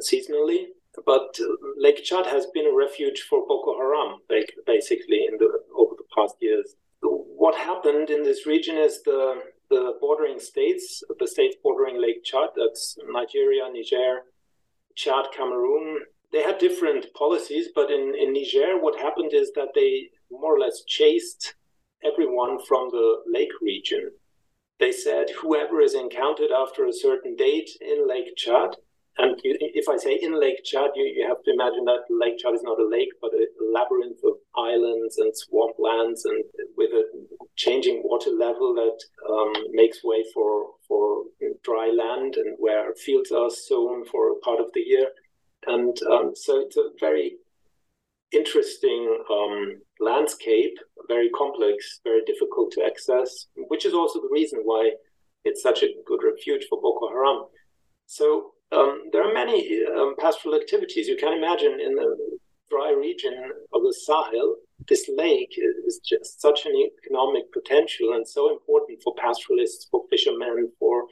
seasonally. 0.00 0.66
But 1.04 1.38
Lake 1.76 2.04
Chad 2.04 2.26
has 2.26 2.46
been 2.54 2.66
a 2.66 2.76
refuge 2.76 3.22
for 3.22 3.46
Boko 3.46 3.76
Haram, 3.76 4.20
basically, 4.66 5.26
in 5.26 5.36
the, 5.38 5.48
over 5.76 5.94
the 5.96 6.04
past 6.16 6.36
years. 6.40 6.74
What 7.02 7.54
happened 7.56 8.10
in 8.10 8.22
this 8.22 8.46
region 8.46 8.76
is 8.76 9.02
the 9.02 9.42
the 9.70 9.94
bordering 10.00 10.40
states, 10.40 11.02
the 11.18 11.26
states 11.26 11.56
bordering 11.62 12.00
Lake 12.00 12.24
Chad, 12.24 12.50
that's 12.56 12.96
Nigeria, 13.10 13.64
Niger, 13.72 14.22
Chad, 14.96 15.26
Cameroon, 15.36 16.00
they 16.32 16.42
had 16.42 16.58
different 16.58 17.06
policies, 17.14 17.68
but 17.74 17.90
in, 17.90 18.14
in 18.18 18.32
Niger, 18.32 18.80
what 18.80 18.98
happened 18.98 19.32
is 19.32 19.52
that 19.54 19.68
they 19.74 20.10
more 20.30 20.56
or 20.56 20.60
less 20.60 20.82
chased 20.86 21.54
everyone 22.04 22.58
from 22.66 22.88
the 22.90 23.22
lake 23.26 23.52
region. 23.62 24.10
They 24.78 24.92
said 24.92 25.26
whoever 25.40 25.80
is 25.80 25.94
encountered 25.94 26.50
after 26.50 26.86
a 26.86 26.92
certain 26.92 27.34
date 27.34 27.70
in 27.80 28.06
Lake 28.06 28.36
Chad 28.36 28.76
and 29.18 29.34
if 29.42 29.88
I 29.88 29.96
say 29.96 30.18
in 30.22 30.38
Lake 30.38 30.62
Chad, 30.64 30.90
you, 30.94 31.04
you 31.04 31.26
have 31.26 31.42
to 31.42 31.52
imagine 31.52 31.84
that 31.86 32.06
Lake 32.08 32.38
Chad 32.38 32.54
is 32.54 32.62
not 32.62 32.78
a 32.78 32.88
lake, 32.88 33.10
but 33.20 33.32
a 33.34 33.46
labyrinth 33.72 34.20
of 34.24 34.34
islands 34.56 35.18
and 35.18 35.32
swamplands, 35.32 36.20
and 36.24 36.44
with 36.76 36.90
a 36.92 37.04
changing 37.56 38.02
water 38.04 38.30
level 38.30 38.74
that 38.74 38.98
um, 39.28 39.52
makes 39.72 40.04
way 40.04 40.24
for 40.32 40.70
for 40.86 41.24
dry 41.64 41.90
land, 41.90 42.36
and 42.36 42.56
where 42.58 42.94
fields 42.94 43.32
are 43.32 43.50
sown 43.50 44.04
for 44.06 44.30
a 44.30 44.38
part 44.40 44.60
of 44.60 44.70
the 44.74 44.80
year, 44.80 45.08
and 45.66 45.96
um, 46.10 46.32
so 46.34 46.60
it's 46.60 46.76
a 46.76 46.90
very 47.00 47.36
interesting 48.30 49.24
um, 49.32 49.80
landscape, 50.00 50.76
very 51.08 51.30
complex, 51.30 52.00
very 52.04 52.22
difficult 52.24 52.70
to 52.72 52.84
access, 52.84 53.46
which 53.68 53.84
is 53.84 53.94
also 53.94 54.20
the 54.20 54.28
reason 54.30 54.60
why 54.62 54.92
it's 55.44 55.62
such 55.62 55.82
a 55.82 55.88
good 56.06 56.20
refuge 56.22 56.66
for 56.68 56.80
Boko 56.80 57.08
Haram. 57.08 57.46
So 58.06 58.52
um, 58.72 59.04
there 59.12 59.28
are 59.28 59.32
many 59.32 59.80
um, 59.96 60.14
pastoral 60.18 60.54
activities. 60.54 61.08
You 61.08 61.16
can 61.16 61.32
imagine 61.32 61.78
in 61.80 61.94
the 61.94 62.38
dry 62.70 62.92
region 62.92 63.34
of 63.72 63.82
the 63.82 63.94
Sahel, 63.94 64.56
this 64.88 65.08
lake 65.16 65.58
is 65.86 66.00
just 66.04 66.40
such 66.40 66.66
an 66.66 66.72
economic 66.74 67.52
potential 67.52 68.12
and 68.12 68.26
so 68.28 68.50
important 68.50 69.02
for 69.02 69.14
pastoralists, 69.16 69.88
for 69.90 70.04
fishermen, 70.10 70.70
for 70.78 71.04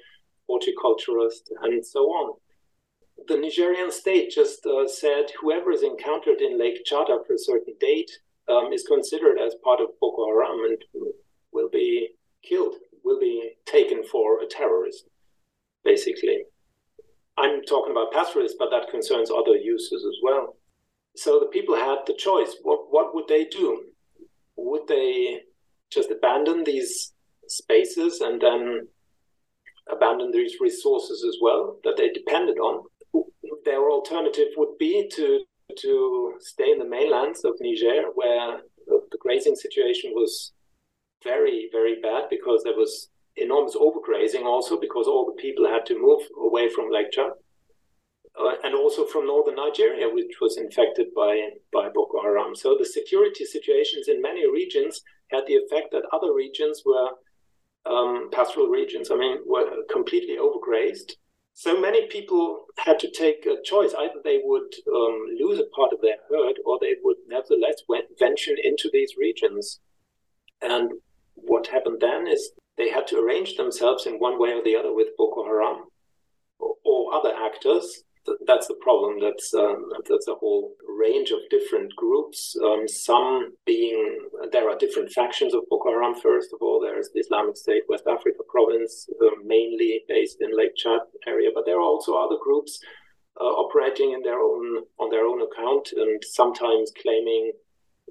horticulturists, 0.48 1.50
and 1.62 1.84
so 1.84 2.00
on. 2.04 2.36
The 3.26 3.38
Nigerian 3.38 3.90
state 3.90 4.30
just 4.30 4.64
uh, 4.66 4.86
said 4.86 5.32
whoever 5.40 5.72
is 5.72 5.82
encountered 5.82 6.40
in 6.40 6.58
Lake 6.58 6.84
Chad 6.84 7.08
after 7.10 7.34
a 7.34 7.38
certain 7.38 7.74
date 7.80 8.10
um, 8.48 8.72
is 8.72 8.84
considered 8.86 9.38
as 9.38 9.54
part 9.64 9.80
of 9.80 9.98
Boko 10.00 10.26
Haram 10.26 10.60
and 10.64 10.78
will 11.52 11.70
be 11.70 12.10
killed, 12.42 12.74
will 13.02 13.18
be 13.18 13.52
taken 13.64 14.04
for 14.04 14.42
a 14.42 14.46
terrorist, 14.46 15.08
basically. 15.82 16.44
I'm 17.38 17.62
talking 17.62 17.92
about 17.92 18.12
pastoralists, 18.12 18.56
but 18.58 18.70
that 18.70 18.90
concerns 18.90 19.30
other 19.30 19.56
uses 19.56 20.04
as 20.04 20.18
well. 20.22 20.56
So 21.16 21.38
the 21.38 21.46
people 21.46 21.74
had 21.74 21.98
the 22.06 22.14
choice. 22.14 22.56
What 22.62 22.90
what 22.90 23.14
would 23.14 23.28
they 23.28 23.44
do? 23.44 23.84
Would 24.56 24.86
they 24.88 25.40
just 25.90 26.10
abandon 26.10 26.64
these 26.64 27.12
spaces 27.48 28.20
and 28.20 28.40
then 28.40 28.88
abandon 29.90 30.30
these 30.32 30.56
resources 30.60 31.24
as 31.26 31.36
well 31.40 31.78
that 31.84 31.96
they 31.96 32.10
depended 32.10 32.58
on? 32.58 32.84
Their 33.64 33.90
alternative 33.90 34.48
would 34.56 34.76
be 34.78 35.08
to 35.14 35.40
to 35.78 36.34
stay 36.40 36.70
in 36.70 36.78
the 36.78 36.88
mainlands 36.88 37.44
of 37.44 37.54
Niger, 37.60 38.04
where 38.14 38.60
the 38.86 39.18
grazing 39.20 39.56
situation 39.56 40.12
was 40.14 40.52
very 41.24 41.68
very 41.72 42.00
bad 42.00 42.24
because 42.30 42.62
there 42.62 42.76
was 42.76 43.08
enormous 43.36 43.76
overgrazing 43.76 44.44
also 44.44 44.78
because 44.80 45.06
all 45.06 45.26
the 45.26 45.40
people 45.40 45.66
had 45.66 45.86
to 45.86 45.98
move 46.00 46.22
away 46.40 46.68
from 46.68 46.90
Lake 46.90 47.12
Chad. 47.12 47.32
Uh, 48.38 48.52
and 48.64 48.74
also 48.74 49.06
from 49.06 49.26
northern 49.26 49.54
Nigeria, 49.54 50.06
which 50.10 50.34
was 50.42 50.58
infected 50.58 51.06
by, 51.16 51.40
by 51.72 51.88
Boko 51.88 52.20
Haram. 52.20 52.54
So 52.54 52.76
the 52.78 52.84
security 52.84 53.46
situations 53.46 54.08
in 54.08 54.20
many 54.20 54.46
regions 54.46 55.00
had 55.30 55.44
the 55.46 55.54
effect 55.54 55.92
that 55.92 56.02
other 56.12 56.34
regions 56.34 56.82
were 56.84 57.12
um, 57.86 58.28
pastoral 58.30 58.66
regions, 58.66 59.10
I 59.10 59.16
mean, 59.16 59.38
were 59.46 59.84
completely 59.90 60.36
overgrazed. 60.36 61.12
So 61.54 61.80
many 61.80 62.08
people 62.08 62.66
had 62.76 62.98
to 62.98 63.10
take 63.10 63.46
a 63.46 63.62
choice. 63.64 63.94
Either 63.98 64.20
they 64.22 64.40
would 64.44 64.74
um, 64.94 65.26
lose 65.38 65.58
a 65.58 65.74
part 65.74 65.94
of 65.94 66.02
their 66.02 66.16
herd 66.28 66.56
or 66.66 66.78
they 66.78 66.96
would 67.02 67.16
nevertheless 67.26 67.82
venture 68.18 68.54
into 68.62 68.90
these 68.92 69.14
regions. 69.16 69.80
And 70.60 70.92
what 71.34 71.68
happened 71.68 72.00
then 72.00 72.26
is 72.26 72.52
they 72.76 72.90
had 72.90 73.06
to 73.08 73.18
arrange 73.18 73.56
themselves 73.56 74.06
in 74.06 74.14
one 74.18 74.38
way 74.38 74.50
or 74.50 74.62
the 74.62 74.76
other 74.76 74.94
with 74.94 75.08
Boko 75.16 75.44
Haram 75.44 75.84
or, 76.58 76.74
or 76.84 77.14
other 77.14 77.32
actors. 77.34 78.02
That's 78.44 78.66
the 78.66 78.74
problem. 78.80 79.20
That's 79.20 79.54
um, 79.54 79.88
that's 80.08 80.26
a 80.26 80.34
whole 80.34 80.74
range 80.98 81.30
of 81.30 81.38
different 81.48 81.94
groups. 81.94 82.56
Um, 82.60 82.88
some 82.88 83.52
being 83.64 84.18
there 84.50 84.68
are 84.68 84.76
different 84.76 85.12
factions 85.12 85.54
of 85.54 85.62
Boko 85.70 85.90
Haram. 85.90 86.14
First 86.16 86.52
of 86.52 86.58
all, 86.60 86.80
there's 86.80 87.08
the 87.14 87.20
Islamic 87.20 87.56
State 87.56 87.84
West 87.88 88.08
Africa 88.08 88.42
province, 88.48 89.08
uh, 89.22 89.30
mainly 89.44 90.02
based 90.08 90.38
in 90.40 90.56
Lake 90.56 90.74
Chad 90.76 91.00
area, 91.28 91.50
but 91.54 91.66
there 91.66 91.76
are 91.76 91.88
also 91.92 92.14
other 92.14 92.36
groups 92.42 92.80
uh, 93.40 93.44
operating 93.44 94.10
in 94.10 94.22
their 94.22 94.40
own 94.40 94.82
on 94.98 95.08
their 95.08 95.24
own 95.24 95.40
account 95.42 95.92
and 95.96 96.20
sometimes 96.24 96.90
claiming 97.00 97.52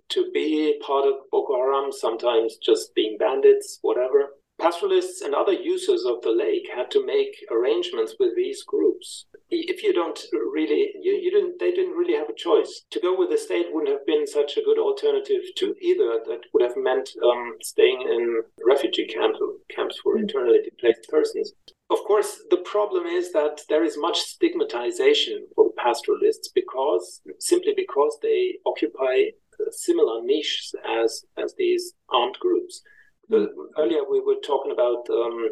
to 0.07 0.31
be 0.33 0.79
part 0.85 1.05
of 1.05 1.29
Boko 1.29 1.57
Haram, 1.57 1.91
sometimes 1.91 2.55
just 2.55 2.95
being 2.95 3.17
bandits, 3.19 3.79
whatever 3.81 4.29
pastoralists 4.65 5.21
and 5.21 5.35
other 5.35 5.53
users 5.53 6.05
of 6.05 6.19
the 6.23 6.31
lake 6.31 6.67
had 6.75 6.89
to 6.89 7.05
make 7.05 7.45
arrangements 7.51 8.15
with 8.19 8.35
these 8.35 8.63
groups. 8.63 9.25
If 9.51 9.83
you 9.83 9.93
don't 9.93 10.19
really, 10.33 10.91
you, 10.99 11.11
you 11.13 11.29
didn't, 11.29 11.59
they 11.59 11.69
didn't 11.69 11.95
really 11.95 12.15
have 12.15 12.29
a 12.29 12.33
choice. 12.33 12.81
To 12.89 12.99
go 12.99 13.15
with 13.15 13.29
the 13.29 13.37
state 13.37 13.67
wouldn't 13.71 13.95
have 13.95 14.07
been 14.07 14.25
such 14.25 14.57
a 14.57 14.63
good 14.63 14.79
alternative 14.79 15.43
to 15.57 15.75
either. 15.79 16.19
That 16.25 16.41
would 16.51 16.63
have 16.63 16.77
meant 16.77 17.11
um, 17.23 17.53
staying 17.61 18.01
in 18.01 18.41
refugee 18.65 19.05
camps, 19.05 19.37
camps 19.69 19.99
for 20.01 20.17
internally 20.17 20.61
displaced 20.63 21.09
persons. 21.11 21.53
Of 21.91 21.99
course, 21.99 22.41
the 22.49 22.65
problem 22.65 23.05
is 23.05 23.31
that 23.33 23.61
there 23.69 23.83
is 23.83 23.99
much 23.99 24.19
stigmatization 24.21 25.45
for 25.53 25.73
pastoralists 25.77 26.49
because 26.55 27.21
simply 27.37 27.73
because 27.77 28.17
they 28.23 28.55
occupy 28.65 29.25
similar 29.71 30.23
niches 30.23 30.73
as 30.87 31.23
as 31.37 31.53
these 31.55 31.93
armed 32.09 32.37
groups. 32.39 32.81
The, 33.29 33.47
earlier 33.77 34.01
we 34.09 34.21
were 34.21 34.39
talking 34.45 34.71
about 34.71 35.07
um, 35.09 35.49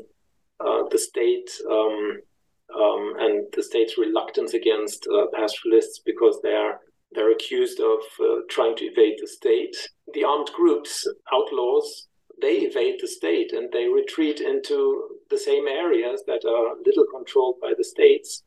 uh, 0.59 0.87
the 0.89 0.97
state 0.97 1.49
um, 1.69 2.19
um, 2.75 3.13
and 3.19 3.45
the 3.53 3.63
state's 3.63 3.97
reluctance 3.97 4.53
against 4.53 5.07
uh, 5.07 5.25
pastoralists 5.33 5.99
because 6.05 6.39
they 6.43 6.53
are 6.53 6.79
they're 7.13 7.31
accused 7.31 7.79
of 7.79 7.99
uh, 8.19 8.41
trying 8.49 8.75
to 8.77 8.85
evade 8.85 9.17
the 9.21 9.27
state. 9.27 9.75
The 10.13 10.23
armed 10.23 10.49
groups, 10.55 11.07
outlaws, 11.31 12.07
they 12.41 12.57
evade 12.57 12.99
the 12.99 13.07
state 13.07 13.53
and 13.53 13.71
they 13.71 13.87
retreat 13.87 14.39
into 14.41 15.19
the 15.29 15.37
same 15.37 15.67
areas 15.67 16.23
that 16.25 16.43
are 16.45 16.75
little 16.85 17.05
controlled 17.15 17.57
by 17.61 17.73
the 17.77 17.83
states. 17.83 18.43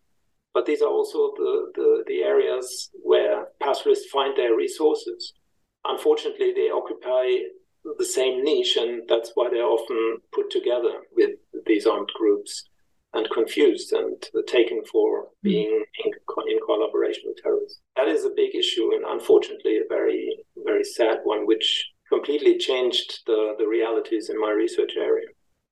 But 0.53 0.67
these 0.67 0.83
are 0.83 0.89
also 0.89 1.33
the, 1.37 1.73
the, 1.75 2.05
the 2.09 2.23
areas 2.23 2.91
where 3.03 3.49
pastoralists 3.61 4.11
find 4.11 4.37
their 4.37 4.57
resources. 4.57 5.35
Unfortunately, 5.85 6.53
they 6.53 6.71
occupy 6.71 7.47
the 7.99 8.05
same 8.05 8.43
niche, 8.45 8.77
and 8.77 9.03
that's 9.09 9.33
why 9.35 9.49
they're 9.51 9.65
often 9.65 10.19
put 10.33 10.51
together 10.51 10.95
with 11.15 11.33
these 11.67 11.87
armed 11.87 12.11
groups. 12.15 12.65
and 13.17 13.29
confused 13.31 13.93
and 13.93 14.19
taken 14.47 14.83
for 14.93 15.29
being 15.43 15.85
in, 16.05 16.13
in 16.53 16.59
collaboration 16.67 17.23
with 17.27 17.39
terrorists. 17.43 17.81
That 17.97 18.09
is 18.09 18.25
a 18.25 18.37
big 18.37 18.55
issue 18.55 18.93
and 18.95 19.05
unfortunately 19.07 19.79
a 19.79 19.89
very, 19.89 20.39
very 20.65 20.85
sad 20.85 21.19
one, 21.25 21.47
which 21.47 21.89
completely 22.13 22.59
changed 22.59 23.21
the, 23.27 23.55
the 23.59 23.67
realities 23.67 24.29
in 24.29 24.39
my 24.39 24.51
research 24.51 24.93
area. 24.99 25.29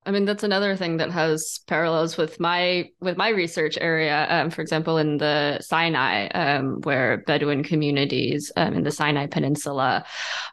I 0.06 0.10
mean, 0.10 0.26
that's 0.26 0.42
another 0.42 0.76
thing 0.76 0.98
that 0.98 1.10
has 1.10 1.60
parallels 1.66 2.18
with 2.18 2.38
my 2.38 2.90
with 3.00 3.16
my 3.16 3.30
research 3.30 3.78
area. 3.80 4.26
Um, 4.28 4.50
for 4.50 4.60
example, 4.60 4.98
in 4.98 5.16
the 5.16 5.58
Sinai, 5.62 6.26
um, 6.28 6.82
where 6.82 7.24
Bedouin 7.26 7.62
communities 7.62 8.52
um, 8.56 8.74
in 8.74 8.82
the 8.82 8.90
Sinai 8.90 9.26
Peninsula 9.26 10.04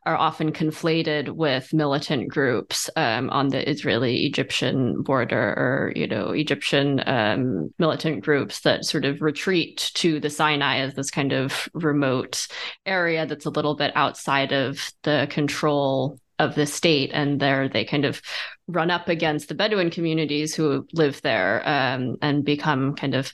are 0.06 0.16
often 0.16 0.54
conflated 0.54 1.30
with 1.30 1.74
militant 1.74 2.30
groups 2.30 2.90
um, 2.96 3.30
on 3.30 3.50
the 3.50 3.70
Israeli-Egyptian 3.70 5.02
border, 5.02 5.54
or 5.58 5.92
you 5.98 6.08
know, 6.08 6.30
Egyptian 6.30 7.04
um, 7.06 7.74
militant 7.78 8.24
groups 8.24 8.62
that 8.62 8.86
sort 8.86 9.04
of 9.04 9.22
retreat 9.22 9.92
to 9.96 10.22
the 10.22 10.30
Sinai 10.30 10.78
as 10.78 10.94
this 10.94 11.12
kind 11.12 11.34
of 11.34 11.68
remote 11.74 12.48
area 12.86 13.26
that's 13.26 13.46
a 13.46 13.50
little 13.50 13.76
bit 13.76 13.92
outside 13.96 14.54
of 14.54 14.94
the 15.04 15.28
control 15.30 16.18
of 16.42 16.56
the 16.56 16.66
state 16.66 17.12
and 17.14 17.40
there 17.40 17.70
they 17.70 17.86
kind 17.86 18.06
of 18.06 18.22
run 18.68 18.90
up 18.90 19.08
against 19.08 19.48
the 19.48 19.56
bedouin 19.56 19.90
communities 19.90 20.56
who 20.56 20.88
live 20.94 21.22
there 21.22 21.62
um, 21.68 22.18
and 22.22 22.44
become 22.44 22.96
kind 22.96 23.16
of 23.16 23.34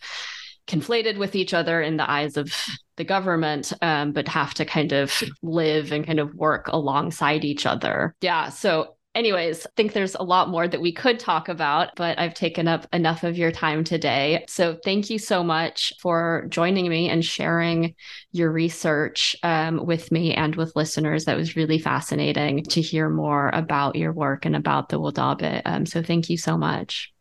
conflated 0.68 1.18
with 1.18 1.36
each 1.36 1.54
other 1.54 1.82
in 1.82 1.96
the 1.96 2.10
eyes 2.10 2.36
of 2.36 2.54
the 2.98 3.04
government 3.06 3.72
um, 3.82 4.12
but 4.12 4.28
have 4.28 4.54
to 4.54 4.66
kind 4.66 4.92
of 4.92 5.24
live 5.42 5.94
and 5.94 6.06
kind 6.06 6.20
of 6.20 6.34
work 6.36 6.68
alongside 6.68 7.46
each 7.46 7.66
other. 7.66 8.14
Yeah 8.22 8.50
so 8.50 8.97
anyways, 9.18 9.66
I 9.66 9.70
think 9.76 9.94
there's 9.94 10.16
a 10.16 10.24
lot 10.24 10.48
more 10.48 10.68
that 10.68 10.80
we 10.80 10.94
could 10.94 11.20
talk 11.20 11.50
about, 11.50 11.90
but 11.96 12.18
I've 12.20 12.36
taken 12.36 12.68
up 12.68 12.88
enough 12.94 13.24
of 13.24 13.38
your 13.38 13.52
time 13.52 13.84
today. 13.84 14.46
So 14.48 14.78
thank 14.86 15.10
you 15.10 15.18
so 15.18 15.44
much 15.44 15.92
for 16.00 16.46
joining 16.50 16.88
me 16.88 17.10
and 17.10 17.26
sharing 17.26 17.96
your 18.32 18.52
research 18.52 19.36
um, 19.42 19.86
with 19.86 20.12
me 20.12 20.36
and 20.36 20.56
with 20.56 20.76
listeners. 20.76 21.26
That 21.26 21.36
was 21.36 21.56
really 21.56 21.80
fascinating 21.80 22.64
to 22.66 22.80
hear 22.80 23.10
more 23.10 23.50
about 23.50 23.96
your 23.96 24.14
work 24.14 24.46
and 24.46 24.56
about 24.56 24.90
the 24.90 25.00
Wodabe. 25.00 25.64
Um, 25.66 25.86
so 25.86 26.04
thank 26.04 26.30
you 26.30 26.38
so 26.38 26.56
much. 26.56 27.12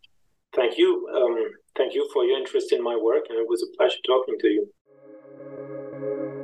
Thank 0.54 0.76
you. 0.78 1.08
Um, 1.14 1.50
thank 1.76 1.94
you 1.94 2.08
for 2.12 2.24
your 2.24 2.38
interest 2.38 2.72
in 2.72 2.82
my 2.82 2.96
work, 2.96 3.24
and 3.30 3.38
it 3.38 3.48
was 3.48 3.62
a 3.62 3.76
pleasure 3.76 3.98
talking 4.06 4.36
to 4.40 4.48
you. 4.48 6.35